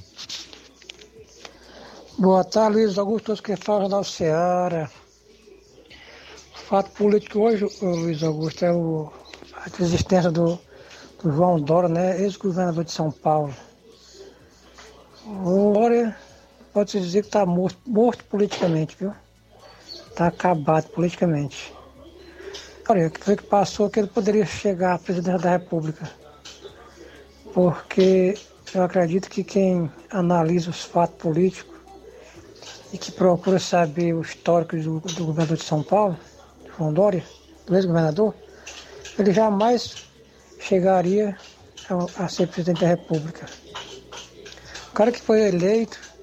Boa 2.19 2.45
tarde, 2.45 2.77
Luiz 2.77 2.99
Augusto, 2.99 3.43
que 3.43 3.57
fala 3.57 3.89
da 3.89 4.05
Ceará. 4.05 4.91
O 6.55 6.59
fato 6.59 6.91
político 6.91 7.41
hoje, 7.41 7.67
Luiz 7.81 8.23
Augusto, 8.23 8.63
é 8.63 8.73
o, 8.73 9.11
a 9.55 9.83
existência 9.83 10.31
do, 10.31 10.59
do 11.23 11.33
João 11.33 11.59
Dória, 11.59 11.89
né, 11.89 12.21
ex-governador 12.21 12.85
de 12.85 12.93
São 12.93 13.11
Paulo. 13.11 13.55
O 15.27 15.73
Dória 15.73 16.15
pode-se 16.77 17.01
dizer 17.01 17.23
que 17.23 17.29
está 17.29 17.47
morto, 17.47 17.79
morto 17.87 18.23
politicamente, 18.25 18.95
viu? 19.01 19.15
Está 20.11 20.27
acabado 20.27 20.87
politicamente. 20.91 21.73
Olha, 22.87 23.07
o 23.07 23.11
que 23.11 23.43
passou 23.45 23.89
que 23.89 23.99
ele 23.99 24.09
poderia 24.09 24.45
chegar 24.45 24.93
à 24.93 24.99
presidência 24.99 25.39
da 25.39 25.53
República? 25.53 26.11
Porque 27.55 28.35
eu 28.75 28.83
acredito 28.83 29.31
que 29.31 29.43
quem 29.43 29.91
analisa 30.11 30.69
os 30.69 30.85
fatos 30.85 31.17
políticos 31.17 31.75
e 32.93 32.99
que 32.99 33.11
procura 33.11 33.59
saber 33.59 34.13
o 34.13 34.21
histórico 34.21 34.77
do, 34.77 35.01
do 35.01 35.25
governador 35.25 35.57
de 35.57 35.65
São 35.65 35.83
Paulo, 35.83 36.19
João 36.77 36.93
Dória, 36.93 37.25
do 37.65 37.75
ex-governador, 37.75 38.35
ele 39.19 39.33
jamais 39.33 40.05
chegaria 40.61 41.39
a, 41.89 42.25
a 42.25 42.29
ser 42.29 42.49
presidente 42.49 42.83
da 42.83 42.89
República. 42.89 43.47
O 44.91 44.93
cara 44.93 45.11
que 45.11 45.23
foi 45.23 45.41
eleito 45.41 46.16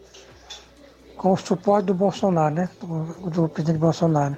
com 1.24 1.32
o 1.32 1.38
suporte 1.38 1.86
do 1.86 1.94
Bolsonaro, 1.94 2.54
né? 2.54 2.70
Do, 2.82 3.30
do 3.30 3.48
presidente 3.48 3.80
Bolsonaro. 3.80 4.36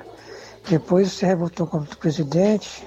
Depois 0.69 1.13
se 1.13 1.25
revoltou 1.25 1.65
contra 1.65 1.91
o 1.91 1.97
presidente. 1.97 2.85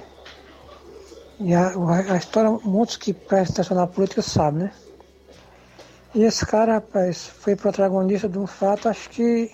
E 1.40 1.52
a, 1.52 1.72
a 2.08 2.16
história, 2.16 2.48
muitos 2.62 2.96
que 2.96 3.12
prestam 3.12 3.54
atenção 3.54 3.76
na 3.76 3.88
política 3.88 4.22
sabem, 4.22 4.62
né? 4.62 4.72
E 6.14 6.22
esse 6.22 6.46
cara, 6.46 6.74
rapaz, 6.74 7.26
foi 7.26 7.56
protagonista 7.56 8.28
de 8.28 8.38
um 8.38 8.46
fato, 8.46 8.88
acho 8.88 9.10
que 9.10 9.50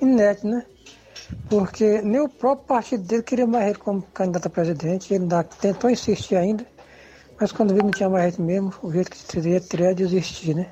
inédito, 0.00 0.46
né? 0.46 0.64
Porque 1.50 2.00
nem 2.02 2.20
o 2.20 2.28
próprio 2.28 2.68
partido 2.68 3.02
dele 3.02 3.24
queria 3.24 3.48
mais 3.48 3.66
ele 3.66 3.78
como 3.78 4.00
candidato 4.00 4.46
a 4.46 4.50
presidente. 4.50 5.12
Ele 5.12 5.24
ainda 5.24 5.42
tentou 5.42 5.90
insistir 5.90 6.36
ainda, 6.36 6.64
mas 7.38 7.50
quando 7.50 7.70
viu 7.70 7.78
que 7.78 7.86
não 7.86 7.90
tinha 7.90 8.08
mais 8.08 8.26
jeito 8.26 8.42
mesmo, 8.42 8.72
o 8.80 8.92
jeito 8.92 9.10
que 9.10 9.24
teria, 9.24 9.60
teria 9.60 9.92
desistir, 9.92 10.54
né? 10.54 10.70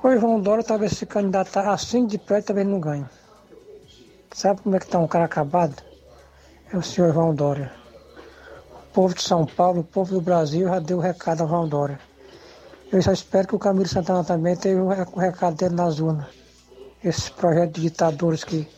O 0.00 0.16
João 0.16 0.40
Dória 0.40 0.62
talvez 0.62 0.92
se 0.92 1.04
candidatar 1.04 1.72
assim 1.72 2.06
de 2.06 2.18
pé 2.18 2.40
também 2.40 2.64
não 2.64 2.78
ganhe. 2.78 3.04
Sabe 4.32 4.62
como 4.62 4.76
é 4.76 4.78
que 4.78 4.84
está 4.84 4.96
um 5.00 5.08
cara 5.08 5.24
acabado? 5.24 5.82
É 6.72 6.76
o 6.76 6.82
senhor 6.82 7.12
João 7.12 7.34
Dória. 7.34 7.72
O 8.70 8.92
povo 8.92 9.12
de 9.12 9.22
São 9.22 9.44
Paulo, 9.44 9.80
o 9.80 9.84
povo 9.84 10.14
do 10.14 10.20
Brasil 10.20 10.68
já 10.68 10.78
deu 10.78 10.98
o 10.98 11.00
recado 11.00 11.40
ao 11.40 11.48
João 11.48 11.68
Dória. 11.68 11.98
Eu 12.92 13.02
só 13.02 13.10
espero 13.10 13.48
que 13.48 13.56
o 13.56 13.58
Camilo 13.58 13.88
Santana 13.88 14.22
também 14.22 14.54
tenha 14.54 14.80
o 14.80 15.18
recado 15.18 15.56
dele 15.56 15.74
nas 15.74 15.98
urnas. 15.98 16.28
Esse 17.02 17.32
projeto 17.32 17.72
de 17.72 17.80
ditadores 17.80 18.44
que, 18.44 18.68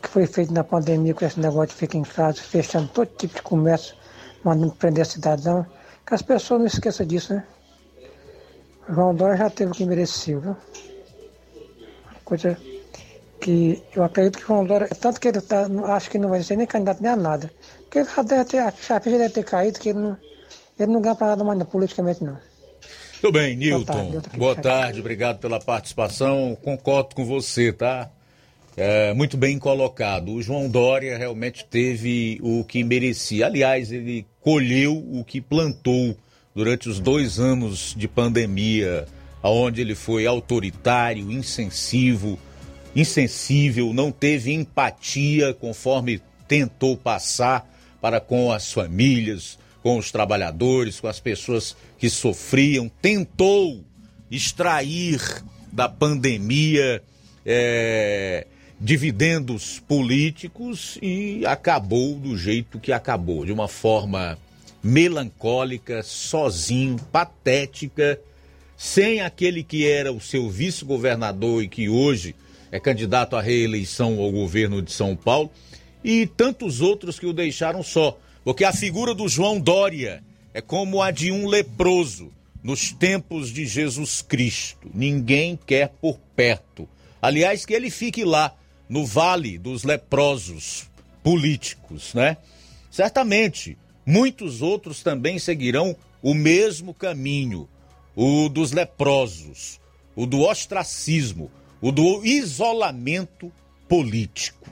que 0.00 0.08
foi 0.08 0.26
feito 0.26 0.54
na 0.54 0.62
pandemia 0.62 1.12
com 1.12 1.24
esse 1.24 1.40
negócio 1.40 1.70
de 1.70 1.74
ficar 1.74 1.98
em 1.98 2.04
casa, 2.04 2.40
fechando 2.40 2.86
todo 2.88 3.08
tipo 3.16 3.34
de 3.34 3.42
comércio, 3.42 3.96
mandando 4.44 4.72
prender 4.76 5.04
cidadão. 5.06 5.66
Que 6.06 6.14
as 6.14 6.22
pessoas 6.22 6.60
não 6.60 6.66
esqueçam 6.68 7.04
disso, 7.04 7.34
né? 7.34 7.44
João 8.88 9.14
Dória 9.14 9.36
já 9.36 9.50
teve 9.50 9.70
o 9.70 9.74
que 9.74 9.84
mereceu, 9.84 10.40
viu? 10.40 10.56
Coisa 12.24 12.58
que 13.40 13.82
eu 13.94 14.02
acredito 14.02 14.38
que 14.38 14.44
o 14.44 14.46
João 14.48 14.64
Dória, 14.64 14.88
tanto 14.88 15.20
que 15.20 15.28
ele 15.28 15.40
tá, 15.40 15.66
acho 15.94 16.10
que 16.10 16.18
não 16.18 16.28
vai 16.28 16.42
ser 16.42 16.56
nem 16.56 16.66
candidato 16.66 17.02
nem 17.02 17.12
a 17.12 17.16
nada. 17.16 17.50
Porque 17.82 17.98
ele 17.98 18.08
já 18.14 18.22
deve 18.22 18.44
ter, 18.44 18.58
a 18.58 18.72
ficha 18.72 19.00
deve 19.00 19.30
ter 19.30 19.44
caído, 19.44 19.78
que 19.78 19.90
ele 19.90 19.98
não, 19.98 20.16
ele 20.78 20.92
não 20.92 21.00
ganha 21.00 21.14
para 21.14 21.28
nada 21.28 21.44
mais 21.44 21.62
politicamente, 21.64 22.24
não. 22.24 22.38
Tudo 23.20 23.32
bem, 23.32 23.56
Nilton. 23.56 23.92
Boa 23.92 24.12
tarde. 24.12 24.38
Boa 24.38 24.56
tarde, 24.56 25.00
obrigado 25.00 25.38
pela 25.38 25.58
participação. 25.58 26.56
Concordo 26.62 27.14
com 27.14 27.24
você, 27.24 27.72
tá? 27.72 28.10
É, 28.76 29.12
muito 29.12 29.36
bem 29.36 29.58
colocado. 29.58 30.32
O 30.32 30.40
João 30.40 30.68
Dória 30.68 31.18
realmente 31.18 31.64
teve 31.64 32.38
o 32.42 32.62
que 32.62 32.84
merecia. 32.84 33.46
Aliás, 33.46 33.90
ele 33.90 34.24
colheu 34.40 34.96
o 34.96 35.24
que 35.24 35.40
plantou 35.40 36.16
durante 36.58 36.88
os 36.88 36.98
dois 36.98 37.38
anos 37.38 37.94
de 37.96 38.08
pandemia, 38.08 39.06
onde 39.40 39.80
ele 39.80 39.94
foi 39.94 40.26
autoritário, 40.26 41.30
insensível, 41.30 42.36
insensível, 42.96 43.94
não 43.94 44.10
teve 44.10 44.52
empatia 44.52 45.54
conforme 45.54 46.20
tentou 46.48 46.96
passar 46.96 47.64
para 48.00 48.18
com 48.20 48.50
as 48.50 48.72
famílias, 48.72 49.56
com 49.84 49.98
os 49.98 50.10
trabalhadores, 50.10 50.98
com 50.98 51.06
as 51.06 51.20
pessoas 51.20 51.76
que 51.96 52.10
sofriam, 52.10 52.90
tentou 53.00 53.84
extrair 54.28 55.20
da 55.70 55.88
pandemia 55.88 57.00
é, 57.46 58.48
dividendos 58.80 59.78
políticos 59.86 60.98
e 61.00 61.46
acabou 61.46 62.16
do 62.16 62.36
jeito 62.36 62.80
que 62.80 62.90
acabou, 62.90 63.46
de 63.46 63.52
uma 63.52 63.68
forma 63.68 64.36
melancólica, 64.82 66.02
sozinho, 66.02 66.96
patética, 67.12 68.20
sem 68.76 69.20
aquele 69.20 69.62
que 69.62 69.86
era 69.86 70.12
o 70.12 70.20
seu 70.20 70.48
vice-governador 70.48 71.62
e 71.62 71.68
que 71.68 71.88
hoje 71.88 72.34
é 72.70 72.78
candidato 72.78 73.34
à 73.34 73.40
reeleição 73.40 74.20
ao 74.20 74.30
governo 74.30 74.80
de 74.80 74.92
São 74.92 75.16
Paulo, 75.16 75.50
e 76.04 76.26
tantos 76.26 76.80
outros 76.80 77.18
que 77.18 77.26
o 77.26 77.32
deixaram 77.32 77.82
só. 77.82 78.18
Porque 78.44 78.64
a 78.64 78.72
figura 78.72 79.14
do 79.14 79.28
João 79.28 79.58
Dória 79.58 80.22
é 80.54 80.60
como 80.60 81.02
a 81.02 81.10
de 81.10 81.32
um 81.32 81.46
leproso 81.46 82.32
nos 82.62 82.92
tempos 82.92 83.52
de 83.52 83.66
Jesus 83.66 84.22
Cristo. 84.22 84.90
Ninguém 84.94 85.58
quer 85.66 85.88
por 86.00 86.18
perto. 86.36 86.88
Aliás, 87.20 87.66
que 87.66 87.74
ele 87.74 87.90
fique 87.90 88.24
lá, 88.24 88.54
no 88.88 89.04
vale 89.04 89.58
dos 89.58 89.84
leprosos 89.84 90.88
políticos, 91.22 92.14
né? 92.14 92.36
Certamente, 92.90 93.76
muitos 94.08 94.62
outros 94.62 95.02
também 95.02 95.38
seguirão 95.38 95.94
o 96.22 96.32
mesmo 96.32 96.94
caminho, 96.94 97.68
o 98.16 98.48
dos 98.48 98.72
leprosos, 98.72 99.78
o 100.16 100.24
do 100.24 100.40
ostracismo, 100.40 101.50
o 101.78 101.92
do 101.92 102.24
isolamento 102.24 103.52
político. 103.86 104.70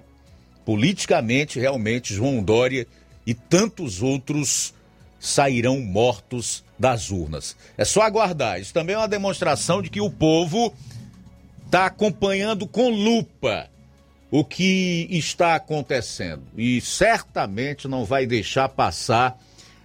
Politicamente, 0.64 1.60
realmente, 1.60 2.14
João 2.14 2.42
Dória 2.42 2.86
e 3.26 3.34
tantos 3.34 4.00
outros 4.00 4.72
sairão 5.20 5.80
mortos 5.80 6.64
das 6.78 7.10
urnas. 7.10 7.54
É 7.76 7.84
só 7.84 8.00
aguardar. 8.00 8.58
Isso 8.58 8.72
também 8.72 8.94
é 8.94 8.98
uma 8.98 9.06
demonstração 9.06 9.82
de 9.82 9.90
que 9.90 10.00
o 10.00 10.08
povo 10.08 10.72
está 11.66 11.84
acompanhando 11.84 12.66
com 12.66 12.88
lupa 12.88 13.68
o 14.30 14.44
que 14.44 15.06
está 15.10 15.54
acontecendo 15.54 16.42
e 16.56 16.80
certamente 16.80 17.86
não 17.86 18.04
vai 18.04 18.26
deixar 18.26 18.68
passar 18.68 19.38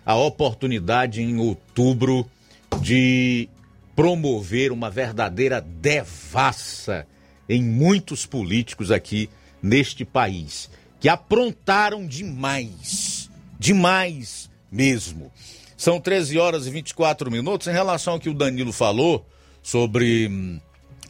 a 0.06 0.16
oportunidade 0.16 1.22
em 1.22 1.38
outubro 1.38 2.30
de 2.82 3.48
promover 3.96 4.72
uma 4.72 4.90
verdadeira 4.90 5.62
devassa 5.62 7.06
em 7.48 7.62
muitos 7.62 8.26
políticos 8.26 8.92
aqui 8.92 9.30
neste 9.62 10.04
país, 10.04 10.70
que 11.00 11.10
aprontaram 11.10 12.08
demais, 12.08 13.30
demais 13.60 14.50
mesmo. 14.72 15.32
São 15.78 16.00
13 16.00 16.38
horas 16.38 16.68
e 16.68 16.72
24 16.72 17.30
minutos. 17.30 17.68
Em 17.68 17.72
relação 17.72 18.14
ao 18.14 18.20
que 18.20 18.30
o 18.30 18.34
Danilo 18.34 18.72
falou 18.72 19.26
sobre 19.62 20.28
hum, 20.28 20.60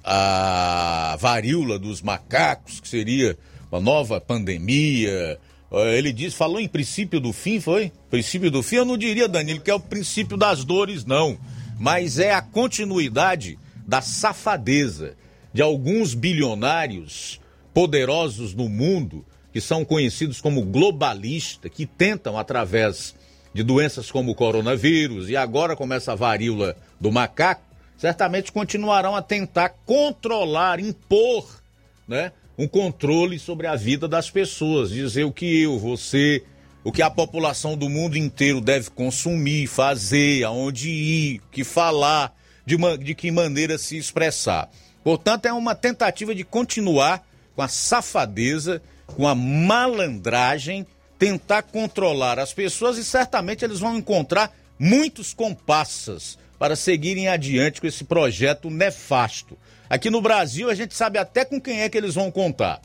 a 0.03 1.15
varíola 1.19 1.77
dos 1.77 2.01
macacos, 2.01 2.79
que 2.79 2.87
seria 2.87 3.37
uma 3.71 3.79
nova 3.79 4.19
pandemia. 4.19 5.39
Ele 5.71 6.11
disse, 6.11 6.35
falou 6.35 6.59
em 6.59 6.67
princípio 6.67 7.19
do 7.19 7.31
fim, 7.31 7.59
foi? 7.59 7.91
Princípio 8.09 8.51
do 8.51 8.61
fim, 8.61 8.77
eu 8.77 8.85
não 8.85 8.97
diria, 8.97 9.27
Danilo, 9.27 9.61
que 9.61 9.71
é 9.71 9.73
o 9.73 9.79
princípio 9.79 10.35
das 10.35 10.65
dores, 10.65 11.05
não. 11.05 11.37
Mas 11.79 12.19
é 12.19 12.33
a 12.33 12.41
continuidade 12.41 13.57
da 13.87 14.01
safadeza 14.01 15.15
de 15.53 15.61
alguns 15.61 16.13
bilionários 16.13 17.39
poderosos 17.73 18.53
no 18.53 18.67
mundo, 18.69 19.25
que 19.51 19.61
são 19.61 19.83
conhecidos 19.83 20.41
como 20.41 20.63
globalistas, 20.63 21.71
que 21.73 21.85
tentam, 21.85 22.37
através 22.37 23.15
de 23.53 23.63
doenças 23.63 24.11
como 24.11 24.31
o 24.31 24.35
coronavírus 24.35 25.29
e 25.29 25.35
agora 25.35 25.75
com 25.75 25.91
essa 25.93 26.15
varíola 26.15 26.75
do 26.99 27.11
macaco, 27.11 27.63
certamente 28.01 28.51
continuarão 28.51 29.15
a 29.15 29.21
tentar 29.21 29.69
controlar, 29.85 30.79
impor, 30.79 31.61
né, 32.07 32.31
um 32.57 32.67
controle 32.67 33.37
sobre 33.37 33.67
a 33.67 33.75
vida 33.75 34.07
das 34.07 34.27
pessoas, 34.27 34.89
dizer 34.89 35.23
o 35.23 35.31
que 35.31 35.61
eu, 35.61 35.77
você, 35.77 36.43
o 36.83 36.91
que 36.91 37.03
a 37.03 37.11
população 37.11 37.77
do 37.77 37.87
mundo 37.87 38.17
inteiro 38.17 38.59
deve 38.59 38.89
consumir, 38.89 39.67
fazer, 39.67 40.43
aonde 40.43 40.89
ir, 40.89 41.41
que 41.51 41.63
falar, 41.63 42.35
de, 42.65 42.75
uma, 42.75 42.97
de 42.97 43.13
que 43.13 43.29
maneira 43.29 43.77
se 43.77 43.97
expressar. 43.97 44.67
Portanto, 45.03 45.45
é 45.45 45.53
uma 45.53 45.75
tentativa 45.75 46.33
de 46.33 46.43
continuar 46.43 47.23
com 47.55 47.61
a 47.61 47.67
safadeza, 47.67 48.81
com 49.05 49.27
a 49.27 49.35
malandragem, 49.35 50.87
tentar 51.19 51.61
controlar 51.61 52.39
as 52.39 52.51
pessoas 52.51 52.97
e 52.97 53.03
certamente 53.03 53.63
eles 53.63 53.79
vão 53.79 53.95
encontrar 53.95 54.51
muitos 54.79 55.35
compassas 55.35 56.40
para 56.61 56.75
seguirem 56.75 57.27
adiante 57.27 57.81
com 57.81 57.87
esse 57.87 58.03
projeto 58.03 58.69
nefasto. 58.69 59.57
Aqui 59.89 60.11
no 60.11 60.21
Brasil, 60.21 60.69
a 60.69 60.75
gente 60.75 60.93
sabe 60.93 61.17
até 61.17 61.43
com 61.43 61.59
quem 61.59 61.81
é 61.81 61.89
que 61.89 61.97
eles 61.97 62.13
vão 62.13 62.29
contar. 62.29 62.79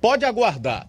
Pode 0.00 0.24
aguardar. 0.24 0.88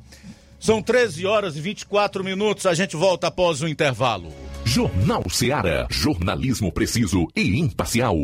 São 0.60 0.82
13 0.82 1.28
horas 1.28 1.56
e 1.56 1.62
24 1.62 2.24
minutos, 2.24 2.66
a 2.66 2.74
gente 2.74 2.96
volta 2.96 3.28
após 3.28 3.62
o 3.62 3.68
intervalo. 3.68 4.34
Jornal 4.66 5.30
Seara. 5.30 5.86
Jornalismo 5.92 6.72
preciso 6.72 7.28
e 7.36 7.60
imparcial. 7.60 8.18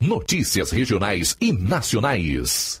Notícias 0.00 0.70
regionais 0.70 1.36
e 1.38 1.52
nacionais. 1.52 2.80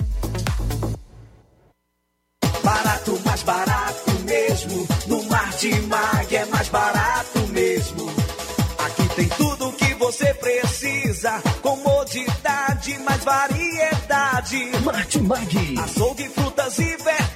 Barato, 2.63 3.19
mais 3.25 3.43
barato 3.43 4.11
mesmo. 4.23 4.87
No 5.07 5.23
Martimag 5.23 6.35
é 6.35 6.45
mais 6.45 6.69
barato 6.69 7.39
mesmo. 7.49 8.11
Aqui 8.77 9.15
tem 9.15 9.27
tudo 9.29 9.69
o 9.69 9.73
que 9.73 9.93
você 9.95 10.33
precisa. 10.35 11.41
Comodidade, 11.61 12.99
mais 12.99 13.23
variedade. 13.23 14.71
Martimag. 14.83 15.79
Açougue, 15.79 16.29
frutas 16.29 16.77
e 16.79 16.97
verduras. 16.97 17.30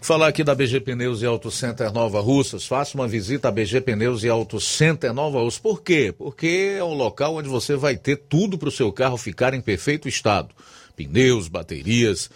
Falar 0.00 0.28
aqui 0.28 0.44
da 0.44 0.54
BG 0.54 0.78
Pneus 0.80 1.22
e 1.22 1.26
Auto 1.26 1.50
Center 1.50 1.92
Nova 1.92 2.20
Russas. 2.20 2.64
Faça 2.64 2.96
uma 2.96 3.08
visita 3.08 3.48
à 3.48 3.50
BG 3.50 3.80
Pneus 3.80 4.22
e 4.22 4.28
Auto 4.28 4.60
Center 4.60 5.12
Nova 5.12 5.40
Russas. 5.40 5.58
Por 5.58 5.82
quê? 5.82 6.14
Porque 6.16 6.76
é 6.78 6.84
um 6.84 6.94
local 6.94 7.34
onde 7.34 7.48
você 7.48 7.74
vai 7.74 7.96
ter 7.96 8.16
tudo 8.16 8.56
para 8.56 8.68
o 8.68 8.72
seu 8.72 8.92
carro 8.92 9.16
ficar 9.16 9.54
em 9.54 9.60
perfeito 9.60 10.08
estado: 10.08 10.54
pneus, 10.94 11.48
baterias, 11.48 12.30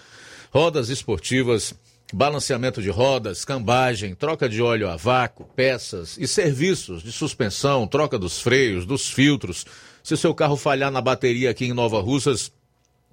rodas 0.51 0.89
esportivas, 0.89 1.73
balanceamento 2.13 2.83
de 2.83 2.91
rodas, 2.91 3.45
cambagem, 3.45 4.17
troca 4.17 4.49
de 4.49 4.61
óleo 4.61 4.89
a 4.89 4.97
vácuo, 4.97 5.49
peças 5.55 6.17
e 6.19 6.27
serviços 6.27 7.01
de 7.01 7.13
suspensão, 7.13 7.87
troca 7.87 8.19
dos 8.19 8.41
freios, 8.41 8.85
dos 8.85 9.09
filtros. 9.09 9.65
Se 10.03 10.15
o 10.15 10.17
seu 10.17 10.35
carro 10.35 10.57
falhar 10.57 10.91
na 10.91 11.01
bateria 11.01 11.51
aqui 11.51 11.67
em 11.67 11.73
Nova 11.73 12.01
Russas, 12.01 12.51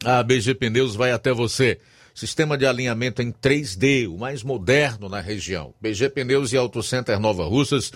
a 0.03 0.23
BG 0.23 0.55
Pneus 0.55 0.95
vai 0.95 1.11
até 1.11 1.31
você. 1.31 1.79
Sistema 2.13 2.57
de 2.57 2.65
alinhamento 2.65 3.21
em 3.21 3.31
3D, 3.31 4.07
o 4.07 4.17
mais 4.17 4.43
moderno 4.43 5.09
na 5.09 5.19
região. 5.19 5.73
BG 5.81 6.09
Pneus 6.09 6.53
e 6.53 6.57
Auto 6.57 6.83
Center 6.83 7.19
Nova 7.19 7.43
Russas 7.45 7.91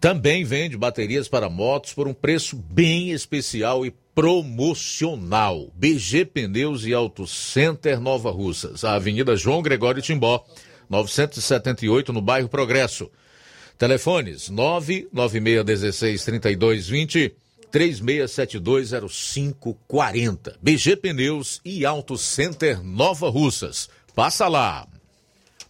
também 0.00 0.44
vende 0.44 0.76
baterias 0.76 1.28
para 1.28 1.48
motos 1.48 1.92
por 1.92 2.08
um 2.08 2.14
preço 2.14 2.56
bem 2.56 3.10
especial 3.10 3.84
e 3.84 3.94
promocional. 4.14 5.70
BG 5.74 6.24
Pneus 6.24 6.86
e 6.86 6.94
Auto 6.94 7.26
Center 7.26 8.00
Nova 8.00 8.30
Russas, 8.30 8.84
a 8.84 8.94
Avenida 8.94 9.36
João 9.36 9.60
Gregório 9.60 10.00
Timbó, 10.00 10.42
978, 10.88 12.12
no 12.12 12.22
bairro 12.22 12.48
Progresso. 12.48 13.10
Telefones 13.76 14.48
99616 14.48 16.24
3220 16.24 17.36
36720540. 17.72 20.56
BG 20.60 20.96
Pneus 20.96 21.60
e 21.64 21.86
Auto 21.86 22.16
Center 22.16 22.82
Nova 22.82 23.28
Russas. 23.28 23.88
Passa 24.14 24.48
lá. 24.48 24.88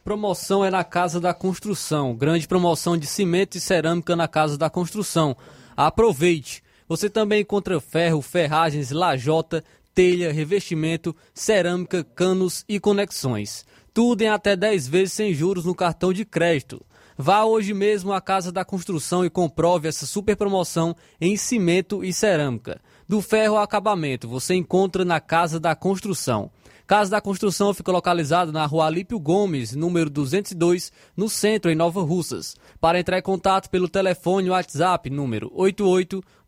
Promoção 0.05 0.65
é 0.65 0.71
na 0.71 0.85
Casa 0.85 1.21
da 1.21 1.35
Construção. 1.35 2.15
Grande 2.15 2.47
promoção 2.47 2.97
de 2.97 3.07
cimento 3.07 3.57
e 3.57 3.61
cerâmica 3.61 4.15
na 4.15 4.29
Casa 4.29 4.57
da 4.57 4.71
Construção. 4.71 5.37
Aproveite! 5.77 6.63
Você 6.89 7.11
também 7.11 7.41
encontra 7.41 7.81
ferro, 7.81 8.23
ferragens, 8.23 8.93
lajota, 8.93 9.65
telha, 9.93 10.33
revestimento, 10.33 11.17
cerâmica, 11.35 12.05
canos 12.05 12.65
e 12.69 12.79
conexões. 12.79 13.67
Tudo 13.93 14.23
em 14.23 14.29
até 14.29 14.55
10 14.55 14.87
vezes 14.87 15.15
sem 15.15 15.35
juros 15.35 15.65
no 15.65 15.75
cartão 15.75 16.13
de 16.13 16.25
crédito. 16.25 16.81
Vá 17.19 17.45
hoje 17.45 17.73
mesmo 17.73 18.13
à 18.13 18.21
Casa 18.21 18.53
da 18.53 18.63
Construção 18.63 19.25
e 19.25 19.31
comprove 19.31 19.89
essa 19.89 20.05
super 20.05 20.37
promoção 20.37 20.95
em 21.19 21.35
cimento 21.37 22.05
e 22.05 22.13
cerâmica. 22.13 22.79
Do 23.09 23.23
ferro 23.23 23.57
ao 23.57 23.63
acabamento, 23.63 24.29
você 24.29 24.55
encontra 24.55 25.03
na 25.03 25.19
Casa 25.19 25.59
da 25.59 25.75
Construção. 25.75 26.51
Casa 26.87 27.11
da 27.11 27.21
Construção 27.21 27.73
fica 27.73 27.91
localizada 27.91 28.53
na 28.53 28.67
rua 28.67 28.87
Alípio 28.87 29.19
Gomes, 29.19 29.75
número 29.75 30.11
202, 30.11 30.93
no 31.17 31.29
centro, 31.29 31.71
em 31.71 31.75
Nova 31.75 32.03
Russas. 32.03 32.55
Para 32.79 33.01
entrar 33.01 33.19
em 33.19 33.23
contato 33.23 33.71
pelo 33.71 33.89
telefone 33.89 34.51
WhatsApp, 34.51 35.09
número 35.09 35.51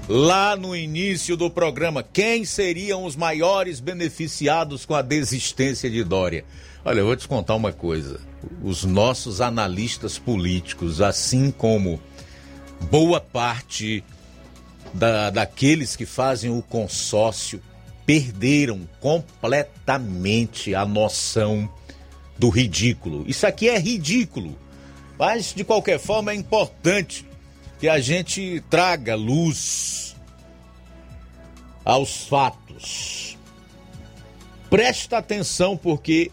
lá 0.08 0.56
no 0.56 0.74
início 0.74 1.36
do 1.36 1.48
programa, 1.48 2.02
quem 2.02 2.44
seriam 2.44 3.04
os 3.04 3.16
maiores 3.16 3.80
beneficiados 3.80 4.84
com 4.84 4.94
a 4.94 5.02
desistência 5.02 5.88
de 5.88 6.02
Dória? 6.02 6.44
Olha, 6.84 7.00
eu 7.00 7.06
vou 7.06 7.16
te 7.16 7.28
contar 7.28 7.54
uma 7.54 7.72
coisa. 7.72 8.20
Os 8.62 8.84
nossos 8.84 9.40
analistas 9.40 10.18
políticos, 10.18 11.00
assim 11.00 11.50
como 11.50 12.00
boa 12.90 13.20
parte 13.20 14.02
da, 14.94 15.28
daqueles 15.30 15.94
que 15.94 16.06
fazem 16.06 16.50
o 16.50 16.62
consórcio, 16.62 17.62
perderam 18.06 18.88
completamente 18.98 20.74
a 20.74 20.86
noção 20.86 21.68
do 22.38 22.48
ridículo. 22.48 23.24
Isso 23.28 23.46
aqui 23.46 23.68
é 23.68 23.78
ridículo. 23.78 24.58
Mas, 25.18 25.52
de 25.54 25.62
qualquer 25.64 25.98
forma, 25.98 26.32
é 26.32 26.34
importante 26.34 27.26
que 27.78 27.88
a 27.88 28.00
gente 28.00 28.64
traga 28.70 29.14
luz 29.14 30.16
aos 31.84 32.24
fatos. 32.24 33.36
Presta 34.70 35.18
atenção, 35.18 35.76
porque 35.76 36.30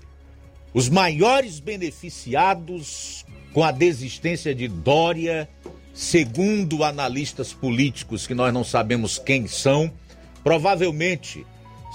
os 0.77 0.89
maiores 0.89 1.59
beneficiados 1.59 3.25
com 3.51 3.63
a 3.63 3.71
desistência 3.71 4.53
de 4.53 4.67
Dória, 4.67 5.49
segundo 5.91 6.83
analistas 6.83 7.51
políticos 7.51 8.27
que 8.27 8.35
nós 8.35 8.53
não 8.53 8.63
sabemos 8.63 9.17
quem 9.17 9.47
são, 9.47 9.91
provavelmente 10.43 11.43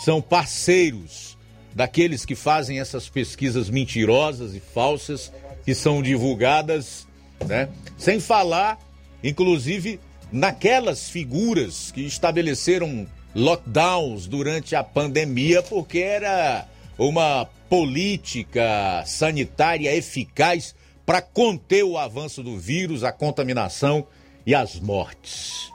são 0.02 0.20
parceiros 0.20 1.38
daqueles 1.72 2.24
que 2.24 2.34
fazem 2.34 2.80
essas 2.80 3.08
pesquisas 3.08 3.70
mentirosas 3.70 4.52
e 4.52 4.58
falsas 4.58 5.30
que 5.64 5.76
são 5.76 6.02
divulgadas, 6.02 7.06
né? 7.46 7.68
Sem 7.96 8.18
falar, 8.18 8.80
inclusive, 9.22 10.00
naquelas 10.32 11.08
figuras 11.08 11.92
que 11.92 12.00
estabeleceram 12.00 13.06
lockdowns 13.32 14.26
durante 14.26 14.74
a 14.74 14.82
pandemia 14.82 15.62
porque 15.62 16.00
era 16.00 16.66
uma 16.98 17.48
política 17.72 19.02
sanitária 19.06 19.96
eficaz 19.96 20.74
para 21.06 21.22
conter 21.22 21.82
o 21.82 21.96
avanço 21.96 22.42
do 22.42 22.58
vírus, 22.58 23.02
a 23.02 23.10
contaminação 23.10 24.06
e 24.44 24.54
as 24.54 24.78
mortes. 24.78 25.72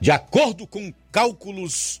De 0.00 0.10
acordo 0.10 0.66
com 0.66 0.90
cálculos 1.12 2.00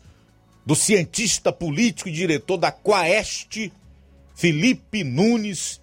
do 0.64 0.74
cientista 0.74 1.52
político 1.52 2.08
e 2.08 2.12
diretor 2.12 2.56
da 2.56 2.72
Quaest, 2.72 3.70
Felipe 4.34 5.04
Nunes, 5.04 5.78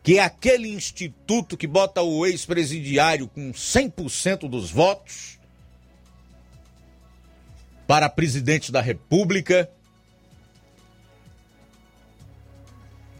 que 0.00 0.16
é 0.16 0.22
aquele 0.22 0.68
instituto 0.68 1.56
que 1.56 1.66
bota 1.66 2.02
o 2.02 2.24
ex-presidiário 2.24 3.26
com 3.26 3.50
100% 3.50 4.48
dos 4.48 4.70
votos 4.70 5.40
para 7.84 8.08
presidente 8.08 8.70
da 8.70 8.80
República, 8.80 9.68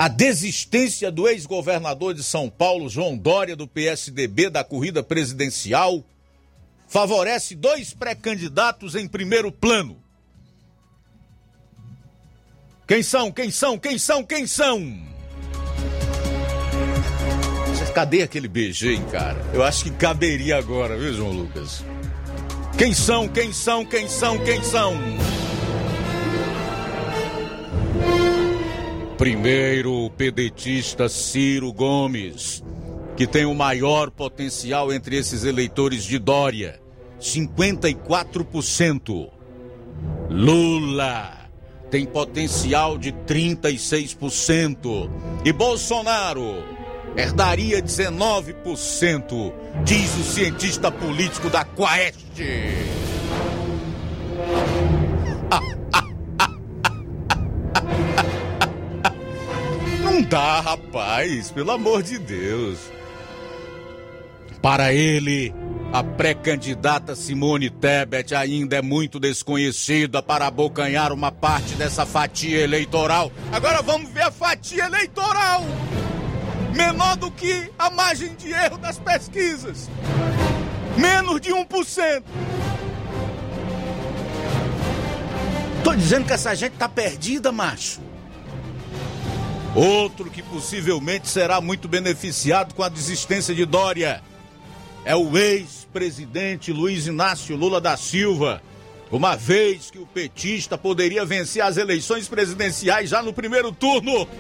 a 0.01 0.09
desistência 0.09 1.13
do 1.13 1.29
ex-governador 1.29 2.15
de 2.15 2.23
São 2.23 2.49
Paulo, 2.49 2.89
João 2.89 3.19
Dória, 3.19 3.55
do 3.55 3.69
PSDB, 3.69 4.49
da 4.49 4.65
corrida 4.65 5.03
presidencial, 5.03 6.03
favorece 6.89 7.55
dois 7.55 7.93
pré-candidatos 7.93 8.95
em 8.95 9.07
primeiro 9.07 9.53
plano. 9.53 10.03
Quem 12.89 13.03
são? 13.03 13.31
Quem 13.31 13.51
são? 13.51 13.79
Quem 13.79 13.99
são? 13.99 14.25
Quem 14.25 14.47
são? 14.47 15.03
Cadê 17.95 18.23
aquele 18.23 18.49
beijinho, 18.49 19.07
cara? 19.09 19.45
Eu 19.53 19.63
acho 19.63 19.85
que 19.85 19.91
caberia 19.91 20.57
agora, 20.57 20.97
viu, 20.97 21.13
João 21.13 21.33
Lucas? 21.33 21.85
Quem 22.79 22.95
são? 22.95 23.29
Quem 23.29 23.53
são? 23.53 23.85
Quem 23.85 24.09
são? 24.09 24.39
Quem 24.43 24.65
são? 24.65 24.95
Primeiro, 29.21 30.07
o 30.07 30.09
pedetista 30.09 31.07
Ciro 31.07 31.71
Gomes, 31.75 32.65
que 33.19 33.27
tem 33.27 33.45
o 33.45 33.55
maior 33.55 34.11
potencial 34.11 34.91
entre 34.91 35.15
esses 35.15 35.45
eleitores 35.45 36.05
de 36.05 36.19
Dória, 36.19 36.81
54%. 37.21 39.29
Lula 40.31 41.51
tem 41.91 42.07
potencial 42.07 42.97
de 42.97 43.13
36%. 43.13 45.11
E 45.45 45.53
Bolsonaro 45.53 46.65
herdaria 47.15 47.83
19%, 47.83 49.53
diz 49.85 50.17
o 50.17 50.25
cientista 50.25 50.91
político 50.91 51.51
da 51.51 51.63
Quaest. 51.63 52.41
Não 55.51 55.80
dá, 60.31 60.61
rapaz, 60.61 61.51
pelo 61.51 61.73
amor 61.73 62.05
de 62.05 62.17
Deus. 62.17 62.79
Para 64.63 64.93
ele, 64.93 65.53
a 65.93 66.05
pré-candidata 66.05 67.17
Simone 67.17 67.69
Tebet 67.69 68.33
ainda 68.33 68.77
é 68.77 68.83
muito 68.83 69.19
desconhecida 69.19 70.23
para 70.23 70.47
abocanhar 70.47 71.13
uma 71.13 71.33
parte 71.33 71.75
dessa 71.75 72.07
fatia 72.07 72.61
eleitoral. 72.61 73.33
Agora 73.51 73.83
vamos 73.83 74.09
ver 74.11 74.23
a 74.23 74.31
fatia 74.31 74.85
eleitoral! 74.85 75.65
Menor 76.77 77.17
do 77.17 77.29
que 77.33 77.69
a 77.77 77.91
margem 77.91 78.33
de 78.37 78.53
erro 78.53 78.79
das 78.79 79.01
pesquisas. 79.01 79.91
Menos 80.97 81.41
de 81.41 81.51
1%. 81.51 82.23
Tô 85.83 85.93
dizendo 85.97 86.27
que 86.27 86.33
essa 86.33 86.55
gente 86.55 86.75
tá 86.75 86.89
perdida, 86.89 87.51
macho. 87.51 88.10
Outro 89.75 90.31
que 90.31 90.43
possivelmente 90.43 91.29
será 91.29 91.61
muito 91.61 91.87
beneficiado 91.87 92.75
com 92.75 92.83
a 92.83 92.89
desistência 92.89 93.55
de 93.55 93.65
Dória 93.65 94.21
é 95.05 95.15
o 95.15 95.39
ex-presidente 95.39 96.73
Luiz 96.73 97.07
Inácio 97.07 97.57
Lula 97.57 97.81
da 97.81 97.97
Silva. 97.97 98.61
Uma 99.13 99.37
vez 99.37 99.91
que 99.91 99.99
o 99.99 100.07
petista 100.07 100.77
poderia 100.77 101.25
vencer 101.25 101.63
as 101.63 101.77
eleições 101.77 102.29
presidenciais 102.29 103.11
já 103.11 103.23
no 103.23 103.33
primeiro 103.33 103.71
turno. 103.73 104.29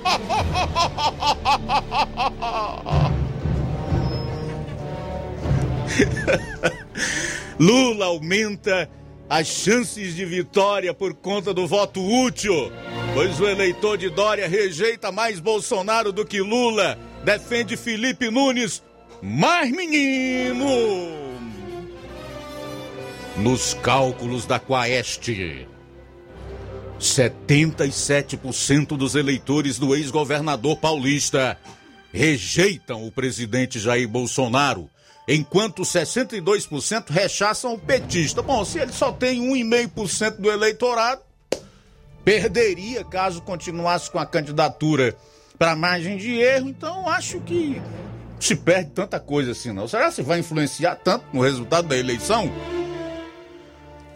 Lula 7.59 8.07
aumenta 8.07 8.89
as 9.31 9.47
chances 9.47 10.17
de 10.17 10.25
vitória 10.25 10.93
por 10.93 11.15
conta 11.15 11.55
do 11.55 11.65
voto 11.65 12.05
útil, 12.05 12.73
pois 13.15 13.39
o 13.39 13.47
eleitor 13.47 13.97
de 13.97 14.11
Dória 14.11 14.49
rejeita 14.49 15.13
mais 15.13 15.39
Bolsonaro 15.39 16.13
do 16.13 16.27
que 16.27 16.41
Lula, 16.41 16.99
defende 17.25 17.77
Felipe 17.77 18.29
Nunes, 18.29 18.83
mais 19.23 19.71
menino. 19.71 20.67
Nos 23.37 23.73
cálculos 23.75 24.47
da 24.47 24.59
Quaest, 24.59 25.29
77% 26.99 28.97
dos 28.97 29.15
eleitores 29.15 29.79
do 29.79 29.95
ex-governador 29.95 30.77
paulista 30.77 31.57
rejeitam 32.13 33.07
o 33.07 33.13
presidente 33.13 33.79
Jair 33.79 34.09
Bolsonaro 34.09 34.91
enquanto 35.33 35.83
62% 35.83 37.09
rechaçam 37.09 37.75
o 37.75 37.79
petista. 37.79 38.43
Bom, 38.43 38.65
se 38.65 38.81
ele 38.81 38.93
só 38.93 39.13
tem 39.13 39.41
1,5% 39.41 40.39
do 40.39 40.51
eleitorado, 40.51 41.23
perderia 42.25 43.05
caso 43.05 43.41
continuasse 43.41 44.11
com 44.11 44.19
a 44.19 44.27
candidatura 44.27 45.17
para 45.57 45.77
margem 45.77 46.17
de 46.17 46.33
erro, 46.33 46.69
então 46.69 47.09
acho 47.09 47.41
que 47.43 47.81
se 48.41 48.57
perde 48.57 48.91
tanta 48.91 49.21
coisa 49.21 49.53
assim 49.53 49.73
não. 49.73 49.87
Será 49.87 50.11
que 50.11 50.21
vai 50.21 50.41
influenciar 50.41 50.97
tanto 50.97 51.25
no 51.33 51.43
resultado 51.43 51.87
da 51.87 51.97
eleição? 51.97 52.51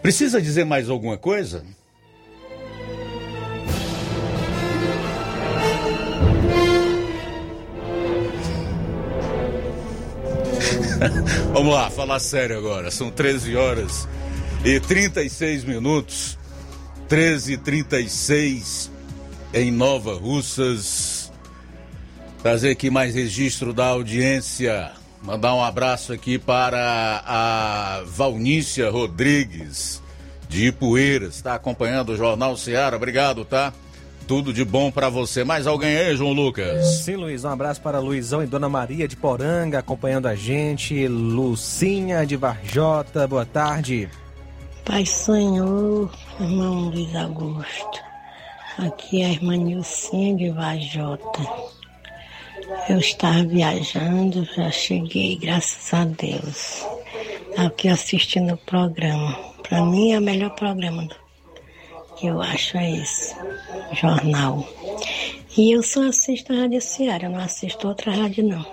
Precisa 0.02 0.42
dizer 0.42 0.64
mais 0.64 0.90
alguma 0.90 1.16
coisa? 1.16 1.64
Vamos 11.52 11.74
lá, 11.74 11.90
falar 11.90 12.18
sério 12.18 12.56
agora. 12.56 12.90
São 12.90 13.10
13 13.10 13.56
horas 13.56 14.08
e 14.64 14.80
36 14.80 15.64
minutos. 15.64 16.38
13 17.08 17.52
e 17.52 17.56
36 17.58 18.90
em 19.52 19.70
Nova 19.70 20.14
Russas. 20.14 21.30
Trazer 22.42 22.70
aqui 22.70 22.90
mais 22.90 23.14
registro 23.14 23.72
da 23.72 23.86
audiência. 23.86 24.92
Mandar 25.22 25.54
um 25.54 25.62
abraço 25.62 26.12
aqui 26.12 26.38
para 26.38 27.22
a 27.26 28.02
Valnícia 28.06 28.90
Rodrigues, 28.90 30.02
de 30.48 30.66
Ipueiras. 30.66 31.36
Está 31.36 31.54
acompanhando 31.54 32.10
o 32.12 32.16
Jornal 32.16 32.56
Seara. 32.56 32.96
Obrigado, 32.96 33.44
tá? 33.44 33.72
Tudo 34.26 34.52
de 34.52 34.64
bom 34.64 34.90
para 34.90 35.08
você. 35.08 35.44
Mais 35.44 35.66
alguém 35.66 35.96
aí, 35.96 36.16
João 36.16 36.32
Lucas? 36.32 37.02
Sim, 37.04 37.16
Luiz. 37.16 37.44
Um 37.44 37.50
abraço 37.50 37.80
para 37.80 37.98
Luizão 37.98 38.42
e 38.42 38.46
Dona 38.46 38.68
Maria 38.68 39.06
de 39.06 39.16
Poranga 39.16 39.78
acompanhando 39.78 40.26
a 40.26 40.34
gente. 40.34 41.06
Lucinha 41.06 42.26
de 42.26 42.36
Varjota, 42.36 43.26
boa 43.26 43.44
tarde. 43.44 44.08
Pai 44.84 45.04
Senhor, 45.04 46.10
irmão 46.40 46.90
Luiz 46.90 47.14
Augusto. 47.14 48.02
Aqui 48.78 49.22
é 49.22 49.26
a 49.26 49.30
irmã 49.30 49.56
Nilcinha 49.56 50.36
de 50.36 50.50
Varjota. 50.50 51.40
Eu 52.88 52.98
estava 52.98 53.44
viajando, 53.44 54.44
já 54.56 54.70
cheguei, 54.70 55.36
graças 55.36 55.92
a 55.92 56.04
Deus. 56.04 56.84
Aqui 57.56 57.88
assistindo 57.88 58.54
o 58.54 58.58
programa. 58.58 59.38
Para 59.68 59.84
mim 59.84 60.12
é 60.12 60.18
o 60.18 60.22
melhor 60.22 60.50
programa 60.50 61.06
que 61.06 61.23
eu 62.26 62.40
acho 62.40 62.76
é 62.76 62.98
esse, 62.98 63.34
jornal. 63.92 64.66
E 65.56 65.72
eu 65.72 65.82
só 65.82 66.08
assisto 66.08 66.52
a 66.52 66.56
Rádio 66.56 66.80
Ceará, 66.80 67.26
eu 67.26 67.30
não 67.30 67.40
assisto 67.40 67.86
outra 67.86 68.12
rádio 68.12 68.44
não. 68.44 68.64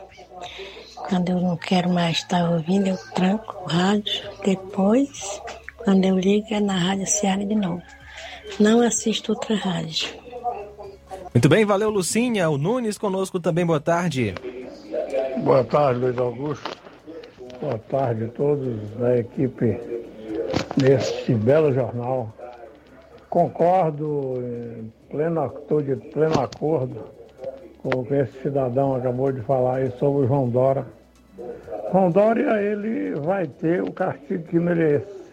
Quando 1.09 1.29
eu 1.29 1.39
não 1.39 1.57
quero 1.57 1.89
mais 1.89 2.17
estar 2.17 2.49
ouvindo, 2.49 2.87
eu 2.87 2.97
tranco 3.13 3.63
o 3.63 3.67
rádio. 3.67 4.23
Depois, 4.45 5.41
quando 5.77 6.05
eu 6.05 6.17
ligo, 6.17 6.47
é 6.51 6.59
na 6.59 6.77
Rádio 6.77 7.07
Ceará 7.07 7.43
de 7.43 7.55
novo. 7.55 7.81
Não 8.59 8.81
assisto 8.81 9.33
outra 9.33 9.55
rádio. 9.55 10.09
Muito 11.33 11.47
bem, 11.49 11.65
valeu 11.65 11.89
Lucinha. 11.89 12.49
O 12.49 12.57
Nunes 12.57 12.97
conosco 12.97 13.39
também, 13.39 13.65
boa 13.65 13.79
tarde. 13.79 14.33
Boa 15.43 15.63
tarde, 15.63 15.99
Luiz 15.99 16.17
Augusto. 16.17 16.77
Boa 17.61 17.77
tarde 17.77 18.25
a 18.25 18.27
todos 18.29 18.79
da 18.97 19.17
equipe 19.17 19.79
deste 20.77 21.33
belo 21.33 21.73
jornal. 21.73 22.33
Concordo 23.31 24.33
em 24.41 24.91
pleno, 25.09 25.45
estou 25.45 25.81
de 25.81 25.95
pleno 25.95 26.37
acordo 26.41 27.05
com 27.81 28.01
o 28.01 28.05
que 28.05 28.15
esse 28.15 28.41
cidadão 28.41 28.93
acabou 28.93 29.31
de 29.31 29.39
falar 29.39 29.77
aí 29.77 29.91
sobre 29.91 30.25
o 30.25 30.27
João 30.27 30.49
Dória. 30.49 30.85
João 31.93 32.11
Dória, 32.11 32.61
ele 32.61 33.15
vai 33.21 33.47
ter 33.47 33.81
o 33.81 33.93
castigo 33.93 34.43
que 34.43 34.59
merece. 34.59 35.31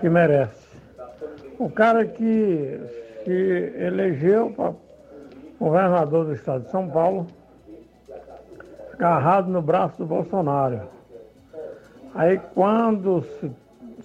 Que 0.00 0.08
merece. 0.08 0.66
O 1.56 1.70
cara 1.70 2.04
que 2.04 2.80
se 3.22 3.30
elegeu 3.78 4.50
para 4.50 4.74
governador 5.60 6.24
do 6.24 6.34
estado 6.34 6.64
de 6.64 6.70
São 6.72 6.90
Paulo, 6.90 7.28
agarrado 8.94 9.48
no 9.48 9.62
braço 9.62 9.98
do 9.98 10.06
Bolsonaro. 10.06 10.80
Aí 12.12 12.40
quando 12.56 13.22
se, 13.22 13.52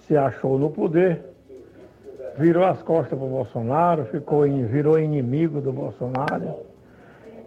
se 0.06 0.16
achou 0.16 0.60
no 0.60 0.70
poder, 0.70 1.33
virou 2.38 2.64
as 2.64 2.82
costas 2.82 3.18
para 3.18 3.28
o 3.28 3.30
Bolsonaro, 3.30 4.06
ficou, 4.06 4.44
virou 4.44 5.00
inimigo 5.00 5.62
do 5.62 5.72
Bolsonaro. 5.72 6.56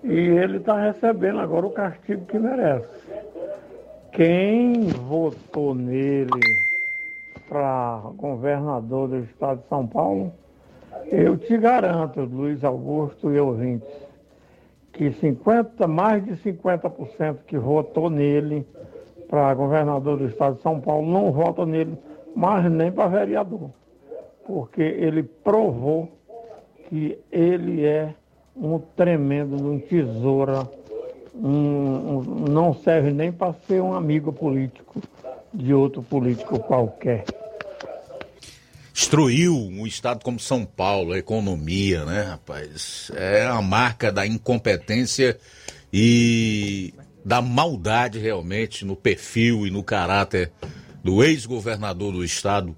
E 0.03 0.13
ele 0.13 0.59
está 0.59 0.81
recebendo 0.81 1.41
agora 1.41 1.67
o 1.67 1.71
castigo 1.71 2.25
que 2.27 2.39
merece. 2.39 2.89
Quem 4.13 4.89
votou 4.89 5.75
nele 5.75 6.29
para 7.49 8.03
governador 8.17 9.09
do 9.09 9.19
estado 9.19 9.63
de 9.63 9.69
São 9.69 9.87
Paulo, 9.87 10.33
eu 11.11 11.37
te 11.37 11.57
garanto, 11.59 12.21
Luiz 12.21 12.65
Augusto 12.65 13.33
e 13.33 13.39
ouvintes, 13.39 13.89
que 14.93 15.13
50, 15.13 15.87
mais 15.87 16.25
de 16.25 16.33
50% 16.37 17.39
que 17.47 17.59
votou 17.59 18.09
nele 18.09 18.67
para 19.29 19.53
governador 19.55 20.17
do 20.19 20.27
estado 20.27 20.57
de 20.57 20.63
São 20.63 20.81
Paulo 20.81 21.07
não 21.07 21.33
vota 21.33 21.67
nele 21.67 21.99
mais 22.35 22.71
nem 22.71 22.91
para 22.93 23.09
vereador. 23.09 23.71
Porque 24.47 24.83
ele 24.83 25.23
provou 25.23 26.09
que 26.89 27.19
ele 27.33 27.85
é 27.85 28.15
um 28.57 28.79
tremendo, 28.79 29.57
um 29.57 29.79
tesoura, 29.79 30.69
um, 31.35 31.49
um, 31.49 32.23
não 32.49 32.73
serve 32.75 33.13
nem 33.13 33.33
para 33.33 33.55
ser 33.67 33.83
um 33.83 33.93
amigo 33.93 34.33
político 34.33 35.03
de 35.53 35.75
outro 35.75 36.03
político 36.03 36.59
qualquer 36.61 37.25
destruiu 39.07 39.55
um 39.55 39.87
estado 39.87 40.25
como 40.25 40.41
São 40.41 40.65
Paulo, 40.65 41.13
a 41.13 41.19
economia, 41.19 42.05
né, 42.05 42.23
rapaz? 42.23 43.11
É 43.15 43.45
a 43.47 43.63
marca 43.63 44.11
da 44.11 44.27
incompetência 44.27 45.39
e 45.93 46.93
da 47.25 47.41
maldade 47.41 48.19
realmente 48.19 48.85
no 48.85 48.97
perfil 48.97 49.67
e 49.67 49.71
no 49.71 49.83
caráter 49.83 50.51
do 51.05 51.23
ex-governador 51.23 52.13
do 52.13 52.25
estado, 52.25 52.75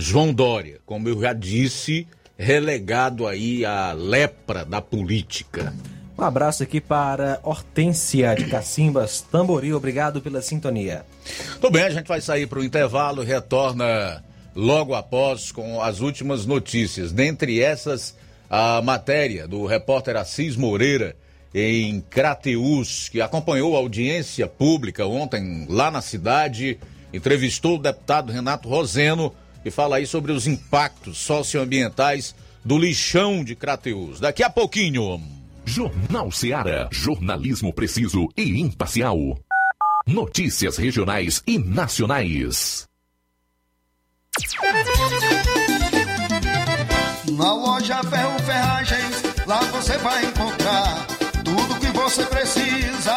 João 0.00 0.32
Dória. 0.32 0.78
Como 0.86 1.08
eu 1.08 1.20
já 1.20 1.32
disse, 1.32 2.06
relegado 2.36 3.26
aí 3.26 3.64
à 3.64 3.92
lepra 3.92 4.64
da 4.64 4.80
política. 4.80 5.72
Um 6.18 6.24
abraço 6.24 6.62
aqui 6.62 6.80
para 6.80 7.40
Hortência 7.42 8.34
de 8.34 8.46
Cacimbas, 8.46 9.20
Tamboril. 9.20 9.76
Obrigado 9.76 10.20
pela 10.20 10.42
sintonia. 10.42 11.04
Tudo 11.60 11.70
bem, 11.70 11.84
a 11.84 11.90
gente 11.90 12.06
vai 12.06 12.20
sair 12.20 12.46
para 12.46 12.58
o 12.58 12.64
intervalo, 12.64 13.22
retorna 13.22 14.24
logo 14.54 14.94
após 14.94 15.52
com 15.52 15.80
as 15.80 16.00
últimas 16.00 16.44
notícias. 16.44 17.12
Dentre 17.12 17.60
essas, 17.60 18.14
a 18.48 18.82
matéria 18.82 19.46
do 19.46 19.64
repórter 19.64 20.16
Assis 20.16 20.56
Moreira 20.56 21.16
em 21.54 22.00
Crateus, 22.00 23.08
que 23.08 23.20
acompanhou 23.20 23.74
a 23.74 23.78
audiência 23.78 24.46
pública 24.46 25.06
ontem 25.06 25.66
lá 25.68 25.90
na 25.90 26.00
cidade, 26.00 26.78
entrevistou 27.12 27.76
o 27.76 27.82
deputado 27.82 28.32
Renato 28.32 28.68
Roseno 28.68 29.34
e 29.64 29.70
fala 29.70 29.96
aí 29.96 30.06
sobre 30.06 30.32
os 30.32 30.46
impactos 30.46 31.18
socioambientais 31.18 32.34
do 32.64 32.78
lixão 32.78 33.44
de 33.44 33.54
Crateus. 33.54 34.20
Daqui 34.20 34.42
a 34.42 34.50
pouquinho. 34.50 35.20
Jornal 35.64 36.30
Seara. 36.32 36.88
Jornalismo 36.90 37.72
preciso 37.72 38.28
e 38.36 38.60
imparcial. 38.60 39.38
Notícias 40.06 40.76
regionais 40.76 41.42
e 41.46 41.58
nacionais. 41.58 42.88
Na 47.32 47.54
loja 47.54 48.02
Ferro 48.04 48.38
Ferragens, 48.40 49.22
lá 49.46 49.60
você 49.64 49.96
vai 49.98 50.24
encontrar 50.24 51.06
tudo 51.44 51.80
que 51.80 51.86
você 51.86 52.24
precisa, 52.26 53.16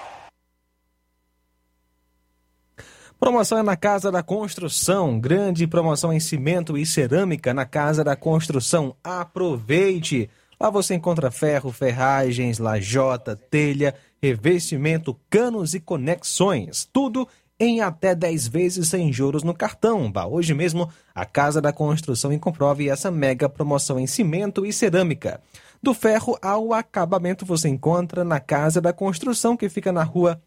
Promoção 3.21 3.59
é 3.59 3.61
na 3.61 3.77
Casa 3.77 4.11
da 4.11 4.23
Construção. 4.23 5.19
Grande 5.19 5.67
promoção 5.67 6.11
em 6.11 6.19
cimento 6.19 6.75
e 6.75 6.87
cerâmica 6.87 7.53
na 7.53 7.67
Casa 7.67 8.03
da 8.03 8.15
Construção. 8.15 8.95
Aproveite! 9.03 10.27
Lá 10.59 10.71
você 10.71 10.95
encontra 10.95 11.29
ferro, 11.29 11.71
ferragens, 11.71 12.57
lajota, 12.57 13.35
telha, 13.35 13.93
revestimento, 14.19 15.15
canos 15.29 15.75
e 15.75 15.79
conexões. 15.79 16.89
Tudo 16.91 17.27
em 17.59 17.79
até 17.79 18.15
10 18.15 18.47
vezes 18.47 18.87
sem 18.87 19.13
juros 19.13 19.43
no 19.43 19.53
cartão. 19.53 20.11
Hoje 20.31 20.55
mesmo 20.55 20.89
à 21.13 21.23
Casa 21.23 21.61
da 21.61 21.71
Construção 21.71 22.33
e 22.33 22.39
comprove 22.39 22.89
essa 22.89 23.11
mega 23.11 23.47
promoção 23.47 23.99
em 23.99 24.07
cimento 24.07 24.65
e 24.65 24.73
cerâmica. 24.73 25.39
Do 25.79 25.93
ferro 25.93 26.39
ao 26.41 26.73
acabamento 26.73 27.45
você 27.45 27.69
encontra 27.69 28.23
na 28.23 28.39
Casa 28.39 28.81
da 28.81 28.91
Construção, 28.91 29.55
que 29.55 29.69
fica 29.69 29.91
na 29.91 30.03
rua 30.03 30.41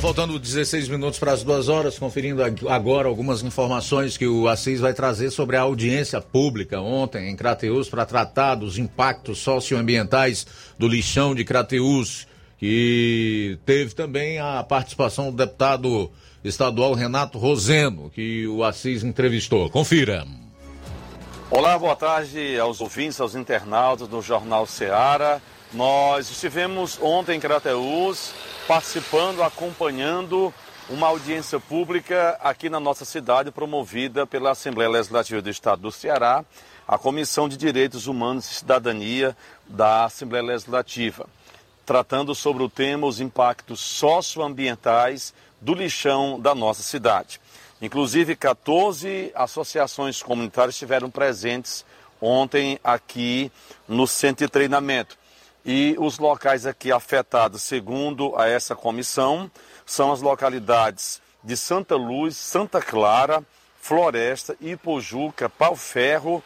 Faltando 0.00 0.38
16 0.38 0.88
minutos 0.88 1.18
para 1.18 1.32
as 1.32 1.42
duas 1.42 1.68
horas, 1.68 1.98
conferindo 1.98 2.40
agora 2.68 3.08
algumas 3.08 3.42
informações 3.42 4.16
que 4.16 4.28
o 4.28 4.46
Assis 4.46 4.78
vai 4.78 4.94
trazer 4.94 5.30
sobre 5.30 5.56
a 5.56 5.62
audiência 5.62 6.20
pública 6.20 6.80
ontem 6.80 7.28
em 7.28 7.34
Crateus 7.34 7.88
para 7.88 8.06
tratar 8.06 8.54
dos 8.54 8.78
impactos 8.78 9.38
socioambientais 9.38 10.46
do 10.78 10.86
lixão 10.86 11.34
de 11.34 11.44
Crateus, 11.44 12.28
que 12.58 13.58
teve 13.66 13.92
também 13.92 14.38
a 14.38 14.62
participação 14.62 15.32
do 15.32 15.36
deputado 15.36 16.10
estadual 16.44 16.94
Renato 16.94 17.36
Roseno, 17.36 18.08
que 18.08 18.46
o 18.46 18.62
Assis 18.62 19.02
entrevistou. 19.02 19.68
Confira. 19.68 20.24
Olá, 21.50 21.76
boa 21.76 21.96
tarde 21.96 22.56
aos 22.58 22.80
ouvintes, 22.80 23.20
aos 23.20 23.34
internautas 23.34 24.06
do 24.06 24.22
Jornal 24.22 24.64
Ceará. 24.64 25.40
Nós 25.72 26.30
estivemos 26.30 26.98
ontem 27.02 27.36
em 27.36 27.40
Crateus 27.40 28.32
participando, 28.66 29.42
acompanhando 29.42 30.52
uma 30.88 31.08
audiência 31.08 31.60
pública 31.60 32.38
aqui 32.42 32.70
na 32.70 32.80
nossa 32.80 33.04
cidade, 33.04 33.50
promovida 33.50 34.26
pela 34.26 34.52
Assembleia 34.52 34.88
Legislativa 34.88 35.42
do 35.42 35.50
Estado 35.50 35.82
do 35.82 35.92
Ceará, 35.92 36.42
a 36.86 36.96
Comissão 36.96 37.50
de 37.50 37.58
Direitos 37.58 38.06
Humanos 38.06 38.50
e 38.50 38.54
Cidadania 38.54 39.36
da 39.66 40.06
Assembleia 40.06 40.42
Legislativa, 40.42 41.28
tratando 41.84 42.34
sobre 42.34 42.62
o 42.62 42.70
tema 42.70 43.06
os 43.06 43.20
impactos 43.20 43.78
socioambientais 43.80 45.34
do 45.60 45.74
lixão 45.74 46.40
da 46.40 46.54
nossa 46.54 46.82
cidade. 46.82 47.38
Inclusive, 47.82 48.34
14 48.34 49.30
associações 49.34 50.22
comunitárias 50.22 50.76
estiveram 50.76 51.10
presentes 51.10 51.84
ontem 52.22 52.80
aqui 52.82 53.52
no 53.86 54.06
centro 54.06 54.46
de 54.46 54.50
treinamento. 54.50 55.18
E 55.70 55.94
os 55.98 56.18
locais 56.18 56.64
aqui 56.64 56.90
afetados, 56.90 57.60
segundo 57.60 58.34
a 58.38 58.48
essa 58.48 58.74
comissão, 58.74 59.50
são 59.84 60.10
as 60.10 60.22
localidades 60.22 61.20
de 61.44 61.58
Santa 61.58 61.94
Luz, 61.94 62.38
Santa 62.38 62.80
Clara, 62.80 63.44
Floresta, 63.78 64.56
Ipojuca, 64.62 65.46
Pau 65.46 65.76
Ferro, 65.76 66.42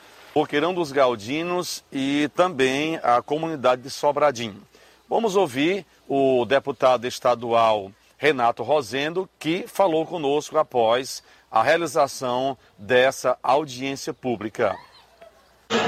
dos 0.75 0.91
Galdinos 0.91 1.85
e 1.93 2.29
também 2.35 2.99
a 3.01 3.23
comunidade 3.23 3.83
de 3.83 3.91
Sobradinho. 3.91 4.61
Vamos 5.09 5.37
ouvir 5.37 5.87
o 6.09 6.45
deputado 6.45 7.07
estadual 7.07 7.93
Renato 8.19 8.65
Rosendo, 8.65 9.31
que 9.39 9.69
falou 9.69 10.05
conosco 10.05 10.59
após 10.59 11.23
a 11.49 11.63
realização 11.63 12.59
dessa 12.77 13.39
audiência 13.41 14.13
pública. 14.13 14.77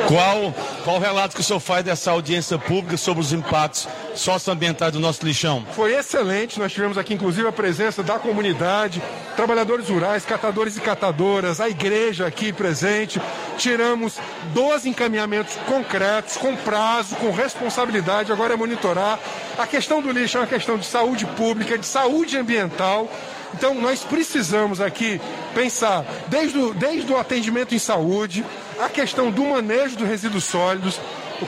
Qual, 0.09 0.55
qual 0.85 0.97
o 0.97 1.01
relato 1.01 1.35
que 1.35 1.41
o 1.41 1.45
senhor 1.45 1.61
faz 1.61 1.85
dessa 1.85 2.11
audiência 2.11 2.59
pública 2.59 2.97
sobre 2.97 3.23
os 3.23 3.33
impactos 3.33 3.89
socioambientais 4.15 4.93
do 4.93 5.01
nosso 5.01 5.25
lixão? 5.25 5.65
Foi 5.73 5.95
excelente, 5.95 6.59
nós 6.59 6.73
tivemos 6.73 6.99
aqui 6.99 7.15
inclusive 7.15 7.47
a 7.49 7.53
presença 7.53 8.03
da 8.03 8.19
comunidade, 8.19 9.03
trabalhadores 9.35 9.89
rurais, 9.89 10.25
catadores 10.25 10.77
e 10.77 10.81
catadoras, 10.81 11.61
a 11.61 11.69
igreja 11.69 12.27
aqui 12.27 12.53
presente. 12.53 13.21
Tiramos 13.57 14.19
12 14.53 14.89
encaminhamentos 14.89 15.57
concretos, 15.67 16.37
com 16.37 16.55
prazo, 16.57 17.17
com 17.17 17.31
responsabilidade, 17.31 18.33
agora 18.33 18.55
é 18.55 18.57
monitorar. 18.57 19.19
A 19.57 19.67
questão 19.67 20.03
do 20.03 20.11
lixo 20.11 20.37
é 20.37 20.41
uma 20.41 20.47
questão 20.47 20.77
de 20.77 20.87
saúde 20.87 21.27
pública, 21.27 21.79
de 21.79 21.87
saúde 21.87 22.37
ambiental. 22.37 23.09
Então, 23.57 23.75
nós 23.75 24.03
precisamos 24.03 24.81
aqui 24.81 25.21
pensar 25.55 26.05
desde 26.27 26.59
o, 26.59 26.75
desde 26.75 27.13
o 27.13 27.17
atendimento 27.17 27.75
em 27.75 27.79
saúde, 27.79 28.45
a 28.81 28.89
questão 28.89 29.31
do 29.31 29.45
manejo 29.45 29.97
dos 29.97 30.09
resíduos 30.09 30.45
sólidos, 30.45 31.01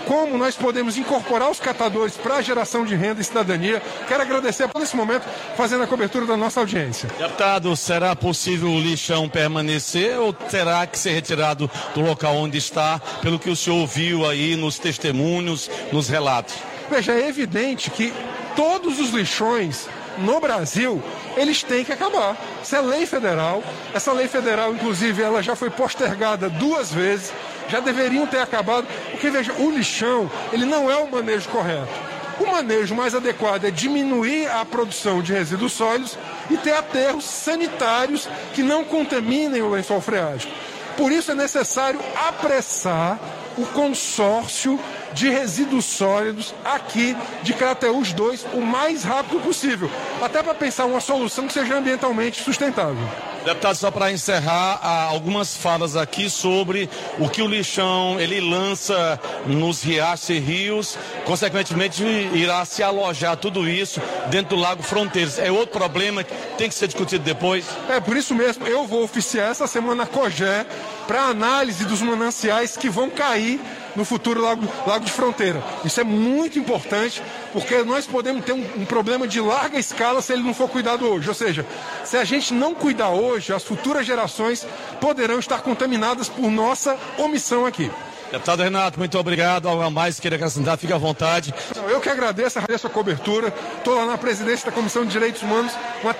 como 0.06 0.38
nós 0.38 0.54
podemos 0.54 0.96
incorporar 0.96 1.50
os 1.50 1.58
catadores 1.58 2.16
para 2.16 2.36
a 2.36 2.42
geração 2.42 2.84
de 2.84 2.94
renda 2.94 3.20
e 3.20 3.24
cidadania. 3.24 3.82
Quero 4.06 4.22
agradecer 4.22 4.68
por 4.68 4.82
esse 4.82 4.94
momento 4.94 5.24
fazendo 5.56 5.82
a 5.82 5.86
cobertura 5.86 6.26
da 6.26 6.36
nossa 6.36 6.60
audiência. 6.60 7.08
Deputado, 7.18 7.74
será 7.76 8.14
possível 8.14 8.70
o 8.70 8.80
lixão 8.80 9.28
permanecer 9.28 10.18
ou 10.18 10.32
terá 10.32 10.86
que 10.86 10.98
ser 10.98 11.10
retirado 11.10 11.68
do 11.94 12.00
local 12.02 12.36
onde 12.36 12.58
está, 12.58 13.00
pelo 13.20 13.38
que 13.38 13.50
o 13.50 13.56
senhor 13.56 13.80
ouviu 13.80 14.28
aí 14.28 14.54
nos 14.54 14.78
testemunhos, 14.78 15.68
nos 15.92 16.08
relatos? 16.08 16.54
Veja, 16.88 17.12
é 17.12 17.28
evidente 17.28 17.90
que 17.90 18.12
todos 18.54 19.00
os 19.00 19.10
lixões 19.10 19.88
no 20.18 20.40
Brasil, 20.40 21.02
eles 21.36 21.62
têm 21.62 21.84
que 21.84 21.92
acabar. 21.92 22.36
Isso 22.62 22.74
é 22.74 22.80
lei 22.80 23.06
federal. 23.06 23.62
Essa 23.94 24.12
lei 24.12 24.28
federal, 24.28 24.72
inclusive, 24.72 25.22
ela 25.22 25.42
já 25.42 25.54
foi 25.54 25.70
postergada 25.70 26.48
duas 26.48 26.92
vezes. 26.92 27.32
Já 27.68 27.80
deveriam 27.80 28.26
ter 28.26 28.38
acabado. 28.38 28.86
Porque, 29.10 29.30
veja, 29.30 29.52
o 29.54 29.70
lixão, 29.70 30.30
ele 30.52 30.64
não 30.64 30.90
é 30.90 30.96
o 30.96 31.10
manejo 31.10 31.48
correto. 31.48 31.92
O 32.38 32.46
manejo 32.46 32.94
mais 32.94 33.14
adequado 33.14 33.64
é 33.64 33.70
diminuir 33.70 34.46
a 34.50 34.64
produção 34.64 35.22
de 35.22 35.32
resíduos 35.32 35.72
sólidos 35.72 36.18
e 36.50 36.56
ter 36.56 36.72
aterros 36.72 37.24
sanitários 37.24 38.28
que 38.54 38.62
não 38.62 38.84
contaminem 38.84 39.62
o 39.62 39.70
lençol 39.70 40.00
freático. 40.00 40.52
Por 40.96 41.10
isso 41.10 41.32
é 41.32 41.34
necessário 41.34 41.98
apressar 42.28 43.18
o 43.56 43.66
consórcio 43.66 44.78
de 45.12 45.28
resíduos 45.28 45.84
sólidos 45.84 46.54
aqui 46.64 47.16
de 47.42 47.54
Crateús 47.54 48.12
2 48.12 48.46
o 48.52 48.60
mais 48.60 49.02
rápido 49.02 49.40
possível, 49.40 49.90
até 50.22 50.42
para 50.42 50.54
pensar 50.54 50.84
uma 50.84 51.00
solução 51.00 51.46
que 51.46 51.52
seja 51.52 51.76
ambientalmente 51.76 52.42
sustentável. 52.42 53.08
Deputado, 53.46 53.76
só 53.76 53.92
para 53.92 54.10
encerrar, 54.10 54.80
há 54.82 55.04
algumas 55.04 55.56
falas 55.56 55.94
aqui 55.94 56.28
sobre 56.28 56.90
o 57.16 57.28
que 57.28 57.40
o 57.40 57.46
lixão 57.46 58.18
ele 58.18 58.40
lança 58.40 59.20
nos 59.46 59.84
riachos 59.84 60.30
e 60.30 60.38
rios, 60.40 60.98
consequentemente 61.24 62.02
irá 62.34 62.64
se 62.64 62.82
alojar 62.82 63.36
tudo 63.36 63.68
isso 63.68 64.02
dentro 64.30 64.56
do 64.56 64.60
Lago 64.60 64.82
Fronteiras. 64.82 65.38
É 65.38 65.48
outro 65.48 65.78
problema 65.78 66.24
que 66.24 66.34
tem 66.58 66.68
que 66.68 66.74
ser 66.74 66.88
discutido 66.88 67.22
depois? 67.22 67.64
É, 67.88 68.00
por 68.00 68.16
isso 68.16 68.34
mesmo, 68.34 68.66
eu 68.66 68.84
vou 68.84 69.04
oficiar 69.04 69.48
essa 69.52 69.68
semana 69.68 70.02
a 70.02 70.06
COGÉ 70.06 70.66
para 71.06 71.22
análise 71.26 71.84
dos 71.84 72.02
mananciais 72.02 72.76
que 72.76 72.90
vão 72.90 73.08
cair 73.08 73.45
no 73.94 74.04
futuro 74.04 74.42
lago, 74.42 74.66
lago 74.86 75.04
de 75.04 75.12
fronteira. 75.12 75.62
Isso 75.84 76.00
é 76.00 76.04
muito 76.04 76.58
importante, 76.58 77.22
porque 77.52 77.82
nós 77.82 78.06
podemos 78.06 78.44
ter 78.44 78.52
um, 78.52 78.64
um, 78.76 78.84
problema 78.84 79.26
de 79.26 79.40
larga 79.40 79.78
escala 79.78 80.20
se 80.20 80.32
ele 80.32 80.42
não 80.42 80.54
for 80.54 80.68
cuidado 80.68 81.06
hoje. 81.06 81.28
Ou 81.28 81.34
seja, 81.34 81.66
se 82.04 82.16
a 82.16 82.24
gente 82.24 82.52
não 82.52 82.74
cuidar 82.74 83.10
hoje, 83.10 83.52
as 83.52 83.64
futuras 83.64 84.06
gerações 84.06 84.66
poderão 85.00 85.38
estar 85.38 85.62
contaminadas 85.62 86.28
por 86.28 86.50
nossa 86.50 86.96
omissão 87.18 87.64
aqui. 87.64 87.90
Deputado 88.30 88.62
Renato, 88.62 88.98
muito 88.98 89.18
obrigado. 89.18 89.68
Algo 89.68 89.82
a 89.82 89.90
mais 89.90 90.18
queira 90.18 90.36
acrescentar, 90.36 90.76
fique 90.76 90.92
à 90.92 90.98
vontade. 90.98 91.54
Eu 91.88 92.00
que 92.00 92.08
agradeço, 92.08 92.58
agradeço 92.58 92.86
a 92.86 92.90
cobertura. 92.90 93.52
Estou 93.78 93.94
lá 93.94 94.04
na 94.04 94.18
presidência 94.18 94.66
da 94.66 94.72
Comissão 94.72 95.04
de 95.04 95.10
Direitos 95.10 95.42
Humanos, 95.42 95.72
uma, 96.02 96.16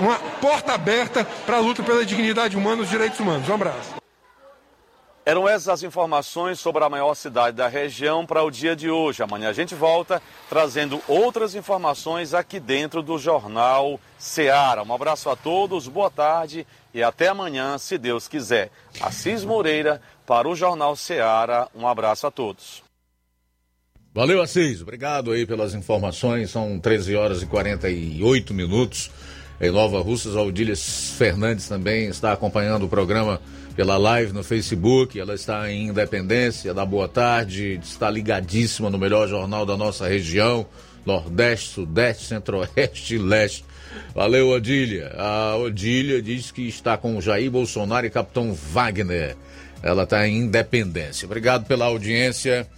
uma 0.00 0.16
porta 0.40 0.72
aberta 0.72 1.24
para 1.44 1.56
a 1.56 1.60
luta 1.60 1.82
pela 1.82 2.04
dignidade 2.04 2.56
humana 2.56 2.82
e 2.82 2.84
os 2.84 2.90
direitos 2.90 3.18
humanos. 3.18 3.48
Um 3.48 3.54
abraço. 3.54 3.99
Eram 5.24 5.46
essas 5.46 5.68
as 5.68 5.82
informações 5.82 6.58
sobre 6.58 6.82
a 6.82 6.88
maior 6.88 7.14
cidade 7.14 7.56
da 7.56 7.68
região 7.68 8.24
para 8.24 8.42
o 8.42 8.50
dia 8.50 8.74
de 8.74 8.88
hoje. 8.90 9.22
Amanhã 9.22 9.50
a 9.50 9.52
gente 9.52 9.74
volta 9.74 10.20
trazendo 10.48 11.00
outras 11.06 11.54
informações 11.54 12.32
aqui 12.32 12.58
dentro 12.58 13.02
do 13.02 13.18
Jornal 13.18 14.00
Seara. 14.18 14.82
Um 14.82 14.94
abraço 14.94 15.28
a 15.28 15.36
todos, 15.36 15.88
boa 15.88 16.10
tarde 16.10 16.66
e 16.94 17.02
até 17.02 17.28
amanhã, 17.28 17.76
se 17.76 17.98
Deus 17.98 18.26
quiser. 18.26 18.70
Assis 19.00 19.44
Moreira 19.44 20.00
para 20.26 20.48
o 20.48 20.56
Jornal 20.56 20.96
Seara. 20.96 21.68
Um 21.74 21.86
abraço 21.86 22.26
a 22.26 22.30
todos. 22.30 22.82
Valeu, 24.12 24.42
Assis. 24.42 24.80
Obrigado 24.80 25.30
aí 25.30 25.46
pelas 25.46 25.74
informações. 25.74 26.50
São 26.50 26.80
13 26.80 27.14
horas 27.14 27.42
e 27.42 27.46
48 27.46 28.52
minutos. 28.54 29.10
Em 29.60 29.70
Nova 29.70 30.00
Russas, 30.00 30.34
a 30.34 30.42
Odília 30.42 30.74
Fernandes 30.74 31.68
também 31.68 32.06
está 32.06 32.32
acompanhando 32.32 32.86
o 32.86 32.88
programa 32.88 33.40
pela 33.80 33.96
live 33.96 34.34
no 34.34 34.44
Facebook. 34.44 35.18
Ela 35.18 35.34
está 35.34 35.72
em 35.72 35.88
Independência, 35.88 36.74
da 36.74 36.84
Boa 36.84 37.08
Tarde, 37.08 37.80
está 37.82 38.10
ligadíssima 38.10 38.90
no 38.90 38.98
melhor 38.98 39.26
jornal 39.26 39.64
da 39.64 39.74
nossa 39.74 40.06
região, 40.06 40.66
Nordeste, 41.06 41.70
Sudeste, 41.70 42.26
Centro-Oeste 42.26 43.14
e 43.14 43.18
Leste. 43.18 43.64
Valeu, 44.14 44.50
Odília. 44.50 45.14
A 45.16 45.56
Odília 45.56 46.20
diz 46.20 46.50
que 46.50 46.68
está 46.68 46.98
com 46.98 47.22
Jair 47.22 47.50
Bolsonaro 47.50 48.04
e 48.04 48.10
Capitão 48.10 48.52
Wagner. 48.52 49.34
Ela 49.82 50.02
está 50.02 50.28
em 50.28 50.40
Independência. 50.40 51.24
Obrigado 51.24 51.64
pela 51.64 51.86
audiência. 51.86 52.68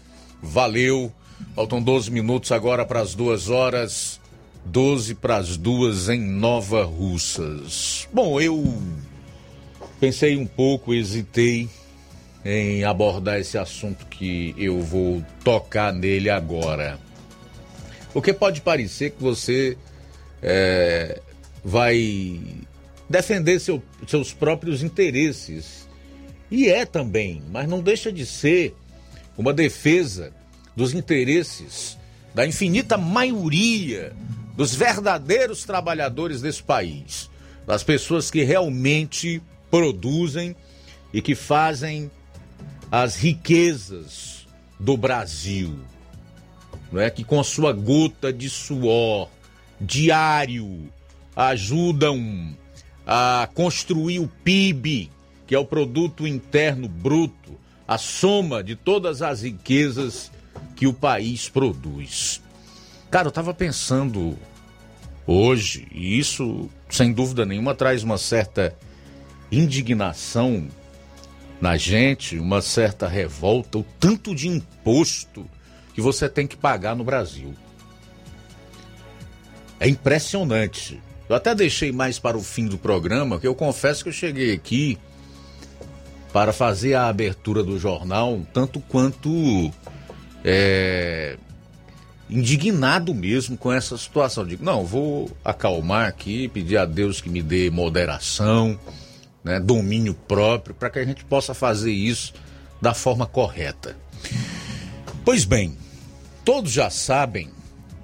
Valeu. 0.41 1.13
Faltam 1.57 1.83
12 1.83 2.13
minutos 2.13 2.53
agora 2.53 2.87
para 2.87 3.01
as 3.01 3.13
duas 3.13 3.51
horas. 3.51 4.21
12 4.67 5.17
para 5.17 5.39
as 5.39 5.57
duas 5.57 6.09
em 6.09 6.21
Nova 6.21 6.85
Russas. 6.85 8.07
Bom, 8.13 8.41
eu 8.41 8.81
Pensei 10.03 10.37
um 10.37 10.45
pouco, 10.45 10.93
hesitei 10.93 11.69
em 12.45 12.83
abordar 12.83 13.39
esse 13.39 13.57
assunto 13.57 14.05
que 14.07 14.53
eu 14.59 14.81
vou 14.81 15.25
tocar 15.45 15.93
nele 15.93 16.29
agora. 16.29 16.99
Porque 18.13 18.33
pode 18.33 18.63
parecer 18.63 19.11
que 19.11 19.23
você 19.23 19.79
é, 20.43 21.21
vai 21.65 22.41
defender 23.09 23.61
seu, 23.61 23.81
seus 24.09 24.33
próprios 24.33 24.83
interesses. 24.83 25.89
E 26.51 26.69
é 26.69 26.85
também, 26.85 27.41
mas 27.53 27.69
não 27.69 27.81
deixa 27.81 28.11
de 28.11 28.27
ser 28.27 28.75
uma 29.39 29.53
defesa 29.53 30.33
dos 30.75 30.95
interesses 30.95 31.97
da 32.35 32.45
infinita 32.45 32.99
maioria 32.99 34.13
dos 34.57 34.75
verdadeiros 34.75 35.63
trabalhadores 35.63 36.41
desse 36.41 36.61
país, 36.61 37.31
das 37.65 37.85
pessoas 37.85 38.33
que 38.33 38.43
realmente 38.43 39.41
produzem 39.73 40.55
e 41.15 41.23
que 41.23 41.35
fazem 41.35 42.11
as 42.91 43.17
riquezas 43.17 44.47
do 44.79 44.99
Brasil, 44.99 45.79
não 46.93 47.01
é 47.01 47.09
que 47.09 47.25
com 47.25 47.41
a 47.41 47.45
sua 47.45 47.73
gota 47.73 48.31
de 48.31 48.51
suor 48.51 49.31
diário 49.81 50.93
ajudam 51.35 52.55
a 53.07 53.49
construir 53.55 54.19
o 54.19 54.29
PIB, 54.29 55.11
que 55.47 55.55
é 55.55 55.59
o 55.59 55.65
produto 55.65 56.27
interno 56.27 56.87
bruto, 56.87 57.59
a 57.89 57.97
soma 57.97 58.63
de 58.63 58.77
todas 58.77 59.23
as 59.23 59.41
riquezas 59.41 60.31
que 60.77 60.87
o 60.87 60.93
país 60.93 61.49
produz. 61.49 62.43
Cara, 63.11 63.29
eu 63.29 63.31
estava 63.31 63.55
pensando 63.55 64.39
hoje, 65.27 65.89
e 65.91 66.19
isso 66.19 66.69
sem 66.91 67.11
dúvida 67.11 67.47
nenhuma 67.47 67.75
traz 67.75 68.03
uma 68.03 68.19
certa 68.19 68.77
indignação 69.53 70.67
na 71.61 71.77
gente, 71.77 72.39
uma 72.39 72.63
certa 72.63 73.07
revolta, 73.07 73.79
o 73.79 73.87
tanto 74.01 74.35
de 74.35 74.49
imposto 74.49 75.47
que 75.95 76.01
você 76.01 76.29
tem 76.29 76.47
que 76.47 76.57
pagar 76.57 76.97
no 76.97 77.05
Brasil. 77.05 77.55
É 79.79 79.89
impressionante. 79.89 81.01
Eu 81.29 81.37
até 81.37 81.55
deixei 81.55 81.93
mais 81.93 82.19
para 82.19 82.37
o 82.37 82.43
fim 82.43 82.67
do 82.67 82.79
programa, 82.79 83.39
que 83.39 83.47
eu 83.47 83.55
confesso 83.55 84.03
que 84.03 84.09
eu 84.09 84.13
cheguei 84.13 84.53
aqui 84.53 84.99
para 86.33 86.53
fazer 86.53 86.95
a 86.95 87.09
abertura 87.09 87.63
do 87.63 87.79
jornal, 87.79 88.41
tanto 88.53 88.81
quanto 88.81 89.71
é, 90.45 91.37
indignado 92.29 93.15
mesmo 93.15 93.57
com 93.57 93.73
essa 93.73 93.97
situação. 93.99 94.47
Digo, 94.47 94.65
não, 94.65 94.85
vou 94.85 95.31
acalmar 95.45 96.09
aqui, 96.09 96.49
pedir 96.49 96.79
a 96.79 96.87
Deus 96.87 97.21
que 97.21 97.29
me 97.29 97.43
dê 97.43 97.71
moderação 97.71 98.79
né, 99.45 99.59
domínio 99.61 100.15
próprio, 100.15 100.75
para 100.75 100.91
que 100.91 100.99
a 100.99 101.05
gente 101.05 101.25
possa 101.25 101.55
fazer 101.55 101.93
isso 101.93 102.33
da 102.81 102.95
forma 102.95 103.27
correta. 103.27 103.97
Pois 105.25 105.45
bem, 105.45 105.77
todos 106.45 106.73
já 106.73 106.91
sabem 106.91 107.51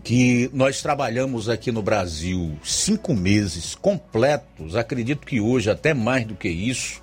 que 0.05 0.49
nós 0.55 0.81
trabalhamos 0.81 1.49
aqui 1.49 1.71
no 1.71 1.83
Brasil 1.83 2.59
cinco 2.65 3.15
meses 3.15 3.75
completos, 3.75 4.75
acredito 4.75 5.27
que 5.27 5.41
hoje 5.41 5.71
até 5.71 5.93
mais 5.93 6.25
do 6.27 6.35
que 6.35 6.49
isso, 6.49 7.03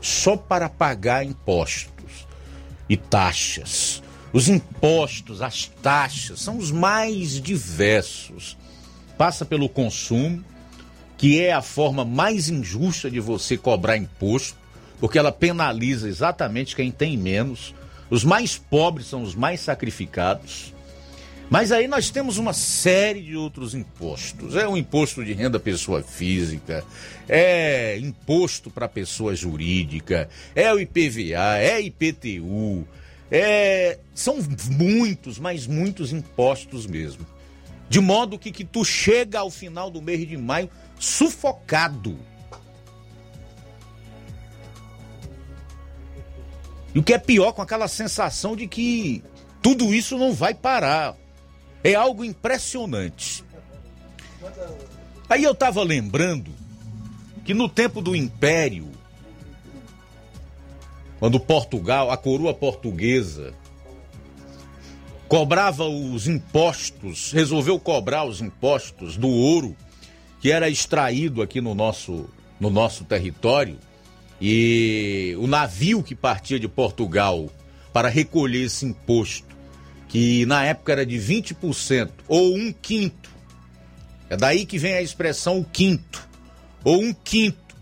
só 0.00 0.36
para 0.36 0.68
pagar 0.68 1.24
impostos 1.24 2.26
e 2.88 2.96
taxas. 2.96 4.02
Os 4.32 4.48
impostos, 4.48 5.40
as 5.40 5.66
taxas 5.82 6.40
são 6.40 6.58
os 6.58 6.70
mais 6.70 7.40
diversos. 7.40 8.56
Passa 9.16 9.44
pelo 9.44 9.68
consumo, 9.68 10.44
que 11.16 11.40
é 11.40 11.52
a 11.52 11.62
forma 11.62 12.04
mais 12.04 12.48
injusta 12.48 13.10
de 13.10 13.20
você 13.20 13.56
cobrar 13.56 13.96
imposto, 13.96 14.56
porque 15.00 15.18
ela 15.18 15.32
penaliza 15.32 16.08
exatamente 16.08 16.76
quem 16.76 16.90
tem 16.90 17.16
menos. 17.16 17.74
Os 18.10 18.24
mais 18.24 18.56
pobres 18.58 19.06
são 19.06 19.22
os 19.22 19.34
mais 19.34 19.60
sacrificados. 19.60 20.72
Mas 21.52 21.70
aí 21.70 21.86
nós 21.86 22.08
temos 22.08 22.38
uma 22.38 22.54
série 22.54 23.20
de 23.20 23.36
outros 23.36 23.74
impostos. 23.74 24.56
É 24.56 24.66
o 24.66 24.74
imposto 24.74 25.22
de 25.22 25.34
renda 25.34 25.60
pessoa 25.60 26.02
física, 26.02 26.82
é 27.28 27.98
imposto 27.98 28.70
para 28.70 28.88
pessoa 28.88 29.36
jurídica, 29.36 30.30
é 30.54 30.72
o 30.72 30.80
IPVA, 30.80 31.58
é 31.58 31.78
IPTU, 31.78 32.88
é... 33.30 33.98
são 34.14 34.38
muitos, 34.70 35.38
mas 35.38 35.66
muitos 35.66 36.10
impostos 36.10 36.86
mesmo. 36.86 37.26
De 37.86 38.00
modo 38.00 38.38
que, 38.38 38.50
que 38.50 38.64
tu 38.64 38.82
chega 38.82 39.40
ao 39.40 39.50
final 39.50 39.90
do 39.90 40.00
mês 40.00 40.26
de 40.26 40.38
maio 40.38 40.70
sufocado. 41.02 42.16
E 46.94 46.98
o 46.98 47.02
que 47.02 47.12
é 47.12 47.18
pior, 47.18 47.52
com 47.52 47.60
aquela 47.60 47.88
sensação 47.88 48.54
de 48.54 48.68
que 48.68 49.24
tudo 49.60 49.92
isso 49.92 50.16
não 50.16 50.32
vai 50.32 50.54
parar. 50.54 51.16
É 51.82 51.94
algo 51.94 52.24
impressionante. 52.24 53.44
Aí 55.28 55.42
eu 55.42 55.50
estava 55.50 55.82
lembrando 55.82 56.52
que 57.44 57.52
no 57.52 57.68
tempo 57.68 58.00
do 58.00 58.14
Império, 58.14 58.88
quando 61.18 61.40
Portugal, 61.40 62.12
a 62.12 62.16
coroa 62.16 62.54
portuguesa, 62.54 63.52
cobrava 65.26 65.84
os 65.84 66.28
impostos, 66.28 67.32
resolveu 67.32 67.80
cobrar 67.80 68.24
os 68.24 68.40
impostos 68.40 69.16
do 69.16 69.28
ouro 69.28 69.76
que 70.42 70.50
era 70.50 70.68
extraído 70.68 71.40
aqui 71.40 71.60
no 71.60 71.72
nosso, 71.72 72.28
no 72.58 72.68
nosso 72.68 73.04
território, 73.04 73.78
e 74.40 75.36
o 75.38 75.46
navio 75.46 76.02
que 76.02 76.16
partia 76.16 76.58
de 76.58 76.66
Portugal 76.66 77.48
para 77.92 78.08
recolher 78.08 78.64
esse 78.64 78.84
imposto, 78.84 79.46
que 80.08 80.44
na 80.46 80.64
época 80.64 80.90
era 80.90 81.06
de 81.06 81.14
20% 81.16 82.10
ou 82.26 82.56
um 82.56 82.72
quinto, 82.72 83.30
é 84.28 84.36
daí 84.36 84.66
que 84.66 84.78
vem 84.78 84.94
a 84.94 85.00
expressão 85.00 85.60
o 85.60 85.64
quinto, 85.64 86.28
ou 86.82 87.00
um 87.00 87.14
quinto. 87.14 87.76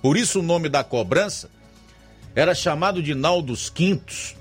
Por 0.00 0.16
isso 0.16 0.38
o 0.38 0.44
nome 0.44 0.68
da 0.68 0.84
cobrança 0.84 1.50
era 2.36 2.54
chamado 2.54 3.02
de 3.02 3.16
Nau 3.16 3.42
dos 3.42 3.68
Quintos. 3.68 4.35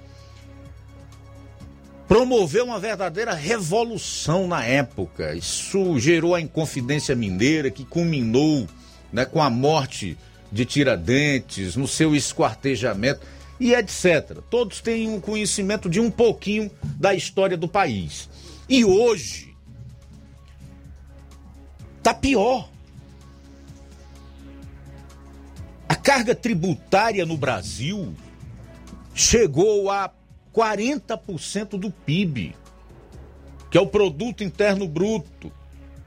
Promoveu 2.07 2.65
uma 2.65 2.79
verdadeira 2.79 3.33
revolução 3.33 4.47
na 4.47 4.63
época. 4.63 5.33
Isso 5.33 5.97
gerou 5.99 6.35
a 6.35 6.41
Inconfidência 6.41 7.15
Mineira, 7.15 7.71
que 7.71 7.83
culminou 7.83 8.67
né, 9.11 9.25
com 9.25 9.41
a 9.41 9.49
morte 9.49 10.15
de 10.51 10.65
Tiradentes, 10.65 11.75
no 11.75 11.87
seu 11.87 12.15
esquartejamento 12.15 13.21
e 13.59 13.73
etc. 13.73 14.37
Todos 14.49 14.81
têm 14.81 15.09
um 15.09 15.19
conhecimento 15.19 15.89
de 15.89 15.99
um 15.99 16.11
pouquinho 16.11 16.69
da 16.97 17.15
história 17.15 17.57
do 17.57 17.67
país. 17.67 18.29
E 18.69 18.85
hoje 18.85 19.55
tá 22.03 22.13
pior. 22.13 22.69
A 25.89 25.95
carga 25.95 26.35
tributária 26.35 27.25
no 27.25 27.35
Brasil 27.35 28.13
chegou 29.15 29.89
a 29.89 30.11
40% 30.55 31.77
do 31.77 31.91
PIB, 31.91 32.55
que 33.69 33.77
é 33.77 33.81
o 33.81 33.87
produto 33.87 34.41
interno 34.41 34.87
bruto, 34.87 35.51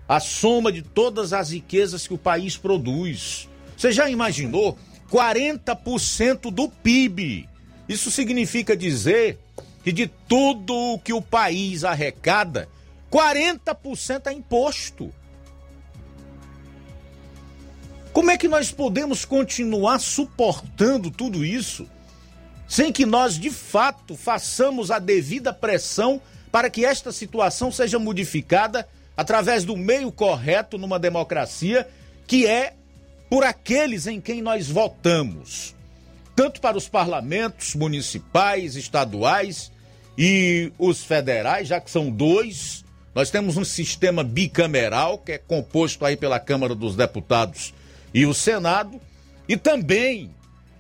a 0.08 0.18
soma 0.18 0.72
de 0.72 0.80
todas 0.80 1.34
as 1.34 1.50
riquezas 1.50 2.06
que 2.06 2.14
o 2.14 2.18
país 2.18 2.56
produz. 2.56 3.46
Você 3.76 3.92
já 3.92 4.08
imaginou 4.08 4.78
40% 5.12 6.50
do 6.50 6.68
PIB? 6.68 7.46
Isso 7.86 8.10
significa 8.10 8.74
dizer 8.74 9.38
que 9.84 9.92
de 9.92 10.06
tudo 10.26 10.98
que 11.04 11.12
o 11.12 11.20
país 11.20 11.84
arrecada, 11.84 12.68
40% 13.12 14.28
é 14.28 14.32
imposto. 14.32 15.12
Como 18.14 18.30
é 18.30 18.38
que 18.38 18.48
nós 18.48 18.72
podemos 18.72 19.26
continuar 19.26 19.98
suportando 19.98 21.10
tudo 21.10 21.44
isso 21.44 21.86
sem 22.68 22.92
que 22.92 23.06
nós 23.06 23.38
de 23.38 23.50
fato 23.50 24.14
façamos 24.14 24.90
a 24.90 24.98
devida 24.98 25.52
pressão 25.54 26.20
para 26.52 26.68
que 26.68 26.84
esta 26.84 27.10
situação 27.10 27.72
seja 27.72 27.98
modificada 27.98 28.86
através 29.16 29.64
do 29.64 29.76
meio 29.76 30.12
correto 30.12 30.76
numa 30.78 30.98
democracia, 30.98 31.88
que 32.26 32.46
é 32.46 32.74
por 33.28 33.42
aqueles 33.42 34.06
em 34.06 34.20
quem 34.20 34.42
nós 34.42 34.68
votamos, 34.68 35.74
tanto 36.36 36.60
para 36.60 36.76
os 36.76 36.88
parlamentos 36.88 37.74
municipais, 37.74 38.76
estaduais 38.76 39.72
e 40.16 40.72
os 40.78 41.02
federais, 41.02 41.68
já 41.68 41.80
que 41.80 41.90
são 41.90 42.10
dois. 42.10 42.84
Nós 43.14 43.30
temos 43.30 43.56
um 43.56 43.64
sistema 43.64 44.22
bicameral 44.22 45.18
que 45.18 45.32
é 45.32 45.38
composto 45.38 46.04
aí 46.04 46.16
pela 46.16 46.38
Câmara 46.38 46.74
dos 46.74 46.94
Deputados 46.94 47.74
e 48.14 48.24
o 48.24 48.32
Senado, 48.32 49.00
e 49.48 49.56
também 49.56 50.30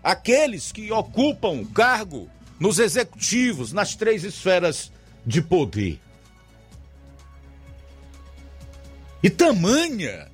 aqueles 0.08 0.72
que 0.72 0.90
ocupam 0.90 1.62
cargo 1.66 2.30
nos 2.58 2.78
executivos, 2.78 3.74
nas 3.74 3.94
três 3.94 4.24
esferas 4.24 4.90
de 5.26 5.42
poder. 5.42 6.00
E 9.22 9.28
tamanha 9.28 10.28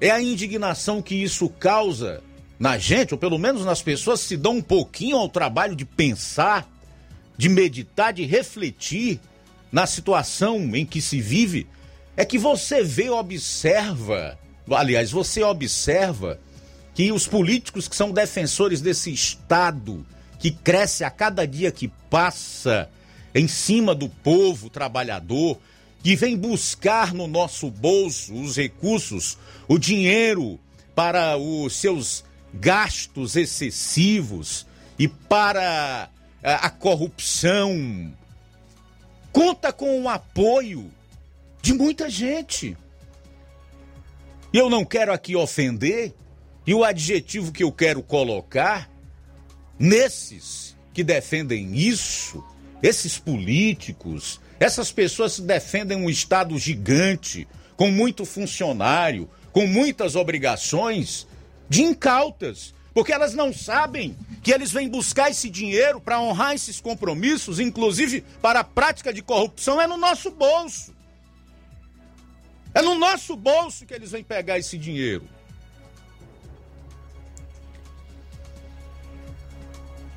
é 0.00 0.10
a 0.10 0.22
indignação 0.22 1.02
que 1.02 1.14
isso 1.14 1.50
causa 1.50 2.22
na 2.58 2.78
gente, 2.78 3.12
ou 3.12 3.18
pelo 3.18 3.38
menos 3.38 3.66
nas 3.66 3.82
pessoas 3.82 4.22
que 4.22 4.28
se 4.28 4.36
dão 4.38 4.56
um 4.56 4.62
pouquinho 4.62 5.18
ao 5.18 5.28
trabalho 5.28 5.76
de 5.76 5.84
pensar, 5.84 6.66
de 7.36 7.50
meditar, 7.50 8.14
de 8.14 8.24
refletir 8.24 9.20
na 9.70 9.86
situação 9.86 10.74
em 10.74 10.86
que 10.86 11.02
se 11.02 11.20
vive, 11.20 11.66
é 12.16 12.24
que 12.24 12.38
você 12.38 12.82
vê, 12.82 13.10
observa 13.10 14.38
aliás, 14.70 15.10
você 15.10 15.42
observa 15.42 16.40
que 16.94 17.10
os 17.10 17.26
políticos 17.26 17.88
que 17.88 17.96
são 17.96 18.12
defensores 18.12 18.80
desse 18.80 19.12
Estado, 19.12 20.04
que 20.38 20.50
cresce 20.50 21.04
a 21.04 21.10
cada 21.10 21.46
dia 21.46 21.70
que 21.70 21.88
passa 22.10 22.88
em 23.34 23.48
cima 23.48 23.94
do 23.94 24.08
povo 24.08 24.68
trabalhador, 24.68 25.58
que 26.02 26.16
vem 26.16 26.36
buscar 26.36 27.14
no 27.14 27.26
nosso 27.26 27.70
bolso 27.70 28.34
os 28.34 28.56
recursos, 28.56 29.38
o 29.68 29.78
dinheiro 29.78 30.58
para 30.94 31.36
os 31.38 31.74
seus 31.76 32.24
gastos 32.52 33.36
excessivos 33.36 34.66
e 34.98 35.08
para 35.08 36.10
a 36.42 36.68
corrupção, 36.68 38.12
conta 39.30 39.72
com 39.72 40.02
o 40.02 40.08
apoio 40.08 40.90
de 41.62 41.72
muita 41.72 42.10
gente. 42.10 42.76
E 44.52 44.58
eu 44.58 44.68
não 44.68 44.84
quero 44.84 45.12
aqui 45.12 45.34
ofender, 45.34 46.12
e 46.66 46.74
o 46.74 46.84
adjetivo 46.84 47.52
que 47.52 47.62
eu 47.62 47.72
quero 47.72 48.02
colocar 48.02 48.90
nesses 49.78 50.76
que 50.92 51.02
defendem 51.02 51.76
isso, 51.76 52.44
esses 52.82 53.18
políticos, 53.18 54.40
essas 54.60 54.92
pessoas 54.92 55.36
que 55.36 55.42
defendem 55.42 55.96
um 55.96 56.10
Estado 56.10 56.56
gigante, 56.58 57.48
com 57.76 57.90
muito 57.90 58.24
funcionário, 58.24 59.28
com 59.52 59.66
muitas 59.66 60.14
obrigações, 60.14 61.26
de 61.68 61.82
incautas, 61.82 62.74
porque 62.94 63.12
elas 63.12 63.34
não 63.34 63.52
sabem 63.52 64.16
que 64.42 64.52
eles 64.52 64.70
vêm 64.70 64.88
buscar 64.88 65.30
esse 65.30 65.48
dinheiro 65.48 66.00
para 66.00 66.20
honrar 66.20 66.54
esses 66.54 66.80
compromissos, 66.80 67.58
inclusive 67.58 68.22
para 68.40 68.60
a 68.60 68.64
prática 68.64 69.12
de 69.12 69.22
corrupção, 69.22 69.80
é 69.80 69.86
no 69.86 69.96
nosso 69.96 70.30
bolso. 70.30 70.94
É 72.74 72.82
no 72.82 72.94
nosso 72.94 73.36
bolso 73.36 73.84
que 73.86 73.94
eles 73.94 74.10
vêm 74.10 74.22
pegar 74.22 74.58
esse 74.58 74.78
dinheiro. 74.78 75.28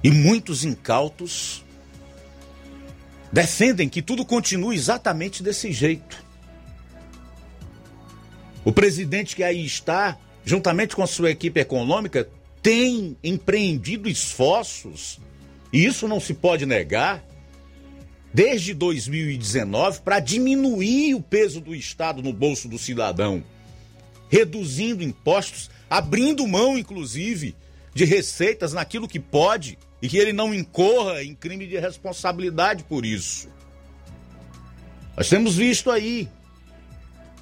E 0.06 0.11
muitos 0.11 0.64
incautos 0.64 1.65
defendem 3.32 3.90
que 3.90 4.03
tudo 4.03 4.23
continue 4.23 4.76
exatamente 4.76 5.41
desse 5.41 5.72
jeito. 5.72 6.23
O 8.64 8.72
presidente 8.72 9.36
que 9.36 9.41
aí 9.41 9.65
está, 9.65 10.15
juntamente 10.45 10.95
com 10.95 11.02
a 11.02 11.07
sua 11.07 11.32
equipe 11.32 11.60
econômica, 11.60 12.30
tem 12.61 13.18
empreendido 13.23 14.07
esforços, 14.07 15.19
e 15.73 15.84
isso 15.84 16.07
não 16.07 16.19
se 16.19 16.36
pode 16.36 16.68
negar, 16.68 17.26
desde 18.32 18.76
2019 18.76 20.02
para 20.02 20.19
diminuir 20.19 21.15
o 21.15 21.22
peso 21.22 21.60
do 21.60 21.73
Estado 21.73 22.22
no 22.22 22.32
bolso 22.32 22.69
do 22.69 22.77
cidadão, 22.77 23.44
reduzindo 24.30 25.03
impostos, 25.03 25.68
abrindo 25.90 26.48
mão, 26.48 26.77
inclusive, 26.77 27.56
de 27.91 28.06
receitas 28.06 28.72
naquilo 28.72 29.07
que 29.07 29.19
pode 29.19 29.80
e 30.06 30.07
que 30.07 30.19
ele 30.19 30.32
não 30.32 30.53
incorra 30.53 31.23
em 31.23 31.34
crime 31.34 31.65
de 31.65 31.80
responsabilidade 31.80 32.84
por 32.84 33.03
isso. 33.03 33.49
Nós 35.18 35.27
temos 35.27 35.56
visto 35.56 35.90
aí 35.90 36.30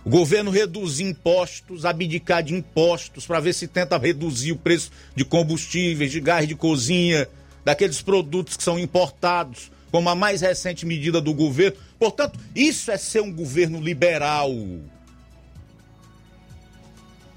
o 0.05 0.09
governo 0.09 0.49
reduzir 0.49 1.03
impostos, 1.03 1.83
abdicar 1.83 2.41
de 2.41 2.53
impostos 2.53 3.27
para 3.27 3.41
ver 3.41 3.51
se 3.51 3.67
tenta 3.67 3.97
reduzir 3.97 4.53
o 4.53 4.57
preço 4.57 4.91
de 5.13 5.25
combustíveis, 5.25 6.09
de 6.09 6.21
gás 6.21 6.47
de 6.47 6.55
cozinha, 6.55 7.27
daqueles 7.65 8.01
produtos 8.01 8.55
que 8.55 8.63
são 8.63 8.79
importados 8.79 9.69
como 9.91 10.07
a 10.07 10.15
mais 10.15 10.39
recente 10.39 10.85
medida 10.85 11.19
do 11.19 11.33
governo. 11.33 11.77
Portanto, 11.99 12.39
isso 12.55 12.91
é 12.91 12.97
ser 12.97 13.21
um 13.21 13.33
governo 13.33 13.81
liberal. 13.81 14.51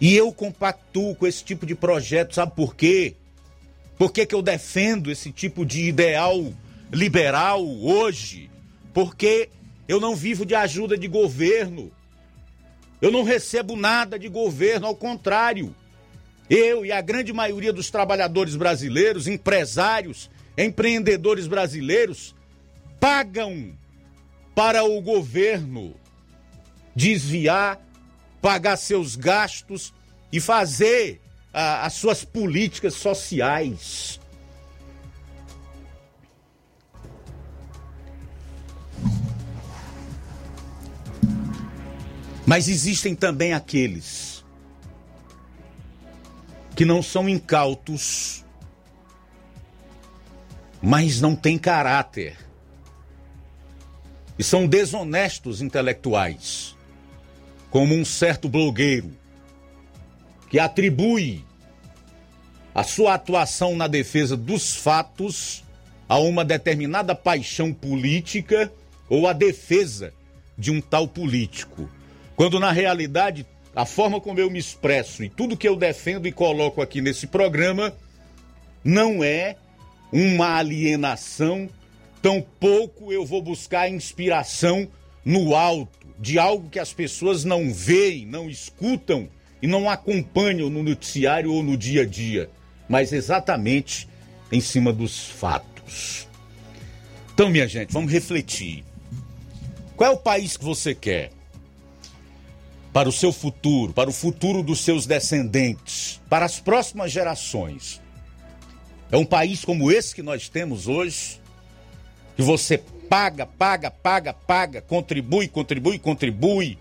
E 0.01 0.15
eu 0.15 0.33
compactuo 0.33 1.17
com 1.17 1.27
esse 1.27 1.43
tipo 1.43 1.67
de 1.67 1.75
projeto, 1.75 2.33
sabe 2.33 2.55
por 2.55 2.77
quê? 2.77 3.17
Por 3.99 4.13
que, 4.13 4.27
que 4.27 4.35
eu 4.35 4.43
defendo 4.43 5.11
esse 5.11 5.33
tipo 5.33 5.65
de 5.65 5.83
ideal 5.83 6.53
liberal 6.93 7.67
hoje? 7.67 8.51
Porque 8.93 9.49
eu 9.89 10.01
não 10.01 10.15
vivo 10.15 10.45
de 10.45 10.55
ajuda 10.55 10.99
de 10.99 11.09
governo. 11.09 11.91
Eu 13.01 13.11
não 13.11 13.23
recebo 13.23 13.77
nada 13.77 14.19
de 14.19 14.29
governo, 14.29 14.87
ao 14.87 14.95
contrário. 14.95 15.75
Eu 16.49 16.85
e 16.85 16.93
a 16.93 17.01
grande 17.01 17.33
maioria 17.33 17.73
dos 17.73 17.91
trabalhadores 17.91 18.55
brasileiros, 18.55 19.27
empresários, 19.27 20.31
empreendedores 20.57 21.47
brasileiros, 21.47 22.35
pagam 23.01 23.73
para 24.55 24.85
o 24.85 25.01
governo 25.01 25.95
desviar, 26.95 27.81
pagar 28.41 28.77
seus 28.77 29.17
gastos 29.17 29.93
e 30.33 30.41
fazer 30.41 31.21
as 31.59 31.95
suas 31.95 32.23
políticas 32.23 32.93
sociais. 32.93 34.21
Mas 42.45 42.69
existem 42.69 43.15
também 43.15 43.55
aqueles 43.55 44.45
que 46.77 46.85
não 46.85 47.03
são 47.03 47.27
incautos, 47.27 48.45
mas 50.83 51.23
não 51.23 51.35
têm 51.35 51.57
caráter 51.57 52.37
e 54.39 54.45
são 54.45 54.67
desonestos 54.67 55.63
intelectuais, 55.63 56.77
como 57.71 57.95
um 57.95 58.05
certo 58.05 58.47
blogueiro 58.47 59.11
que 60.49 60.59
atribui 60.59 61.45
a 62.75 62.83
sua 62.83 63.15
atuação 63.15 63.75
na 63.75 63.87
defesa 63.87 64.37
dos 64.37 64.77
fatos 64.77 65.65
a 66.09 66.19
uma 66.19 66.45
determinada 66.45 67.15
paixão 67.15 67.73
política 67.73 68.73
ou 69.09 69.27
a 69.27 69.33
defesa 69.33 70.13
de 70.57 70.71
um 70.71 70.81
tal 70.81 71.09
político. 71.09 71.89
Quando 72.37 72.61
na 72.61 72.71
realidade 72.71 73.47
a 73.75 73.85
forma 73.85 74.21
como 74.21 74.39
eu 74.39 74.51
me 74.51 74.59
expresso 74.59 75.25
e 75.25 75.29
tudo 75.29 75.57
que 75.57 75.69
eu 75.69 75.77
defendo 75.77 76.27
e 76.27 76.33
coloco 76.33 76.81
aqui 76.81 77.01
nesse 77.01 77.27
programa 77.27 77.95
não 78.85 79.23
é 79.25 79.57
uma 80.13 80.57
alienação, 80.57 81.69
tampouco 82.23 83.13
eu 83.13 83.25
vou 83.27 83.43
buscar 83.43 83.91
inspiração 83.91 84.89
no 85.25 85.55
alto 85.55 86.07
de 86.19 86.39
algo 86.39 86.71
que 86.71 86.79
as 86.79 86.93
pessoas 86.93 87.45
não 87.45 87.73
veem, 87.73 88.25
não 88.25 88.49
escutam 88.49 89.29
e 89.61 89.67
não 89.67 89.89
acompanham 89.89 90.69
no 90.71 90.83
noticiário 90.83 91.53
ou 91.53 91.63
no 91.63 91.77
dia 91.77 92.03
a 92.03 92.07
dia, 92.07 92.51
mas 92.89 93.13
exatamente 93.13 94.09
em 94.51 94.61
cima 94.61 94.93
dos 94.93 95.29
fatos. 95.29 96.29
Então, 97.35 97.51
minha 97.51 97.69
gente, 97.69 97.93
vamos 97.93 98.11
refletir. 98.11 98.85
Qual 99.97 100.11
é 100.11 100.15
o 100.15 100.19
país 100.19 100.57
que 100.57 100.65
você 100.65 100.95
quer? 100.95 101.31
Para 102.93 103.09
o 103.09 103.13
seu 103.13 103.33
futuro, 103.33 103.93
para 103.93 104.09
o 104.09 104.13
futuro 104.13 104.63
dos 104.63 104.81
seus 104.81 105.07
descendentes, 105.07 106.21
para 106.31 106.45
as 106.45 106.61
próximas 106.61 107.13
gerações. 107.13 108.01
É 109.11 109.17
um 109.17 109.25
país 109.25 109.65
como 109.65 109.91
esse 109.91 110.15
que 110.15 110.23
nós 110.23 110.49
temos 110.49 110.89
hoje, 110.89 111.41
que 112.37 112.43
você 112.43 112.79
paga, 112.79 113.47
paga, 113.47 113.91
paga, 113.91 114.33
paga, 114.33 114.81
contribui, 114.83 115.49
contribui, 115.49 115.99
contribui, 115.99 116.79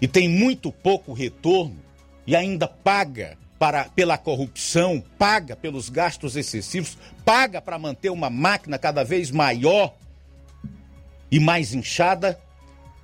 e 0.00 0.06
tem 0.08 0.28
muito 0.28 0.70
pouco 0.70 1.12
retorno, 1.12 1.76
e 2.26 2.36
ainda 2.36 2.68
paga 2.68 3.36
para, 3.58 3.84
pela 3.84 4.16
corrupção, 4.16 5.02
paga 5.18 5.56
pelos 5.56 5.88
gastos 5.88 6.36
excessivos, 6.36 6.96
paga 7.24 7.60
para 7.60 7.78
manter 7.78 8.10
uma 8.10 8.30
máquina 8.30 8.78
cada 8.78 9.02
vez 9.02 9.30
maior 9.30 9.94
e 11.30 11.40
mais 11.40 11.74
inchada? 11.74 12.38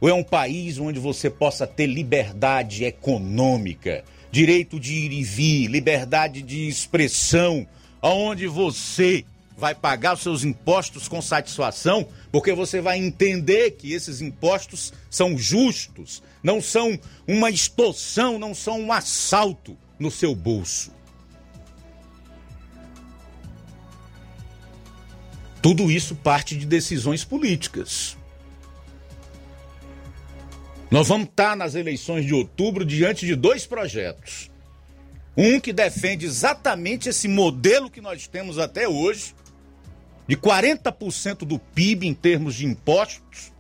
Ou 0.01 0.09
é 0.09 0.15
um 0.15 0.23
país 0.23 0.79
onde 0.79 1.01
você 1.01 1.29
possa 1.31 1.67
ter 1.67 1.87
liberdade 1.87 2.85
econômica, 2.85 4.05
direito 4.31 4.79
de 4.79 4.95
ir 4.95 5.13
e 5.13 5.25
vir, 5.25 5.67
liberdade 5.69 6.43
de 6.43 6.69
expressão, 6.69 7.67
aonde 8.01 8.47
você 8.47 9.25
vai 9.57 9.75
pagar 9.75 10.15
os 10.15 10.23
seus 10.23 10.45
impostos 10.45 11.07
com 11.09 11.23
satisfação, 11.23 12.09
porque 12.33 12.53
você 12.53 12.81
vai 12.81 12.99
entender 12.99 13.73
que 13.73 13.93
esses 13.93 14.21
impostos 14.21 14.93
são 15.09 15.39
justos, 15.39 16.23
não 16.43 16.61
são 16.61 16.99
uma 17.27 17.51
extorsão, 17.51 18.39
não 18.39 18.55
são 18.55 18.81
um 18.81 18.93
assalto 18.93 19.77
no 19.99 20.11
seu 20.11 20.35
bolso. 20.35 20.93
Tudo 25.63 25.91
isso 25.91 26.15
parte 26.15 26.57
de 26.57 26.67
decisões 26.67 27.25
políticas. 27.25 28.19
Nós 30.91 31.09
vamos 31.09 31.29
estar 31.29 31.57
nas 31.57 31.75
eleições 31.75 32.27
de 32.27 32.35
outubro 32.35 32.85
diante 32.85 33.25
de 33.25 33.35
dois 33.35 33.67
projetos. 33.67 34.51
Um 35.37 35.59
que 35.59 35.73
defende 35.73 36.27
exatamente 36.27 37.09
esse 37.09 37.27
modelo 37.27 37.91
que 37.91 38.01
nós 38.01 38.27
temos 38.27 38.59
até 38.59 38.87
hoje, 38.87 39.35
de 40.27 40.37
40% 40.37 41.39
do 41.39 41.59
PIB 41.59 42.07
em 42.07 42.15
termos 42.15 42.55
de 42.55 42.67
impostos, 42.67 43.53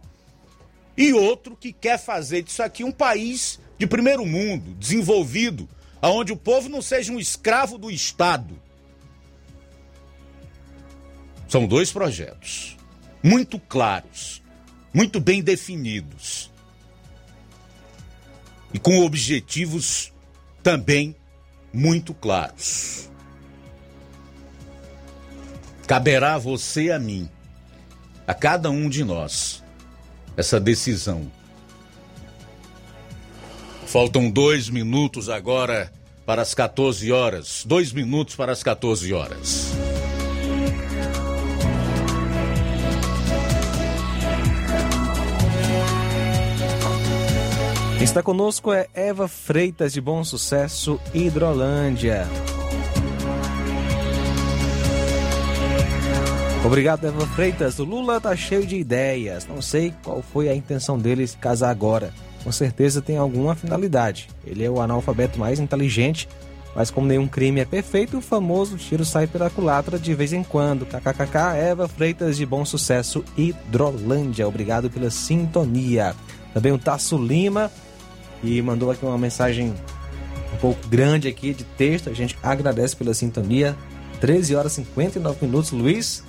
e 0.97 1.12
outro 1.12 1.57
que 1.57 1.73
quer 1.73 1.99
fazer 1.99 2.43
disso 2.43 2.62
aqui 2.62 2.85
um 2.85 2.93
país 2.93 3.59
de 3.78 3.86
primeiro 3.86 4.24
mundo, 4.24 4.74
desenvolvido, 4.74 5.69
onde 6.01 6.32
o 6.32 6.36
povo 6.36 6.69
não 6.69 6.81
seja 6.81 7.12
um 7.12 7.19
escravo 7.19 7.77
do 7.77 7.91
Estado. 7.91 8.61
São 11.49 11.66
dois 11.66 11.93
projetos 11.93 12.77
muito 13.23 13.59
claros, 13.59 14.43
muito 14.93 15.19
bem 15.19 15.43
definidos 15.43 16.51
e 18.73 18.78
com 18.78 19.01
objetivos 19.05 20.12
também 20.62 21.16
muito 21.73 22.12
claros. 22.12 23.09
Caberá 25.86 26.35
a 26.35 26.39
você 26.39 26.90
a 26.90 26.98
mim, 26.98 27.28
a 28.27 28.32
cada 28.32 28.70
um 28.70 28.89
de 28.89 29.05
nós, 29.05 29.62
essa 30.36 30.59
decisão. 30.59 31.31
Faltam 33.86 34.31
dois 34.31 34.70
minutos 34.70 35.28
agora 35.28 35.93
para 36.24 36.43
as 36.43 36.55
14 36.55 37.12
horas. 37.12 37.65
Dois 37.66 37.93
minutos 37.93 38.35
para 38.35 38.51
as 38.51 38.62
14 38.62 39.12
horas. 39.12 39.73
Está 48.01 48.23
conosco 48.23 48.73
é 48.73 48.89
Eva 48.94 49.28
Freitas 49.28 49.93
de 49.93 50.01
Bom 50.01 50.24
Sucesso, 50.24 51.01
Hidrolândia. 51.15 52.27
Obrigado, 56.65 57.07
Eva 57.07 57.27
Freitas. 57.27 57.78
O 57.78 57.85
Lula 57.85 58.19
tá 58.19 58.35
cheio 58.35 58.66
de 58.66 58.77
ideias. 58.77 59.47
Não 59.47 59.61
sei 59.61 59.93
qual 60.03 60.23
foi 60.23 60.49
a 60.49 60.55
intenção 60.55 60.99
dele 60.99 61.28
casar 61.39 61.69
agora. 61.69 62.11
Com 62.43 62.51
certeza 62.51 63.03
tem 63.03 63.19
alguma 63.19 63.55
finalidade. 63.55 64.28
Ele 64.47 64.65
é 64.65 64.70
o 64.70 64.81
analfabeto 64.81 65.39
mais 65.39 65.61
inteligente, 65.61 66.27
mas 66.74 66.91
como 66.91 67.07
nenhum 67.07 67.28
crime 67.28 67.61
é 67.61 67.66
perfeito, 67.66 68.16
o 68.16 68.23
famoso 68.23 68.78
tiro 68.78 69.05
sai 69.05 69.27
pela 69.27 69.51
culatra 69.51 69.99
de 69.99 70.15
vez 70.15 70.32
em 70.32 70.43
quando. 70.43 70.86
KKKK, 70.86 71.55
Eva 71.55 71.86
Freitas 71.86 72.35
de 72.36 72.47
Bom 72.47 72.65
Sucesso, 72.65 73.23
Hidrolândia. 73.36 74.49
Obrigado 74.49 74.89
pela 74.89 75.11
sintonia. 75.11 76.15
Também 76.55 76.73
o 76.73 76.78
Tasso 76.78 77.19
Lima, 77.19 77.70
e 78.43 78.61
mandou 78.62 78.91
aqui 78.91 79.05
uma 79.05 79.19
mensagem 79.19 79.74
um 80.53 80.57
pouco 80.57 80.89
grande 80.89 81.28
aqui 81.28 81.53
de 81.53 81.65
texto. 81.65 82.09
A 82.09 82.15
gente 82.15 82.39
agradece 82.43 82.97
pela 82.97 83.12
sintonia. 83.12 83.77
13 84.20 84.55
horas 84.55 84.73
e 84.73 84.77
59 84.77 85.45
minutos, 85.45 85.70
Luiz. 85.70 86.24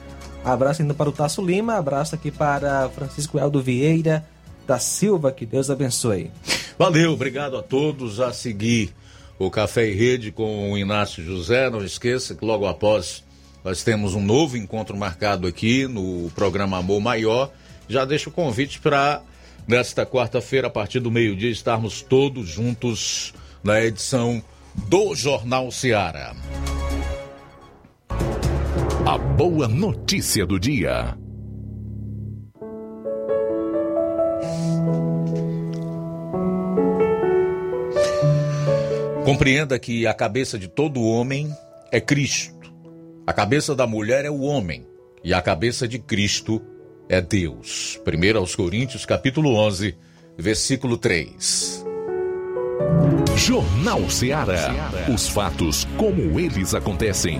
Abraço 0.46 0.84
ainda 0.84 0.94
para 0.94 1.10
o 1.10 1.12
Tasso 1.12 1.44
Lima, 1.44 1.74
abraço 1.76 2.14
aqui 2.14 2.30
para 2.30 2.88
Francisco 2.90 3.40
Eldo 3.40 3.62
Vieira 3.62 4.24
da 4.68 4.78
Silva, 4.78 5.32
que 5.32 5.46
Deus 5.46 5.72
abençoe. 5.72 6.32
Valeu, 6.78 7.14
obrigado 7.14 7.58
a 7.58 7.64
todos 7.64 8.20
a 8.20 8.32
seguir 8.32 8.94
o 9.40 9.50
Café 9.50 9.90
e 9.90 9.94
Rede 9.94 10.32
com 10.32 10.72
o 10.72 10.78
Inácio 10.78 11.24
José. 11.24 11.70
Não 11.70 11.84
esqueça 11.84 12.36
que 12.36 12.46
logo 12.46 12.68
após 12.68 13.24
nós 13.64 13.84
temos 13.84 14.14
um 14.14 14.22
novo 14.22 14.56
encontro 14.56 14.96
marcado 14.96 15.48
aqui 15.48 15.88
no 15.88 16.30
programa 16.36 16.78
Amor 16.78 17.02
Maior. 17.02 17.52
Já 17.88 18.06
deixo 18.06 18.30
o 18.30 18.34
convite 18.34 18.80
para 18.80 19.22
nesta 19.68 20.06
quarta-feira, 20.06 20.68
a 20.68 20.72
partir 20.72 21.00
do 21.00 21.10
meio-dia, 21.10 21.50
estarmos 21.50 22.02
todos 22.02 22.48
juntos 22.48 23.34
na 23.64 23.84
edição 23.84 24.44
do 24.76 25.16
Jornal 25.16 25.72
Seara. 25.72 26.36
A 29.16 29.18
boa 29.18 29.66
notícia 29.66 30.46
do 30.46 30.60
dia. 30.60 31.18
Compreenda 39.24 39.80
que 39.80 40.06
a 40.06 40.14
cabeça 40.14 40.60
de 40.60 40.68
todo 40.68 41.02
homem 41.02 41.50
é 41.94 42.02
Cristo. 42.02 42.74
A 43.26 43.32
cabeça 43.32 43.74
da 43.74 43.88
mulher 43.88 44.26
é 44.26 44.30
o 44.30 44.42
homem. 44.42 44.86
E 45.24 45.34
a 45.34 45.42
cabeça 45.42 45.88
de 45.88 45.98
Cristo 45.98 46.62
é 47.08 47.22
Deus. 47.22 47.98
1 48.06 48.38
aos 48.38 48.54
Coríntios, 48.54 49.06
capítulo 49.06 49.56
11, 49.56 49.96
versículo 50.38 50.98
3. 50.98 51.86
Jornal 53.38 54.10
Ceará. 54.10 54.92
Os 55.08 55.30
fatos 55.30 55.88
como 55.98 56.38
eles 56.38 56.74
acontecem. 56.74 57.40